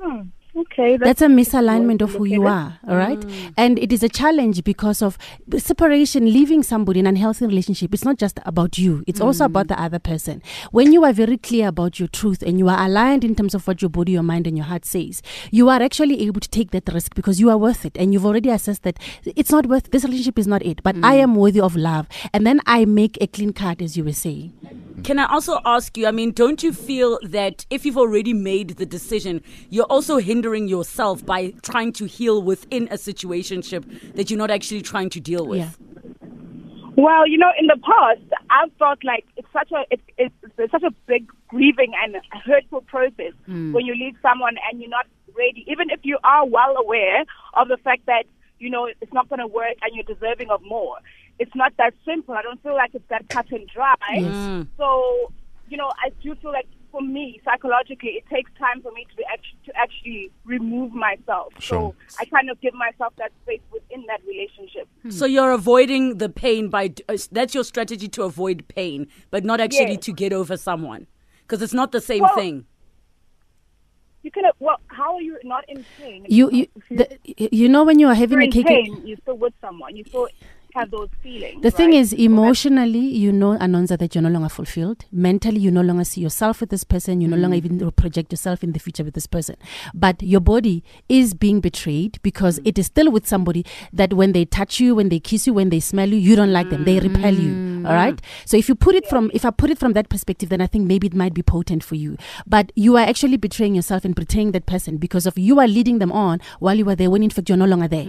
Hmm. 0.00 0.22
Okay. 0.56 0.96
That's 0.96 1.20
a 1.20 1.26
misalignment 1.26 2.00
of 2.00 2.12
who 2.12 2.24
you 2.24 2.46
at 2.46 2.50
it. 2.50 2.54
are, 2.54 2.78
all 2.88 2.96
right? 2.96 3.24
And 3.56 3.78
it 3.78 3.92
is 3.92 4.02
a 4.04 4.08
challenge 4.08 4.62
because 4.62 5.02
of 5.02 5.18
the 5.48 5.58
separation, 5.58 6.32
leaving 6.32 6.62
somebody 6.62 7.00
in 7.00 7.06
an 7.06 7.14
unhealthy 7.16 7.46
relationship. 7.46 7.92
It's 7.92 8.04
not 8.04 8.18
just 8.18 8.38
about 8.46 8.78
you, 8.78 9.02
it's 9.06 9.20
also 9.20 9.46
about 9.46 9.68
the 9.68 9.80
other 9.80 9.98
person. 9.98 10.42
When 10.70 10.92
you 10.92 11.04
are 11.04 11.12
very 11.12 11.38
clear 11.38 11.68
about 11.68 11.98
your 11.98 12.08
truth 12.08 12.42
and 12.42 12.58
you 12.58 12.68
are 12.68 12.86
aligned 12.86 13.24
in 13.24 13.34
terms 13.34 13.54
of 13.54 13.66
what 13.66 13.82
your 13.82 13.88
body, 13.88 14.12
your 14.12 14.22
mind, 14.22 14.46
and 14.46 14.56
your 14.56 14.66
heart 14.66 14.84
says, 14.84 15.22
you 15.50 15.68
are 15.68 15.82
actually 15.82 16.26
able 16.26 16.40
to 16.40 16.48
take 16.48 16.70
that 16.70 16.88
risk 16.92 17.14
because 17.14 17.40
you 17.40 17.50
are 17.50 17.58
worth 17.58 17.84
it. 17.84 17.96
And 17.96 18.12
you've 18.12 18.26
already 18.26 18.50
assessed 18.50 18.84
that 18.84 18.98
it's 19.24 19.50
not 19.50 19.66
worth 19.66 19.90
this 19.90 20.04
relationship 20.04 20.38
is 20.38 20.46
not 20.46 20.64
it, 20.64 20.82
but 20.82 20.96
I 21.02 21.14
am 21.14 21.34
worthy 21.34 21.60
of 21.60 21.74
love. 21.74 22.06
And 22.32 22.46
then 22.46 22.60
I 22.66 22.84
make 22.84 23.18
a 23.20 23.26
clean 23.26 23.52
card, 23.52 23.82
as 23.82 23.96
you 23.96 24.04
were 24.04 24.12
saying. 24.12 24.52
Can 25.02 25.18
I 25.18 25.26
also 25.26 25.60
ask 25.64 25.96
you? 25.96 26.06
I 26.06 26.12
mean, 26.12 26.30
don't 26.30 26.62
you 26.62 26.72
feel 26.72 27.18
that 27.24 27.66
if 27.68 27.84
you've 27.84 27.98
already 27.98 28.32
made 28.32 28.70
the 28.76 28.86
decision, 28.86 29.42
you're 29.68 29.84
also 29.86 30.18
hindering 30.44 30.68
yourself 30.68 31.24
by 31.24 31.54
trying 31.62 31.90
to 31.90 32.04
heal 32.04 32.42
within 32.42 32.86
a 32.88 32.96
situationship 32.96 34.14
that 34.14 34.28
you're 34.28 34.38
not 34.38 34.50
actually 34.50 34.82
trying 34.82 35.08
to 35.08 35.18
deal 35.18 35.46
with? 35.46 35.60
Yeah. 35.60 35.70
Well, 36.96 37.26
you 37.26 37.38
know, 37.38 37.50
in 37.58 37.66
the 37.66 37.78
past, 37.82 38.20
I've 38.50 38.70
felt 38.78 39.02
like 39.04 39.24
it's 39.36 39.48
such 39.54 39.72
a 39.72 39.84
it, 39.90 40.00
it's, 40.18 40.34
it's 40.58 40.70
such 40.70 40.82
a 40.82 40.90
big 41.06 41.26
grieving 41.48 41.92
and 42.04 42.16
hurtful 42.44 42.82
process 42.82 43.32
hmm. 43.46 43.72
when 43.72 43.86
you 43.86 43.94
leave 43.94 44.16
someone 44.20 44.56
and 44.70 44.80
you're 44.80 44.90
not 44.90 45.06
ready, 45.36 45.64
even 45.66 45.88
if 45.90 46.00
you 46.02 46.18
are 46.22 46.46
well 46.46 46.76
aware 46.76 47.24
of 47.54 47.68
the 47.68 47.78
fact 47.78 48.04
that 48.06 48.24
you 48.58 48.68
know 48.68 48.86
it's 49.00 49.12
not 49.12 49.28
going 49.30 49.40
to 49.40 49.46
work 49.46 49.76
and 49.82 49.94
you're 49.94 50.14
deserving 50.14 50.50
of 50.50 50.60
more. 50.62 50.98
It's 51.38 51.54
not 51.56 51.72
that 51.78 51.94
simple. 52.04 52.34
I 52.34 52.42
don't 52.42 52.62
feel 52.62 52.74
like 52.74 52.94
it's 52.94 53.08
that 53.08 53.28
cut 53.28 53.50
and 53.50 53.66
dry. 53.66 53.96
Hmm. 54.12 54.62
So, 54.76 55.32
you 55.68 55.78
know, 55.78 55.90
I 56.04 56.10
do 56.22 56.34
feel 56.36 56.52
like 56.52 56.68
for 56.94 57.02
me, 57.02 57.40
psychologically, 57.44 58.10
it 58.10 58.24
takes 58.32 58.48
time 58.56 58.80
for 58.80 58.92
me 58.92 59.04
to 59.10 59.16
be 59.16 59.24
act- 59.32 59.64
to 59.66 59.72
actually 59.76 60.30
remove 60.44 60.92
myself. 60.92 61.52
Sure. 61.58 61.92
So 62.06 62.16
I 62.20 62.24
kind 62.26 62.48
of 62.50 62.60
give 62.60 62.72
myself 62.74 63.12
that 63.18 63.32
space 63.42 63.60
within 63.72 64.04
that 64.06 64.20
relationship. 64.24 64.86
So 65.10 65.26
you're 65.26 65.50
avoiding 65.50 66.18
the 66.18 66.28
pain 66.28 66.68
by 66.68 66.92
uh, 67.08 67.16
that's 67.32 67.52
your 67.52 67.64
strategy 67.64 68.06
to 68.10 68.22
avoid 68.22 68.64
pain, 68.68 69.08
but 69.32 69.44
not 69.44 69.60
actually 69.60 69.94
Yes. 69.94 70.04
to 70.04 70.12
get 70.12 70.32
over 70.32 70.56
someone 70.56 71.08
because 71.42 71.62
it's 71.62 71.74
not 71.74 71.90
the 71.90 72.00
same 72.00 72.22
Well, 72.22 72.36
thing. 72.36 72.64
You 74.22 74.30
can. 74.30 74.44
Well, 74.60 74.78
how 74.86 75.16
are 75.16 75.20
you 75.20 75.36
not 75.44 75.64
in 75.68 75.84
pain? 76.00 76.24
You, 76.28 76.50
you, 76.52 76.66
the, 76.90 77.18
you 77.24 77.68
know, 77.68 77.82
when 77.84 77.98
you 77.98 78.06
are 78.06 78.14
having 78.14 78.36
you're 78.38 78.42
a 78.42 78.44
in 78.44 78.52
cake. 78.52 78.66
pain, 78.66 79.02
you're 79.04 79.18
still 79.18 79.36
with 79.36 79.52
someone. 79.60 79.96
You 79.96 80.04
still 80.04 80.28
have 80.74 80.90
those 80.90 81.08
feelings. 81.22 81.62
The 81.62 81.70
thing 81.70 81.90
right? 81.90 81.98
is, 82.00 82.12
emotionally, 82.12 82.98
you 82.98 83.32
know, 83.32 83.56
Anonza, 83.58 83.98
that 83.98 84.14
you're 84.14 84.22
no 84.22 84.28
longer 84.28 84.48
fulfilled. 84.48 85.04
Mentally, 85.12 85.58
you 85.60 85.70
no 85.70 85.80
longer 85.82 86.04
see 86.04 86.20
yourself 86.20 86.60
with 86.60 86.70
this 86.70 86.84
person. 86.84 87.20
You 87.20 87.28
no 87.28 87.36
longer 87.36 87.56
mm. 87.56 87.64
even 87.64 87.90
project 87.92 88.32
yourself 88.32 88.62
in 88.64 88.72
the 88.72 88.80
future 88.80 89.04
with 89.04 89.14
this 89.14 89.26
person. 89.26 89.56
But 89.94 90.22
your 90.22 90.40
body 90.40 90.82
is 91.08 91.32
being 91.34 91.60
betrayed 91.60 92.18
because 92.22 92.58
mm. 92.58 92.66
it 92.66 92.78
is 92.78 92.86
still 92.86 93.10
with 93.10 93.26
somebody 93.26 93.64
that 93.92 94.14
when 94.14 94.32
they 94.32 94.44
touch 94.44 94.80
you, 94.80 94.94
when 94.96 95.08
they 95.08 95.20
kiss 95.20 95.46
you, 95.46 95.54
when 95.54 95.70
they 95.70 95.80
smell 95.80 96.08
you, 96.08 96.16
you 96.16 96.34
don't 96.36 96.52
like 96.52 96.70
them. 96.70 96.84
They 96.84 96.98
repel 96.98 97.34
you. 97.34 97.52
Mm. 97.52 97.88
All 97.88 97.94
right. 97.94 98.20
So 98.44 98.56
if 98.56 98.68
you 98.68 98.74
put 98.74 98.94
it 98.96 99.06
from, 99.08 99.30
if 99.32 99.44
I 99.44 99.50
put 99.50 99.70
it 99.70 99.78
from 99.78 99.92
that 99.92 100.08
perspective, 100.08 100.48
then 100.48 100.60
I 100.60 100.66
think 100.66 100.86
maybe 100.86 101.06
it 101.06 101.14
might 101.14 101.34
be 101.34 101.42
potent 101.42 101.84
for 101.84 101.94
you. 101.94 102.16
But 102.46 102.72
you 102.74 102.96
are 102.96 103.04
actually 103.04 103.36
betraying 103.36 103.74
yourself 103.74 104.04
and 104.04 104.14
betraying 104.14 104.52
that 104.52 104.66
person 104.66 104.96
because 104.96 105.26
of 105.26 105.38
you 105.38 105.60
are 105.60 105.68
leading 105.68 105.98
them 105.98 106.10
on 106.12 106.40
while 106.58 106.74
you 106.74 106.84
were 106.84 106.96
there 106.96 107.10
when 107.10 107.22
in 107.22 107.30
fact 107.30 107.48
you're 107.48 107.58
no 107.58 107.64
longer 107.66 107.88
there. 107.88 108.06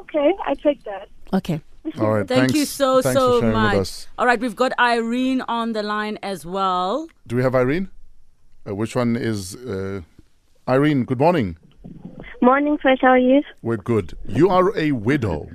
Okay, 0.00 0.32
I 0.46 0.54
take 0.54 0.82
that. 0.84 1.08
Okay. 1.32 1.60
All 1.98 2.12
right. 2.12 2.28
Thank 2.28 2.40
thanks, 2.40 2.54
you 2.54 2.64
so, 2.64 3.00
thanks 3.00 3.18
so 3.18 3.40
much. 3.40 4.06
All 4.18 4.26
right, 4.26 4.38
we've 4.38 4.56
got 4.56 4.72
Irene 4.78 5.42
on 5.42 5.72
the 5.72 5.82
line 5.82 6.18
as 6.22 6.44
well. 6.44 7.08
Do 7.26 7.36
we 7.36 7.42
have 7.42 7.54
Irene? 7.54 7.88
Uh, 8.68 8.74
which 8.74 8.94
one 8.94 9.16
is 9.16 9.56
uh, 9.56 10.02
Irene? 10.68 11.04
Good 11.04 11.18
morning. 11.18 11.56
Morning, 12.42 12.76
Fresh. 12.78 12.98
How 13.00 13.08
are 13.08 13.18
you? 13.18 13.42
We're 13.62 13.76
good. 13.76 14.16
You 14.26 14.50
are 14.50 14.76
a 14.76 14.92
widow. 14.92 15.48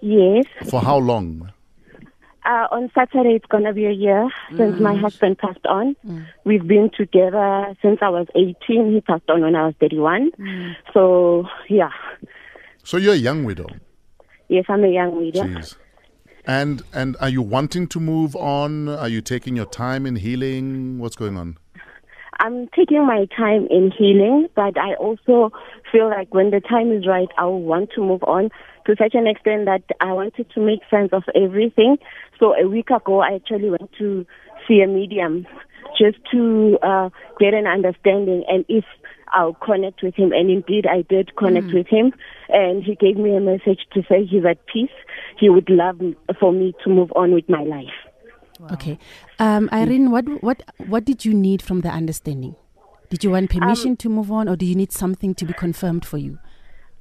Yes. 0.00 0.44
For 0.68 0.80
how 0.80 0.98
long? 0.98 1.52
Uh, 2.44 2.68
on 2.70 2.90
Saturday, 2.94 3.34
it's 3.34 3.46
going 3.46 3.64
to 3.64 3.72
be 3.72 3.86
a 3.86 3.92
year 3.92 4.28
since 4.56 4.78
my 4.78 4.94
husband 4.94 5.36
passed 5.38 5.66
on. 5.66 5.96
We've 6.44 6.66
been 6.66 6.90
together 6.96 7.76
since 7.82 7.98
I 8.02 8.08
was 8.08 8.28
18. 8.36 8.92
He 8.92 9.00
passed 9.00 9.28
on 9.28 9.42
when 9.42 9.56
I 9.56 9.66
was 9.66 9.74
31. 9.80 10.30
So, 10.94 11.46
yeah. 11.68 11.90
So 12.86 12.98
you're 12.98 13.14
a 13.14 13.16
young 13.16 13.42
widow. 13.42 13.66
Yes, 14.46 14.66
I'm 14.68 14.84
a 14.84 14.88
young 14.88 15.16
widow. 15.16 15.42
Jeez. 15.42 15.74
And 16.46 16.84
and 16.92 17.16
are 17.20 17.28
you 17.28 17.42
wanting 17.42 17.88
to 17.88 17.98
move 17.98 18.36
on? 18.36 18.88
Are 18.88 19.08
you 19.08 19.20
taking 19.20 19.56
your 19.56 19.66
time 19.66 20.06
in 20.06 20.14
healing? 20.14 21.00
What's 21.00 21.16
going 21.16 21.36
on? 21.36 21.58
I'm 22.38 22.68
taking 22.76 23.04
my 23.04 23.26
time 23.36 23.66
in 23.70 23.90
healing, 23.90 24.46
but 24.54 24.78
I 24.78 24.94
also 24.94 25.50
feel 25.90 26.08
like 26.08 26.32
when 26.32 26.50
the 26.50 26.60
time 26.60 26.92
is 26.92 27.08
right, 27.08 27.26
I 27.36 27.46
will 27.46 27.62
want 27.62 27.90
to 27.96 28.02
move 28.02 28.22
on 28.22 28.50
to 28.86 28.94
such 28.96 29.14
an 29.14 29.26
extent 29.26 29.64
that 29.64 29.82
I 30.00 30.12
wanted 30.12 30.48
to 30.54 30.60
make 30.60 30.78
sense 30.88 31.08
of 31.12 31.24
everything. 31.34 31.96
So 32.38 32.54
a 32.54 32.68
week 32.68 32.90
ago, 32.90 33.20
I 33.20 33.34
actually 33.34 33.68
went 33.68 33.90
to 33.98 34.24
see 34.68 34.80
a 34.80 34.86
medium 34.86 35.44
just 35.98 36.18
to 36.30 36.78
uh, 36.84 37.10
get 37.40 37.52
an 37.52 37.66
understanding 37.66 38.44
and 38.48 38.64
if 38.68 38.84
I'll 39.32 39.54
connect 39.54 40.02
with 40.02 40.14
him. 40.14 40.32
And 40.32 40.50
indeed, 40.50 40.86
I 40.86 41.02
did 41.02 41.36
connect 41.36 41.72
with 41.72 41.88
him, 41.88 42.12
and 42.48 42.82
he 42.82 42.94
gave 42.94 43.16
me 43.16 43.36
a 43.36 43.40
message 43.40 43.80
to 43.94 44.02
say 44.08 44.24
he's 44.24 44.44
at 44.44 44.64
peace. 44.66 44.90
He 45.38 45.48
would 45.48 45.68
love 45.68 46.00
for 46.40 46.52
me 46.52 46.74
to 46.84 46.90
move 46.90 47.12
on 47.16 47.32
with 47.32 47.48
my 47.48 47.62
life. 47.62 48.72
Okay. 48.72 48.98
Um, 49.38 49.68
Irene, 49.72 50.10
what 50.10 50.24
what 50.42 50.62
what 50.86 51.04
did 51.04 51.24
you 51.24 51.34
need 51.34 51.60
from 51.60 51.82
the 51.82 51.90
understanding? 51.90 52.56
Did 53.10 53.22
you 53.22 53.30
want 53.30 53.50
permission 53.50 53.96
to 53.98 54.08
move 54.08 54.32
on, 54.32 54.48
or 54.48 54.56
do 54.56 54.66
you 54.66 54.74
need 54.74 54.92
something 54.92 55.34
to 55.34 55.44
be 55.44 55.52
confirmed 55.52 56.04
for 56.04 56.18
you? 56.18 56.38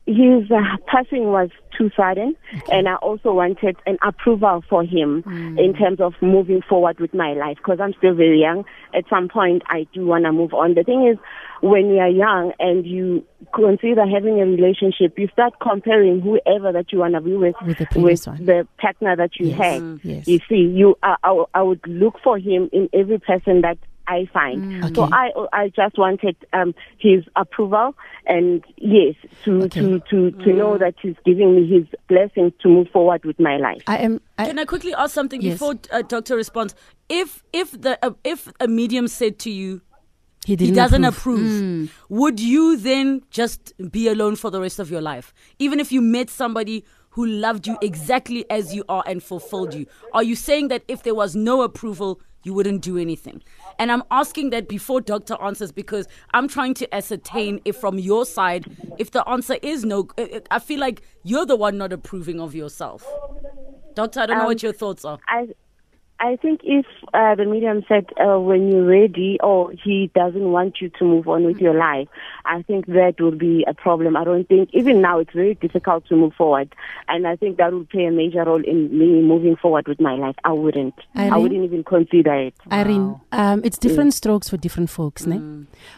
His 0.08 0.50
uh, 0.52 0.78
passing 0.86 1.26
was 1.32 1.50
too 1.76 1.90
sudden, 1.98 2.36
and 2.72 2.88
I 2.88 2.96
also 2.96 3.34
wanted 3.34 3.76
an 3.88 3.98
approval 4.04 4.64
for 4.70 4.84
him 4.84 5.24
in 5.58 5.74
terms 5.74 6.00
of 6.00 6.14
moving 6.22 6.62
forward 6.62 7.00
with 7.00 7.14
my 7.14 7.34
life 7.34 7.58
because 7.58 7.80
I'm 7.82 7.94
still 7.98 8.14
very 8.14 8.40
young. 8.40 8.66
At 8.94 9.06
some 9.10 9.28
point, 9.30 9.64
I 9.68 9.88
do 9.94 10.06
want 10.06 10.26
to 10.26 10.32
move 10.32 10.54
on. 10.54 10.76
The 10.76 10.84
thing 10.84 11.08
is, 11.08 11.18
when 11.62 11.88
you 11.90 11.98
are 11.98 12.08
young 12.10 12.54
and 12.60 12.86
you 12.86 13.26
consider 13.54 14.06
having 14.06 14.40
a 14.40 14.46
relationship, 14.46 15.18
you 15.18 15.28
start 15.34 15.54
comparing 15.60 16.22
whoever 16.22 16.72
that 16.72 16.92
you 16.92 17.00
want 17.00 17.16
to 17.16 17.22
be 17.22 17.36
with 17.36 17.56
With 17.64 17.80
the 17.80 18.30
one. 18.30 18.46
the 18.46 18.68
partner 18.80 19.16
that 19.16 19.32
you 19.40 19.48
Yes. 19.48 19.58
had. 19.58 19.82
Mm. 19.82 20.00
Yes. 20.04 20.28
You 20.28 20.40
see, 20.48 20.56
you 20.72 20.96
I, 21.02 21.16
I, 21.24 21.44
I 21.56 21.62
would 21.64 21.82
look 21.88 22.20
for 22.24 22.38
him 22.38 22.70
in 22.72 22.90
every 22.94 23.20
person 23.20 23.62
that 23.62 23.78
I 24.08 24.28
find. 24.34 24.64
So 24.96 25.04
Okay. 25.04 25.12
I 25.14 25.32
I 25.54 25.70
just 25.70 25.98
wanted 25.98 26.36
um, 26.54 26.74
his 26.98 27.24
approval 27.36 27.96
and 28.26 28.64
yes 28.78 29.16
to 29.44 29.64
Okay. 29.64 29.80
to 29.82 30.00
to 30.10 30.32
to 30.32 30.54
know 30.54 30.78
that 30.78 30.96
he's 31.02 31.16
giving 31.26 31.56
me 31.56 31.68
his 31.68 31.86
blessing 32.08 32.54
to 32.62 32.70
move 32.70 32.88
forward 32.90 33.24
with 33.26 33.40
my 33.40 33.58
life. 33.58 33.82
I 33.88 33.98
am. 33.98 34.22
I, 34.38 34.46
Can 34.46 34.60
I 34.60 34.66
quickly 34.66 34.94
ask 34.94 35.14
something 35.14 35.42
Yes. 35.42 35.54
before 35.54 35.76
uh, 35.92 36.02
doctor 36.02 36.36
responds? 36.36 36.76
If 37.10 37.44
if 37.54 37.80
the 37.80 37.98
uh, 38.06 38.12
if 38.24 38.52
a 38.60 38.68
medium 38.68 39.08
said 39.08 39.40
to 39.40 39.52
you 39.52 39.82
he 40.46 40.56
he 40.56 40.72
doesn't 40.72 41.04
approve. 41.04 41.48
approve, 41.50 41.92
would 42.10 42.40
you 42.40 42.78
then 42.78 43.22
just 43.32 43.74
be 43.92 44.08
alone 44.08 44.36
for 44.36 44.52
the 44.52 44.62
rest 44.62 44.80
of 44.80 44.92
your 44.92 45.02
life, 45.02 45.34
even 45.60 45.80
if 45.80 45.92
you 45.92 46.02
met 46.02 46.30
somebody 46.30 46.84
who 47.12 47.26
loved 47.26 47.66
you 47.66 47.78
exactly 47.82 48.46
as 48.50 48.76
you 48.76 48.84
are 48.90 49.04
and 49.08 49.24
fulfilled 49.24 49.74
you? 49.74 49.86
Are 50.14 50.22
you 50.22 50.36
saying 50.36 50.68
that 50.68 50.84
if 50.88 51.02
there 51.04 51.16
was 51.16 51.36
no 51.36 51.62
approval, 51.62 52.22
you 52.46 52.54
wouldn't 52.54 52.82
do 52.82 52.98
anything? 52.98 53.42
And 53.80 53.92
I'm 53.92 54.04
asking 54.12 54.52
that 54.52 54.68
before 54.70 55.02
doctor 55.02 55.36
answers 55.42 55.72
because 55.72 56.08
I'm 56.34 56.48
trying 56.48 56.74
to 56.76 56.96
ascertain 56.96 57.60
if 57.66 57.76
from 57.76 58.00
your 58.00 58.26
side, 58.26 58.66
if 58.98 59.12
the 59.12 59.28
answer 59.28 59.58
is 59.62 59.84
no, 59.84 60.08
I 60.52 60.60
feel 60.60 60.80
like 60.80 61.02
you're 61.24 61.46
the 61.46 61.56
one 61.56 61.78
not 61.78 61.92
approving 61.92 62.40
of 62.40 62.56
yourself. 62.56 63.06
Doctor, 63.96 64.20
I 64.22 64.26
don't 64.26 64.38
know 64.38 64.44
Um, 64.44 64.48
what 64.48 64.62
your 64.64 64.74
thoughts 64.74 65.06
are. 65.06 65.20
I 65.28 65.48
I 66.20 66.38
think 66.38 66.62
if 66.64 66.86
uh, 67.14 67.36
the 67.36 67.46
medium 67.46 67.84
said 67.90 68.06
uh, 68.20 68.40
when 68.40 68.72
you're 68.72 68.86
ready 68.86 69.38
or 69.44 69.72
he 69.72 70.10
doesn't 70.16 70.52
want 70.52 70.76
you 70.80 70.90
to 70.98 71.04
move 71.04 71.28
on 71.28 71.44
with 71.46 71.58
your 71.60 71.74
life, 71.74 72.08
I 72.46 72.62
think 72.62 72.86
that 72.88 73.16
would 73.20 73.38
be 73.38 73.66
a 73.68 73.74
problem. 73.74 74.16
I 74.16 74.24
don't 74.24 74.48
think 74.48 74.70
even 74.74 75.02
now 75.02 75.20
it's 75.20 75.34
very 75.34 75.56
difficult 75.56 76.08
to 76.08 76.16
move 76.16 76.34
forward, 76.38 76.74
and 77.10 77.28
I 77.28 77.36
think 77.36 77.58
that 77.58 77.74
would 77.74 77.90
play 77.90 78.06
a 78.06 78.12
major 78.12 78.44
role 78.46 78.64
in 78.64 78.98
me 78.98 79.22
moving 79.22 79.58
forward 79.58 79.88
with 79.88 80.00
my 80.00 80.16
life. 80.16 80.36
I 80.44 80.54
wouldn't. 80.54 80.96
I 81.16 81.38
wouldn't 81.38 81.64
even 81.66 81.84
consider 81.84 82.34
it. 82.34 82.56
Irene, 82.72 83.20
um, 83.32 83.62
it's 83.64 83.78
different 83.78 84.14
strokes 84.14 84.50
for 84.50 84.58
different 84.58 84.90
folks, 84.90 85.26
ne? 85.26 85.42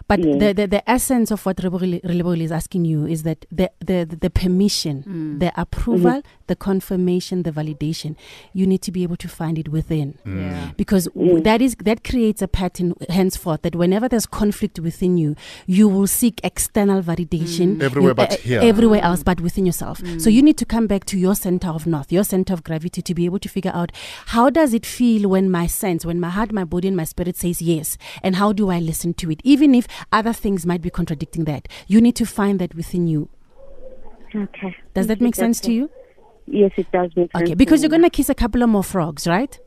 But 0.07 0.19
Yeah. 0.19 0.37
the, 0.37 0.53
the 0.53 0.67
the 0.67 0.89
essence 0.89 1.29
of 1.31 1.45
what 1.45 1.57
Relebogile 1.57 2.01
Relebogile 2.03 2.41
is 2.43 2.51
asking 2.51 2.85
you 2.85 3.05
is 3.05 3.21
that 3.23 3.45
the 3.51 3.69
the 3.79 4.05
the, 4.09 4.15
the 4.15 4.29
permission, 4.29 5.37
the 5.39 5.51
approval, 5.59 6.21
the 6.47 6.55
confirmation, 6.55 7.43
the 7.43 7.51
validation, 7.51 8.15
you 8.53 8.65
need 8.65 8.81
to 8.81 8.91
be 8.91 9.03
able 9.03 9.17
to 9.17 9.27
find 9.27 9.57
it 9.59 9.69
within. 9.69 10.17
Mm. 10.25 10.37
Yeah. 10.51 10.71
because 10.77 11.05
w 11.15 11.41
that 11.41 11.61
is 11.61 11.75
that 11.83 12.03
creates 12.03 12.41
a 12.41 12.47
pattern 12.47 12.93
henceforth 13.09 13.61
that 13.63 13.75
whenever 13.75 14.07
there's 14.07 14.25
conflict 14.25 14.79
within 14.79 15.17
you 15.17 15.35
you 15.65 15.87
will 15.87 16.07
seek 16.07 16.39
external 16.43 17.01
validation 17.01 17.77
mm. 17.77 17.81
Everywhere 17.83 18.11
you- 18.11 18.15
but 18.15 18.33
uh, 18.33 18.37
here. 18.37 18.61
everywhere 18.61 19.01
else 19.01 19.21
mm. 19.21 19.25
but 19.25 19.41
within 19.41 19.65
yourself. 19.65 20.01
So 20.19 20.29
you 20.29 20.41
need 20.41 20.57
to 20.57 20.65
come 20.65 20.87
back 20.87 21.05
to 21.05 21.17
your 21.17 21.35
center 21.35 21.69
of 21.69 21.85
north 21.87 22.11
your 22.11 22.23
center 22.23 22.53
of 22.53 22.63
gravity 22.63 23.01
to 23.01 23.13
be 23.13 23.25
able 23.25 23.39
to 23.39 23.49
figure 23.49 23.71
out 23.73 23.91
how 24.27 24.49
does 24.49 24.73
it 24.73 24.85
feel 24.85 25.29
when 25.29 25.49
my 25.51 25.67
sense 25.67 26.05
when 26.05 26.19
my 26.19 26.29
heart 26.29 26.51
my 26.51 26.63
body 26.63 26.87
and 26.87 26.97
my 26.97 27.03
spirit 27.03 27.35
says 27.37 27.61
yes? 27.61 27.97
And 28.23 28.35
how 28.35 28.53
do 28.53 28.69
i 28.69 28.79
listen 28.79 29.13
to 29.15 29.31
it? 29.31 29.41
Even 29.43 29.75
if 29.75 29.87
other 30.11 30.33
things 30.33 30.65
might 30.65 30.81
be 30.81 30.89
contradicting 30.89 31.45
that 31.45 31.67
you 31.87 32.01
need 32.01 32.15
to 32.15 32.25
find 32.25 32.59
that 32.59 32.75
within 32.75 33.07
you. 33.07 33.29
Okay. 34.35 34.75
does 34.93 35.07
that 35.07 35.21
make 35.21 35.35
sense 35.35 35.59
to 35.61 35.71
you 35.71 35.89
Yes, 36.47 36.71
it 36.77 36.91
does 36.91 37.11
make 37.15 37.31
sense. 37.31 37.43
Okay, 37.43 37.53
because 37.55 37.81
you're 37.83 37.89
gonna 37.89 38.09
kiss 38.09 38.29
a 38.29 38.35
couple 38.35 38.63
of 38.63 38.69
more 38.69 38.83
frogs, 38.83 39.27
right? 39.27 39.59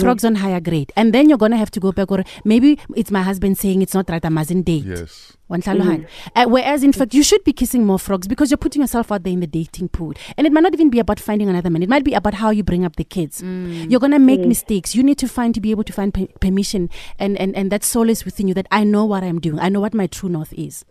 Frogs 0.00 0.24
on 0.24 0.34
higher 0.34 0.58
grade, 0.58 0.92
and 0.96 1.12
then 1.12 1.28
you're 1.28 1.38
gonna 1.38 1.56
have 1.56 1.70
to 1.70 1.78
go 1.78 1.92
back. 1.92 2.10
Or 2.10 2.24
maybe 2.44 2.76
it's 2.96 3.12
my 3.12 3.22
husband 3.22 3.56
saying 3.56 3.82
it's 3.82 3.94
not 3.94 4.10
right. 4.10 4.24
I 4.24 4.28
mustn't 4.30 4.64
date. 4.66 4.84
Yes. 4.84 5.36
Wanhlalohan. 5.48 6.08
Uh, 6.34 6.46
whereas, 6.48 6.82
in 6.82 6.92
fact, 6.92 7.14
you 7.14 7.22
should 7.22 7.44
be 7.44 7.52
kissing 7.52 7.84
more 7.86 8.00
frogs 8.00 8.26
because 8.26 8.50
you're 8.50 8.58
putting 8.58 8.82
yourself 8.82 9.12
out 9.12 9.22
there 9.22 9.32
in 9.32 9.38
the 9.38 9.46
dating 9.46 9.90
pool. 9.90 10.12
And 10.36 10.44
it 10.44 10.52
might 10.52 10.64
not 10.64 10.74
even 10.74 10.90
be 10.90 10.98
about 10.98 11.20
finding 11.20 11.48
another 11.48 11.70
man. 11.70 11.84
It 11.84 11.88
might 11.88 12.02
be 12.02 12.14
about 12.14 12.34
how 12.34 12.50
you 12.50 12.64
bring 12.64 12.84
up 12.84 12.96
the 12.96 13.04
kids. 13.04 13.42
You're 13.42 14.00
going 14.00 14.10
to 14.10 14.18
make 14.18 14.40
mistakes. 14.40 14.96
You 14.96 15.04
need 15.04 15.18
to 15.18 15.28
find 15.28 15.54
to 15.54 15.60
be 15.60 15.70
able 15.70 15.84
to 15.84 15.92
find 15.92 16.12
pe- 16.12 16.26
permission 16.40 16.90
and, 17.20 17.36
and, 17.38 17.54
and 17.54 17.70
that 17.70 17.84
solace 17.84 18.24
within 18.24 18.48
you 18.48 18.54
that 18.54 18.66
I 18.72 18.82
know 18.82 19.04
what 19.04 19.22
I'm 19.22 19.38
doing. 19.38 19.60
I 19.60 19.68
know 19.68 19.78
what 19.80 19.94
my 19.94 20.08
true 20.08 20.28
north 20.28 20.52
is. 20.54 20.84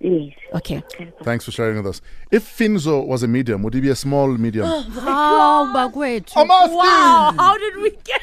Yes. 0.00 0.34
Okay. 0.54 0.82
Thanks 1.24 1.44
for 1.44 1.50
sharing 1.50 1.76
with 1.78 1.86
us. 1.86 2.00
If 2.30 2.44
Finzo 2.44 3.04
was 3.04 3.22
a 3.24 3.28
medium, 3.28 3.62
would 3.64 3.74
he 3.74 3.80
be 3.80 3.88
a 3.88 3.96
small 3.96 4.28
medium? 4.28 4.66
How 4.92 5.66
bakwethu? 5.74 6.32
I'm 6.36 6.50
asking. 6.50 6.76
Wow, 6.76 7.34
how 7.36 7.58
did 7.58 7.76
we 7.78 7.90
get? 8.04 8.20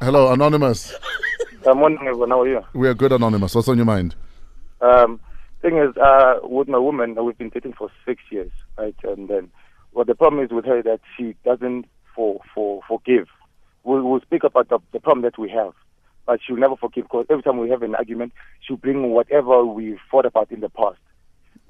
Hello, 0.00 0.32
Anonymous. 0.32 0.94
Uh, 1.64 1.74
morning, 1.74 1.98
everyone. 2.00 2.30
How 2.30 2.40
are 2.42 2.48
you? 2.48 2.64
We 2.72 2.88
are 2.88 2.94
good, 2.94 3.12
Anonymous. 3.12 3.54
What's 3.54 3.68
on 3.68 3.76
your 3.76 3.86
mind? 3.86 4.14
Um, 4.80 5.20
thing 5.62 5.76
is, 5.78 5.96
uh, 5.96 6.34
with 6.42 6.68
my 6.68 6.78
woman, 6.78 7.14
we've 7.24 7.38
been 7.38 7.50
dating 7.50 7.74
for 7.74 7.88
six 8.06 8.22
years, 8.30 8.50
right? 8.76 8.94
And 9.04 9.28
then, 9.28 9.50
well, 9.92 10.04
the 10.04 10.14
problem 10.14 10.44
is 10.44 10.50
with 10.50 10.64
her 10.64 10.82
that 10.82 11.00
she 11.16 11.34
doesn't 11.44 11.86
for 12.14 12.40
for 12.54 12.80
forgive. 12.88 13.28
We'll, 13.84 14.02
we'll 14.02 14.20
speak 14.20 14.44
about 14.44 14.68
the, 14.68 14.78
the 14.92 15.00
problem 15.00 15.22
that 15.22 15.38
we 15.38 15.48
have, 15.50 15.72
but 16.28 16.40
she'll 16.44 16.56
never 16.56 16.76
forgive 16.76 17.04
because 17.04 17.24
every 17.30 17.42
time 17.42 17.56
we 17.56 17.70
have 17.70 17.82
an 17.82 17.94
argument, 17.94 18.34
she'll 18.60 18.76
bring 18.76 19.10
whatever 19.10 19.64
we 19.64 19.98
fought 20.10 20.26
about 20.26 20.52
in 20.52 20.60
the 20.60 20.68
past. 20.68 20.98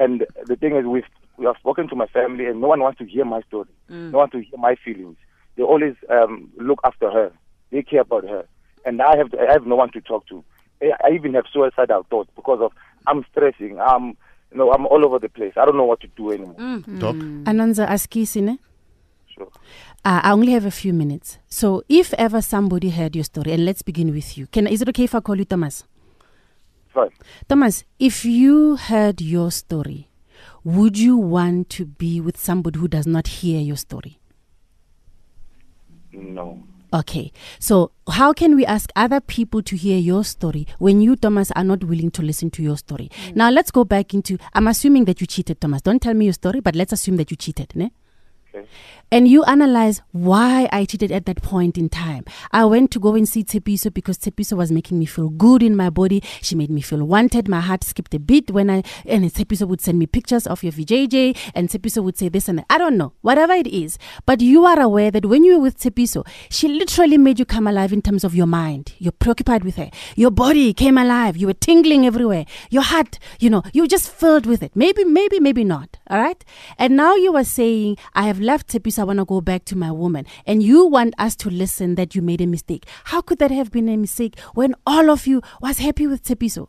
And 0.00 0.26
the 0.46 0.56
thing 0.56 0.74
is, 0.74 0.84
we've 0.84 1.04
we 1.36 1.46
have 1.46 1.54
spoken 1.60 1.86
to 1.88 1.94
my 1.94 2.06
family, 2.08 2.46
and 2.46 2.60
no 2.60 2.66
one 2.66 2.80
wants 2.80 2.98
to 2.98 3.04
hear 3.06 3.24
my 3.24 3.40
story. 3.42 3.68
No 3.88 3.96
one 3.96 4.12
wants 4.12 4.32
to 4.32 4.40
hear 4.42 4.58
my 4.58 4.74
feelings. 4.74 5.16
They 5.54 5.62
always 5.62 5.94
um, 6.10 6.50
look 6.56 6.80
after 6.82 7.08
her. 7.08 7.30
They 7.70 7.82
care 7.84 8.00
about 8.00 8.24
her, 8.24 8.44
and 8.84 9.00
I 9.00 9.16
have 9.16 9.30
to, 9.30 9.38
I 9.40 9.52
have 9.52 9.64
no 9.64 9.76
one 9.76 9.92
to 9.92 10.00
talk 10.00 10.26
to. 10.26 10.44
I 10.82 10.90
I 11.04 11.10
even 11.12 11.34
have 11.34 11.44
suicidal 11.52 12.04
thoughts 12.10 12.30
because 12.34 12.60
of 12.60 12.72
I'm 13.06 13.24
stressing. 13.30 13.78
I'm 13.80 14.16
you 14.50 14.58
know 14.58 14.72
I'm 14.72 14.86
all 14.86 15.04
over 15.06 15.20
the 15.20 15.28
place. 15.28 15.52
I 15.56 15.64
don't 15.66 15.76
know 15.76 15.84
what 15.84 16.00
to 16.00 16.08
do 16.08 16.32
anymore. 16.32 16.56
Doc? 16.98 17.14
Ananza 17.50 17.86
Askisine. 17.86 18.58
Sure. 19.38 19.48
Uh, 20.04 20.20
I 20.24 20.32
only 20.32 20.52
have 20.52 20.66
a 20.66 20.70
few 20.70 20.92
minutes. 20.92 21.38
So 21.48 21.82
if 21.88 22.12
ever 22.14 22.42
somebody 22.42 22.90
heard 22.90 23.14
your 23.14 23.24
story, 23.24 23.52
and 23.52 23.64
let's 23.64 23.82
begin 23.82 24.12
with 24.12 24.36
you. 24.36 24.46
Can 24.48 24.66
is 24.66 24.82
it 24.82 24.88
okay 24.88 25.04
if 25.04 25.14
I 25.14 25.20
call 25.20 25.36
you 25.36 25.44
Thomas? 25.44 25.84
Fine. 26.88 27.10
Thomas, 27.48 27.84
if 27.98 28.24
you 28.24 28.76
heard 28.76 29.20
your 29.20 29.52
story, 29.52 30.08
would 30.64 30.98
you 30.98 31.16
want 31.16 31.70
to 31.70 31.84
be 31.86 32.20
with 32.20 32.36
somebody 32.36 32.78
who 32.80 32.88
does 32.88 33.06
not 33.06 33.28
hear 33.28 33.60
your 33.60 33.76
story? 33.76 34.18
No. 36.12 36.64
Okay. 36.92 37.32
So 37.58 37.92
how 38.08 38.32
can 38.32 38.56
we 38.56 38.64
ask 38.66 38.90
other 38.96 39.20
people 39.20 39.62
to 39.62 39.76
hear 39.76 39.98
your 39.98 40.24
story 40.24 40.66
when 40.78 41.00
you, 41.00 41.16
Thomas, 41.16 41.50
are 41.52 41.64
not 41.64 41.84
willing 41.84 42.10
to 42.12 42.22
listen 42.22 42.50
to 42.52 42.62
your 42.62 42.76
story? 42.76 43.10
Now 43.34 43.50
let's 43.50 43.70
go 43.70 43.84
back 43.84 44.14
into 44.14 44.38
I'm 44.54 44.66
assuming 44.66 45.04
that 45.04 45.20
you 45.20 45.26
cheated, 45.26 45.60
Thomas. 45.60 45.82
Don't 45.82 46.00
tell 46.00 46.14
me 46.14 46.24
your 46.24 46.34
story, 46.34 46.60
but 46.60 46.74
let's 46.74 46.92
assume 46.92 47.16
that 47.18 47.30
you 47.30 47.36
cheated, 47.36 47.76
ne? 47.76 47.92
And 49.10 49.26
you 49.26 49.42
analyze 49.44 50.02
why 50.12 50.68
I 50.70 50.84
cheated 50.84 51.10
at 51.10 51.24
that 51.26 51.42
point 51.42 51.78
in 51.78 51.88
time. 51.88 52.24
I 52.52 52.66
went 52.66 52.90
to 52.90 53.00
go 53.00 53.14
and 53.14 53.26
see 53.26 53.42
Tshepiso 53.42 53.92
because 53.92 54.18
Tshepiso 54.18 54.54
was 54.54 54.70
making 54.70 54.98
me 54.98 55.06
feel 55.06 55.30
good 55.30 55.62
in 55.62 55.74
my 55.74 55.88
body. 55.88 56.22
She 56.42 56.54
made 56.54 56.70
me 56.70 56.82
feel 56.82 57.02
wanted. 57.04 57.48
My 57.48 57.60
heart 57.60 57.84
skipped 57.84 58.12
a 58.12 58.18
beat 58.18 58.50
when 58.50 58.68
I 58.68 58.82
and 59.06 59.24
Tshepiso 59.24 59.66
would 59.66 59.80
send 59.80 59.98
me 59.98 60.06
pictures 60.06 60.46
of 60.46 60.62
your 60.62 60.72
VJJ 60.72 61.36
and 61.54 61.70
Tshepiso 61.70 62.02
would 62.04 62.18
say 62.18 62.28
this 62.28 62.48
and 62.48 62.58
that. 62.58 62.66
I 62.68 62.76
don't 62.76 62.98
know, 62.98 63.14
whatever 63.22 63.54
it 63.54 63.66
is. 63.66 63.98
But 64.26 64.42
you 64.42 64.66
are 64.66 64.78
aware 64.78 65.10
that 65.10 65.24
when 65.24 65.42
you 65.42 65.54
were 65.54 65.62
with 65.62 65.78
Tshepiso, 65.78 66.26
she 66.50 66.68
literally 66.68 67.16
made 67.16 67.38
you 67.38 67.46
come 67.46 67.66
alive 67.66 67.94
in 67.94 68.02
terms 68.02 68.24
of 68.24 68.34
your 68.34 68.46
mind. 68.46 68.92
You're 68.98 69.12
preoccupied 69.12 69.64
with 69.64 69.76
her. 69.76 69.90
Your 70.16 70.30
body 70.30 70.74
came 70.74 70.98
alive. 70.98 71.36
You 71.36 71.46
were 71.46 71.54
tingling 71.54 72.04
everywhere. 72.04 72.44
Your 72.68 72.82
heart, 72.82 73.18
you 73.40 73.48
know, 73.48 73.62
you 73.72 73.82
were 73.82 73.88
just 73.88 74.10
filled 74.10 74.44
with 74.44 74.62
it. 74.62 74.72
Maybe, 74.74 75.04
maybe, 75.04 75.40
maybe 75.40 75.64
not. 75.64 75.96
All 76.10 76.18
right. 76.18 76.44
And 76.78 76.94
now 76.94 77.14
you 77.14 77.34
are 77.34 77.44
saying, 77.44 77.96
I 78.14 78.24
have 78.24 78.37
left 78.40 78.68
Tshepiso. 78.68 79.00
I 79.00 79.04
want 79.04 79.18
to 79.18 79.24
go 79.24 79.40
back 79.40 79.64
to 79.66 79.76
my 79.76 79.90
woman. 79.90 80.26
And 80.46 80.62
you 80.62 80.86
want 80.86 81.14
us 81.18 81.36
to 81.36 81.50
listen 81.50 81.94
that 81.96 82.14
you 82.14 82.22
made 82.22 82.40
a 82.40 82.46
mistake. 82.46 82.86
How 83.04 83.20
could 83.20 83.38
that 83.38 83.50
have 83.50 83.70
been 83.70 83.88
a 83.88 83.96
mistake 83.96 84.38
when 84.54 84.74
all 84.86 85.10
of 85.10 85.26
you 85.26 85.42
was 85.60 85.78
happy 85.78 86.06
with 86.06 86.22
Tshepiso? 86.22 86.68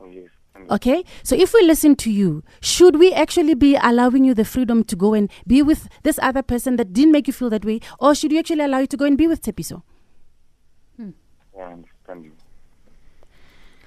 Oh, 0.00 0.06
yes. 0.10 0.28
Okay, 0.70 1.04
so 1.24 1.34
if 1.34 1.52
we 1.52 1.62
listen 1.64 1.96
to 1.96 2.10
you, 2.10 2.44
should 2.60 2.96
we 2.96 3.12
actually 3.12 3.54
be 3.54 3.76
allowing 3.82 4.24
you 4.24 4.32
the 4.32 4.44
freedom 4.44 4.84
to 4.84 4.94
go 4.94 5.12
and 5.12 5.28
be 5.46 5.60
with 5.60 5.88
this 6.04 6.20
other 6.22 6.42
person 6.42 6.76
that 6.76 6.92
didn't 6.92 7.10
make 7.10 7.26
you 7.26 7.32
feel 7.32 7.50
that 7.50 7.64
way, 7.64 7.80
or 7.98 8.14
should 8.14 8.30
we 8.30 8.38
actually 8.38 8.64
allow 8.64 8.78
you 8.78 8.86
to 8.86 8.96
go 8.96 9.04
and 9.04 9.18
be 9.18 9.26
with 9.26 9.42
Tshepiso? 9.42 9.82
Understand 10.98 11.86
you. 11.86 11.91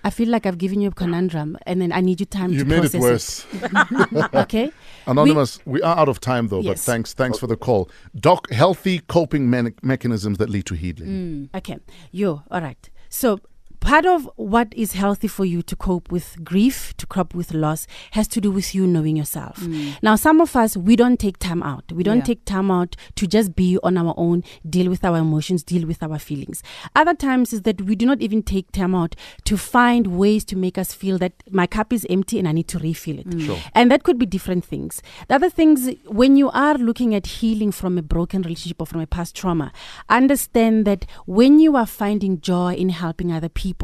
I 0.05 0.11
feel 0.11 0.29
like 0.29 0.45
I've 0.45 0.59
given 0.59 0.81
you 0.81 0.89
a 0.89 0.91
conundrum, 0.91 1.57
and 1.65 1.81
then 1.81 1.91
I 1.91 1.99
need 1.99 2.19
you 2.19 2.27
time 2.27 2.53
You 2.53 2.59
to 2.59 2.65
made 2.65 2.85
it 2.85 2.93
worse. 2.93 3.43
okay, 4.35 4.71
Anonymous, 5.07 5.59
we, 5.65 5.81
are 5.81 5.97
out 5.97 6.07
of 6.07 6.19
time 6.19 6.49
though, 6.49 6.61
but 6.61 6.77
thanks 6.77 7.13
thanks 7.15 7.39
for 7.39 7.47
the 7.47 7.57
call. 7.57 7.89
Doc, 8.15 8.51
healthy 8.51 8.99
coping 8.99 9.49
me- 9.49 9.73
mechanisms 9.81 10.37
that 10.37 10.47
lead 10.47 10.67
to 10.67 10.75
healing. 10.75 11.49
Mm, 11.51 11.57
okay, 11.57 11.79
yo, 12.11 12.43
all 12.51 12.61
right. 12.61 12.87
So 13.09 13.39
part 13.85 14.05
of 14.07 14.27
what 14.35 14.73
is 14.75 14.93
healthy 14.93 15.27
for 15.27 15.45
you 15.45 15.61
to 15.61 15.75
cope 15.75 16.11
with 16.11 16.43
grief, 16.43 16.97
to 16.97 17.05
cope 17.05 17.35
with 17.35 17.53
loss, 17.53 17.85
has 18.11 18.27
to 18.27 18.41
do 18.41 18.49
with 18.49 18.73
you 18.73 18.87
knowing 18.87 19.15
yourself. 19.15 19.57
Mm. 19.59 19.97
Now, 20.01 20.15
some 20.15 20.41
of 20.41 20.55
us, 20.55 20.75
we 20.75 20.95
don't 20.95 21.19
take 21.19 21.37
time 21.37 21.61
out. 21.61 21.91
We 21.91 22.03
don't 22.03 22.17
Yeah. 22.17 22.23
take 22.33 22.45
time 22.45 22.71
out 22.71 22.95
to 23.15 23.27
just 23.27 23.55
be 23.55 23.77
on 23.83 23.95
our 23.95 24.15
own, 24.17 24.43
deal 24.67 24.89
with 24.89 25.05
our 25.05 25.17
emotions, 25.19 25.63
deal 25.63 25.85
with 25.85 26.01
our 26.01 26.17
feelings. 26.17 26.63
Other 26.95 27.13
times 27.13 27.53
is 27.53 27.61
that 27.61 27.79
we 27.83 27.95
do 27.95 28.07
not 28.07 28.21
even 28.23 28.41
take 28.41 28.71
time 28.71 28.95
out 28.95 29.15
to 29.43 29.55
find 29.55 30.07
ways 30.17 30.43
to 30.45 30.55
make 30.57 30.79
us 30.79 30.91
feel 30.91 31.19
that 31.19 31.33
my 31.51 31.67
cup 31.67 31.93
is 31.93 32.07
empty 32.09 32.39
and 32.39 32.47
I 32.47 32.53
need 32.53 32.67
to 32.69 32.79
refill 32.79 33.19
it. 33.19 33.29
Mm. 33.29 33.45
Sure. 33.45 33.59
And 33.75 33.91
that 33.91 34.01
could 34.01 34.17
be 34.17 34.25
different 34.25 34.65
things. 34.65 35.03
The 35.27 35.35
other 35.35 35.49
things, 35.51 35.89
when 36.07 36.37
you 36.37 36.49
are 36.49 36.73
looking 36.75 37.13
at 37.13 37.27
healing 37.27 37.71
from 37.71 37.99
a 37.99 38.01
broken 38.01 38.41
relationship 38.41 38.81
or 38.81 38.87
from 38.87 39.01
a 39.01 39.05
past 39.07 39.35
trauma, 39.35 39.71
understand 40.09 40.85
that 40.85 41.05
when 41.27 41.59
you 41.59 41.75
are 41.75 41.85
finding 41.85 42.41
joy 42.41 42.73
in 42.73 42.89
helping 42.89 43.31
other 43.31 43.47
people, 43.49 43.74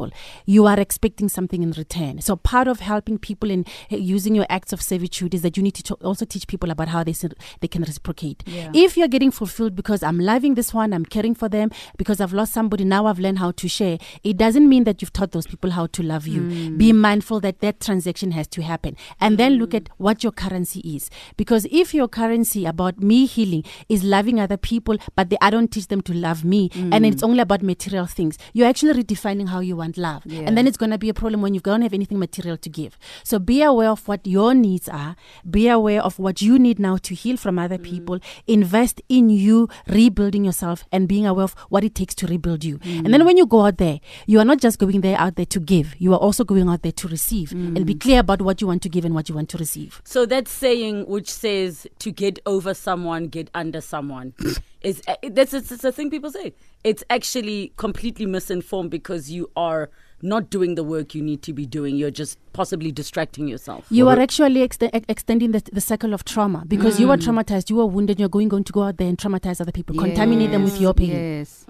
you 0.46 0.66
are 0.66 0.80
expecting 0.80 1.30
something 1.30 1.64
in 1.64 1.72
return. 1.72 2.22
So 2.22 2.36
part 2.36 2.68
of 2.68 2.80
helping 2.80 3.18
people 3.18 3.50
in 3.50 3.66
uh, 3.92 3.98
using 3.98 4.36
your 4.36 4.46
acts 4.50 4.74
of 4.74 4.82
servitude 4.82 5.34
is 5.34 5.42
that 5.42 5.58
you 5.58 5.64
need 5.64 5.76
to 5.76 5.94
also 5.96 6.26
teach 6.26 6.48
people 6.48 6.72
about 6.72 6.90
how 6.90 7.04
they 7.04 7.14
they 7.60 7.68
can 7.68 7.84
reciprocate. 7.84 8.44
Yeah. 8.46 8.72
If 8.74 8.98
you're 8.98 9.08
getting 9.08 9.32
fulfilled 9.32 9.76
because 9.76 10.04
I'm 10.04 10.20
loving 10.20 10.56
this 10.56 10.74
one, 10.74 10.94
I'm 10.94 11.06
caring 11.06 11.36
for 11.36 11.50
them, 11.50 11.72
because 11.98 12.22
I've 12.22 12.34
lost 12.34 12.54
somebody, 12.54 12.84
now 12.84 13.06
I've 13.06 13.20
learned 13.20 13.40
how 13.40 13.52
to 13.52 13.68
share, 13.68 13.98
it 14.24 14.38
doesn't 14.38 14.68
mean 14.68 14.84
that 14.86 15.02
you've 15.02 15.14
taught 15.14 15.32
those 15.32 15.48
people 15.48 15.72
how 15.72 15.88
to 15.88 16.04
love 16.04 16.28
you. 16.28 16.42
Hmm. 16.42 16.78
Be 16.78 16.94
mindful 16.94 17.40
that 17.42 17.60
that 17.60 17.80
transaction 17.80 18.32
has 18.32 18.48
to 18.48 18.62
happen. 18.62 18.96
And 19.20 19.38
then 19.38 19.54
look 19.54 19.72
hmm. 19.72 19.78
at 19.78 19.90
what 19.98 20.24
your 20.24 20.32
currency 20.32 20.80
is. 20.80 21.10
Because 21.38 21.68
if 21.72 21.94
your 21.94 22.08
currency 22.08 22.66
about 22.66 23.00
me 23.00 23.26
healing 23.26 23.64
is 23.90 24.04
loving 24.04 24.40
other 24.40 24.58
people, 24.58 24.98
but 25.16 25.30
they, 25.30 25.38
I 25.42 25.50
don't 25.50 25.72
teach 25.72 25.88
them 25.88 26.02
to 26.02 26.14
love 26.14 26.44
me, 26.46 26.70
and 26.74 26.94
hmm. 26.94 27.06
it's 27.06 27.24
only 27.24 27.40
about 27.40 27.62
material 27.62 28.06
things, 28.06 28.38
you're 28.54 28.68
actually 28.68 29.04
redefining 29.04 29.50
how 29.50 29.60
you 29.60 29.81
want 29.82 29.98
love. 29.98 30.22
Yeah. 30.26 30.46
And 30.48 30.58
then 30.58 30.68
it's 30.68 30.78
going 30.78 30.92
to 30.92 30.98
be 30.98 31.10
a 31.10 31.14
problem 31.14 31.42
when 31.42 31.54
you 31.54 31.60
don't 31.60 31.82
have 31.82 31.94
anything 31.94 32.20
material 32.20 32.58
to 32.58 32.70
give. 32.70 32.98
So 33.24 33.40
be 33.40 33.62
aware 33.62 33.90
of 33.90 34.08
what 34.08 34.26
your 34.26 34.54
needs 34.54 34.88
are. 34.88 35.16
Be 35.50 35.68
aware 35.68 36.02
of 36.02 36.20
what 36.20 36.42
you 36.42 36.58
need 36.58 36.80
now 36.80 36.98
to 37.08 37.16
heal 37.16 37.38
from 37.38 37.60
other 37.60 37.78
mm. 37.78 37.84
people. 37.84 38.20
Invest 38.48 39.02
in 39.10 39.30
you 39.30 39.68
rebuilding 39.88 40.46
yourself 40.46 40.86
and 40.92 41.08
being 41.08 41.26
aware 41.26 41.44
of 41.44 41.54
what 41.70 41.84
it 41.84 41.96
takes 41.96 42.16
to 42.16 42.28
rebuild 42.28 42.64
you. 42.64 42.80
And 42.84 43.14
then 43.14 43.22
mm. 43.22 43.26
when 43.26 43.38
you 43.38 43.46
go 43.46 43.66
out 43.66 43.78
there, 43.78 44.00
you 44.28 44.40
are 44.40 44.46
not 44.46 44.60
just 44.60 44.80
going 44.80 45.02
there 45.02 45.18
out 45.18 45.36
there 45.36 45.46
to 45.48 45.60
give. 45.60 45.96
You 46.00 46.14
are 46.14 46.20
also 46.20 46.44
going 46.44 46.70
out 46.70 46.82
there 46.84 46.92
to 46.94 47.08
receive 47.08 47.52
and 47.52 47.86
be 47.86 47.96
mm. 47.96 48.00
clear 48.00 48.20
about 48.20 48.42
what 48.42 48.62
you 48.62 48.68
want 48.68 48.82
to 48.84 48.90
give 48.90 49.06
and 49.06 49.14
what 49.16 49.30
you 49.30 49.36
want 49.36 49.50
to 49.50 49.58
receive. 49.58 50.02
So 50.06 50.26
that 50.28 50.48
saying 50.48 51.08
which 51.08 51.30
says 51.30 51.88
to 52.00 52.12
get 52.12 52.40
over 52.46 52.74
someone, 52.74 53.28
get 53.28 53.50
under 53.54 53.82
someone, 53.82 54.34
is 54.82 55.02
uh, 55.08 55.16
that's 55.32 55.54
it's, 55.54 55.72
it's 55.72 55.84
a 55.84 55.92
thing 55.92 56.10
people 56.10 56.32
say. 56.32 56.54
It's 56.84 57.04
actually 57.10 57.72
completely 57.78 58.26
misinformed 58.26 58.90
because 58.92 59.30
you 59.32 59.50
are 59.56 59.90
not 60.24 60.50
doing 60.50 60.76
the 60.76 60.84
work 60.84 61.14
you 61.16 61.22
need 61.22 61.42
to 61.44 61.54
be 61.54 61.66
doing. 61.66 61.96
You're 61.96 62.12
just 62.12 62.38
possibly 62.54 62.92
distracting 62.92 63.48
yourself. 63.48 63.86
You 63.90 64.06
Well, 64.06 64.14
are 64.14 64.16
the- 64.18 64.22
actually 64.24 64.62
ex- 64.64 64.78
extending 65.10 65.52
the, 65.52 65.62
the 65.72 65.82
circle 65.82 66.14
of 66.14 66.24
trauma 66.26 66.64
because 66.68 67.00
you 67.00 67.10
are 67.12 67.18
traumatized, 67.18 67.70
you 67.70 67.80
are 67.82 67.86
wounded, 67.88 68.20
you're 68.20 68.30
going, 68.30 68.48
going 68.50 68.64
to 68.66 68.72
go 68.74 68.84
out 68.84 68.98
there 68.98 69.08
and 69.08 69.18
traumatize 69.18 69.60
other 69.62 69.72
people, 69.72 69.96
contaminate 69.96 70.52
them 70.52 70.64
with 70.64 70.80
your 70.80 70.94
pain. 70.94 71.10
Yes. 71.10 71.66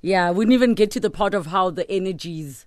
Yeah, 0.00 0.30
we 0.32 0.44
didn't 0.44 0.52
even 0.54 0.74
get 0.74 0.90
to 0.92 1.00
the 1.00 1.10
part 1.10 1.34
of 1.34 1.46
how 1.46 1.70
the 1.70 1.90
energies 1.90 2.66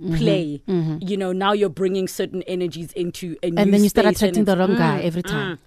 Mm-hmm. 0.00 0.16
play. 0.16 0.62
You 1.06 1.18
know, 1.18 1.32
now 1.32 1.52
you're 1.52 1.68
bringing 1.68 2.08
certain 2.08 2.42
energies 2.44 2.92
into 2.94 3.36
a 3.42 3.50
new 3.50 3.58
And 3.60 3.74
then 3.74 3.82
you 3.82 3.90
start 3.90 4.06
attracting 4.06 4.44
the 4.46 4.52
it's- 4.52 4.68
wrong 4.68 4.78
guy 4.78 5.02
Mm, 5.02 5.04
every 5.04 5.22
time. 5.22 5.58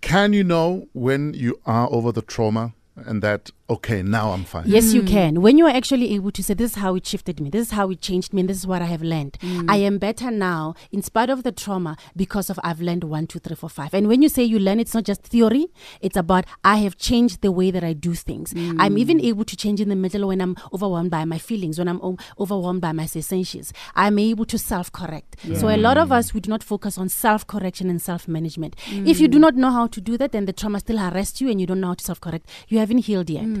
Can 0.00 0.32
you 0.32 0.44
know 0.44 0.88
when 0.92 1.34
you 1.34 1.60
are 1.66 1.88
over 1.90 2.12
the 2.12 2.22
trauma 2.22 2.72
and 2.96 3.22
that 3.22 3.50
okay, 3.70 4.02
now 4.02 4.32
I'm 4.32 4.44
fine? 4.44 4.64
Yes, 4.66 4.92
you 4.92 5.02
hmm. 5.02 5.06
can. 5.06 5.40
When 5.40 5.56
you 5.56 5.66
are 5.66 5.70
actually 5.74 6.12
able 6.14 6.30
to 6.32 6.42
say, 6.42 6.54
This 6.54 6.72
is 6.72 6.76
how 6.78 6.96
it 6.96 7.06
shifted 7.06 7.40
me, 7.40 7.50
this 7.50 7.68
is 7.68 7.72
how 7.72 7.88
it 7.90 8.00
changed 8.00 8.32
me, 8.34 8.40
and 8.40 8.50
this 8.50 8.58
is 8.58 8.66
what 8.66 8.82
I 8.82 8.86
have 8.86 9.02
learned. 9.02 9.38
Hmm. 9.40 9.70
I 9.70 9.76
am 9.76 9.98
better 9.98 10.30
now 10.30 10.74
in 10.90 11.02
spite 11.02 11.30
of 11.30 11.44
the 11.44 11.52
trauma 11.52 11.96
because 12.16 12.50
of 12.50 12.58
I've 12.64 12.80
learned 12.80 13.04
one, 13.04 13.26
two, 13.26 13.38
three, 13.38 13.56
four, 13.56 13.68
five. 13.70 13.94
And 13.94 14.08
when 14.08 14.22
you 14.22 14.28
say 14.28 14.42
you 14.42 14.58
learn, 14.58 14.80
it's 14.80 14.94
not 14.94 15.04
just 15.04 15.22
theory, 15.22 15.68
it's 16.00 16.16
about 16.16 16.44
I 16.64 16.78
have 16.78 16.98
changed 16.98 17.42
the 17.42 17.52
way 17.52 17.70
that 17.70 17.84
I 17.84 17.92
do 17.92 18.14
things. 18.14 18.52
I'm 18.78 18.98
even 18.98 19.18
hmm. 19.18 19.26
able 19.26 19.44
to 19.44 19.56
change 19.56 19.80
in 19.80 19.88
the 19.88 19.96
middle 19.96 20.28
when 20.28 20.40
I'm 20.40 20.56
overwhelmed 20.72 21.10
by 21.10 21.24
my 21.24 21.38
feelings, 21.38 21.78
when 21.78 21.88
I'm 21.88 22.00
o- 22.02 22.18
overwhelmed 22.38 22.80
by 22.80 22.92
my 22.92 23.06
sensations. 23.06 23.72
I'm 23.94 24.18
able 24.18 24.44
to 24.46 24.58
self 24.58 24.90
correct. 24.90 25.36
So 25.54 25.68
a 25.68 25.76
lot 25.76 25.96
of 25.96 26.10
us, 26.12 26.34
we 26.34 26.40
do 26.40 26.50
not 26.50 26.62
focus 26.62 26.98
on 26.98 27.08
self 27.08 27.46
correction 27.46 27.88
and 27.88 28.02
self 28.02 28.26
management. 28.26 28.74
If 28.90 29.20
you 29.20 29.28
do 29.28 29.38
not 29.38 29.54
know 29.54 29.70
how 29.70 29.86
to 29.86 30.00
do 30.00 30.16
that, 30.18 30.32
then 30.32 30.46
the 30.46 30.52
trauma 30.52 30.80
still 30.80 30.98
arrests 30.98 31.40
you 31.40 31.48
and 31.50 31.60
you 31.60 31.66
don't 31.66 31.80
know 31.80 31.88
how 31.88 31.94
to 31.94 32.04
self 32.04 32.20
correct. 32.20 32.48
You 32.68 32.78
haven't 32.78 32.98
healed 32.98 33.30
yet. 33.30 33.59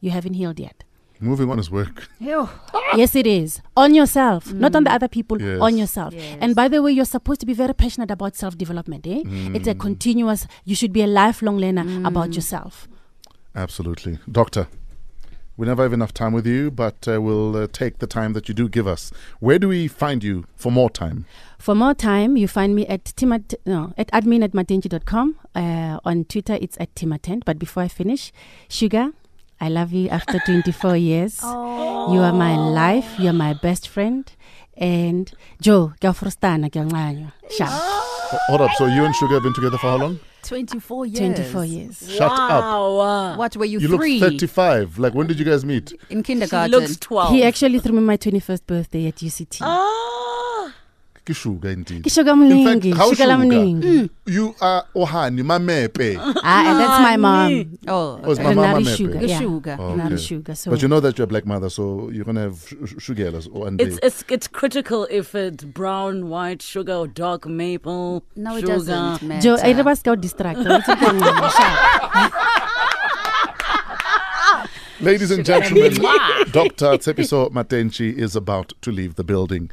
You 0.00 0.10
haven't 0.10 0.34
healed 0.34 0.58
yet. 0.60 0.84
Moving 1.22 1.50
on 1.50 1.58
is 1.58 1.70
work. 1.70 2.08
yes, 2.20 3.14
it 3.14 3.26
is. 3.26 3.60
On 3.76 3.94
yourself, 3.94 4.52
not 4.54 4.74
on 4.74 4.84
the 4.84 4.92
other 4.92 5.06
people, 5.08 5.40
Yes. 5.40 5.60
on 5.60 5.76
yourself. 5.76 6.14
Yes. 6.14 6.38
And 6.40 6.54
by 6.56 6.66
the 6.68 6.80
way, 6.82 6.92
you're 6.92 7.04
supposed 7.04 7.40
to 7.40 7.46
be 7.46 7.52
very 7.52 7.74
passionate 7.74 8.10
about 8.10 8.36
self 8.36 8.56
development. 8.56 9.06
Eh? 9.06 9.22
It's 9.54 9.68
a 9.68 9.74
continuous, 9.74 10.46
you 10.64 10.74
should 10.74 10.92
be 10.94 11.02
a 11.02 11.06
lifelong 11.06 11.58
learner 11.58 11.84
about 12.06 12.34
yourself. 12.34 12.88
Absolutely. 13.54 14.18
Doctor, 14.30 14.68
we 15.58 15.66
never 15.66 15.82
have 15.82 15.92
enough 15.92 16.14
time 16.14 16.32
with 16.32 16.46
you, 16.46 16.70
but 16.70 17.06
uh, 17.06 17.20
we'll 17.20 17.54
uh, 17.54 17.66
take 17.70 17.98
the 17.98 18.06
time 18.06 18.32
that 18.32 18.48
you 18.48 18.54
do 18.54 18.66
give 18.66 18.86
us. 18.86 19.12
Where 19.40 19.58
do 19.58 19.68
we 19.68 19.88
find 19.88 20.24
you 20.24 20.44
for 20.56 20.72
more 20.72 20.88
time? 20.88 21.26
For 21.58 21.74
more 21.74 21.92
time, 21.92 22.38
you 22.38 22.48
find 22.48 22.74
me 22.74 22.86
at 22.86 23.04
timat 23.16 23.52
no 23.66 23.92
at 23.98 24.06
admin 24.12 24.42
at 24.42 24.52
matentjie.com. 24.52 25.36
Uh, 25.54 25.98
on 26.02 26.24
Twitter, 26.24 26.56
it's 26.58 26.78
at 26.80 26.94
timatent. 26.96 27.44
But 27.44 27.58
before 27.58 27.82
I 27.82 27.88
finish, 27.88 28.32
Sugar, 28.70 29.10
I 29.60 29.68
love 29.68 29.92
you 29.92 30.08
after 30.08 30.38
24 30.46 30.96
years. 30.96 31.42
You 31.42 31.48
are 32.20 32.32
my 32.32 32.56
life. 32.56 33.18
You're 33.18 33.32
my 33.34 33.52
best 33.54 33.88
friend. 33.88 34.30
And 34.76 35.30
Joe, 35.60 35.92
Gafrostana, 36.00 36.72
Sharp. 37.50 37.70
Ho- 37.70 38.38
Hold 38.46 38.60
up. 38.62 38.70
So 38.78 38.86
you 38.86 39.04
and 39.04 39.14
Sugar 39.14 39.34
have 39.34 39.42
been 39.42 39.52
together 39.54 39.76
for 39.76 39.88
how 39.90 39.96
long? 39.98 40.18
24 40.44 41.06
years. 41.06 41.18
24 41.18 41.64
years. 41.66 42.10
Shut 42.16 42.32
up. 42.32 43.36
What 43.38 43.54
were 43.58 43.66
you, 43.66 43.78
You 43.80 43.88
three? 43.96 44.18
look 44.20 44.30
35. 44.32 44.98
Like, 44.98 45.12
when 45.14 45.26
did 45.26 45.38
you 45.38 45.44
guys 45.44 45.64
meet? 45.66 45.92
In 46.08 46.18
She 46.20 46.22
kindergarten. 46.22 46.70
looks 46.70 46.96
12. 46.96 47.32
He 47.34 47.44
actually 47.44 47.78
threw 47.80 47.92
me 47.92 48.00
my 48.00 48.16
21st 48.16 48.66
birthday 48.66 49.06
at 49.08 49.16
UCT. 49.16 49.58
Ah. 49.60 50.29
Ke 51.24 51.34
Sugar, 51.34 51.68
indeed. 51.70 52.02
Kishoga 52.02 52.32
In 52.32 52.64
fact, 52.64 52.80
mningi, 52.82 52.94
how 52.96 53.10
sugar 53.12 53.26
la 53.26 53.36
Sugar? 53.40 53.54
mningi. 53.54 54.10
You 54.26 54.54
are 54.60 54.84
Ohani, 54.96 55.42
Mamepe. 55.42 56.16
Ah, 56.42 56.70
and 56.70 56.80
that's 56.80 57.02
my 57.02 57.16
mom. 57.18 57.78
oh, 57.88 58.20
Oh, 58.24 58.30
it's 58.30 58.40
okay. 58.40 58.48
my 58.48 58.54
mama 58.54 58.78
Renari 58.78 58.84
Mepe. 58.84 58.96
sugar. 58.96 59.18
The 59.18 59.26
Yeah. 59.28 59.38
sugar. 59.38 59.76
Oh, 59.78 60.00
okay. 60.00 60.16
sugar. 60.16 60.54
So 60.54 60.70
But 60.70 60.80
you 60.82 60.88
know 60.88 61.00
that 61.00 61.18
you're 61.18 61.24
a 61.24 61.28
black 61.28 61.44
mother, 61.46 61.68
so 61.68 62.08
you're 62.10 62.24
going 62.24 62.36
to 62.36 62.42
have 62.42 62.58
sugar 62.66 62.86
sh- 62.86 62.94
sugarless 63.04 63.48
or 63.52 63.68
and 63.68 63.80
It's, 63.80 63.98
it's 64.02 64.24
it's 64.28 64.48
critical 64.48 65.06
if 65.10 65.34
it's 65.34 65.64
brown, 65.64 66.28
white 66.30 66.62
sugar 66.62 66.94
or 66.94 67.06
dark 67.06 67.46
maple. 67.46 68.24
No, 68.34 68.56
it 68.56 68.60
sugar. 68.60 68.72
doesn't 68.74 69.22
matter. 69.22 69.42
Joe, 69.42 69.58
I 69.62 69.72
never 69.74 69.94
scout 69.94 70.20
distract. 70.22 70.58
Let's 70.60 70.86
take 70.86 71.00
one 71.02 71.20
Ladies 75.00 75.30
and 75.30 75.44
gentlemen, 75.46 75.94
Dr. 76.52 76.98
Tshepiso 76.98 77.50
Matentjie 77.52 78.12
is 78.18 78.36
about 78.36 78.74
to 78.82 78.90
leave 78.92 79.14
the 79.14 79.24
building. 79.24 79.70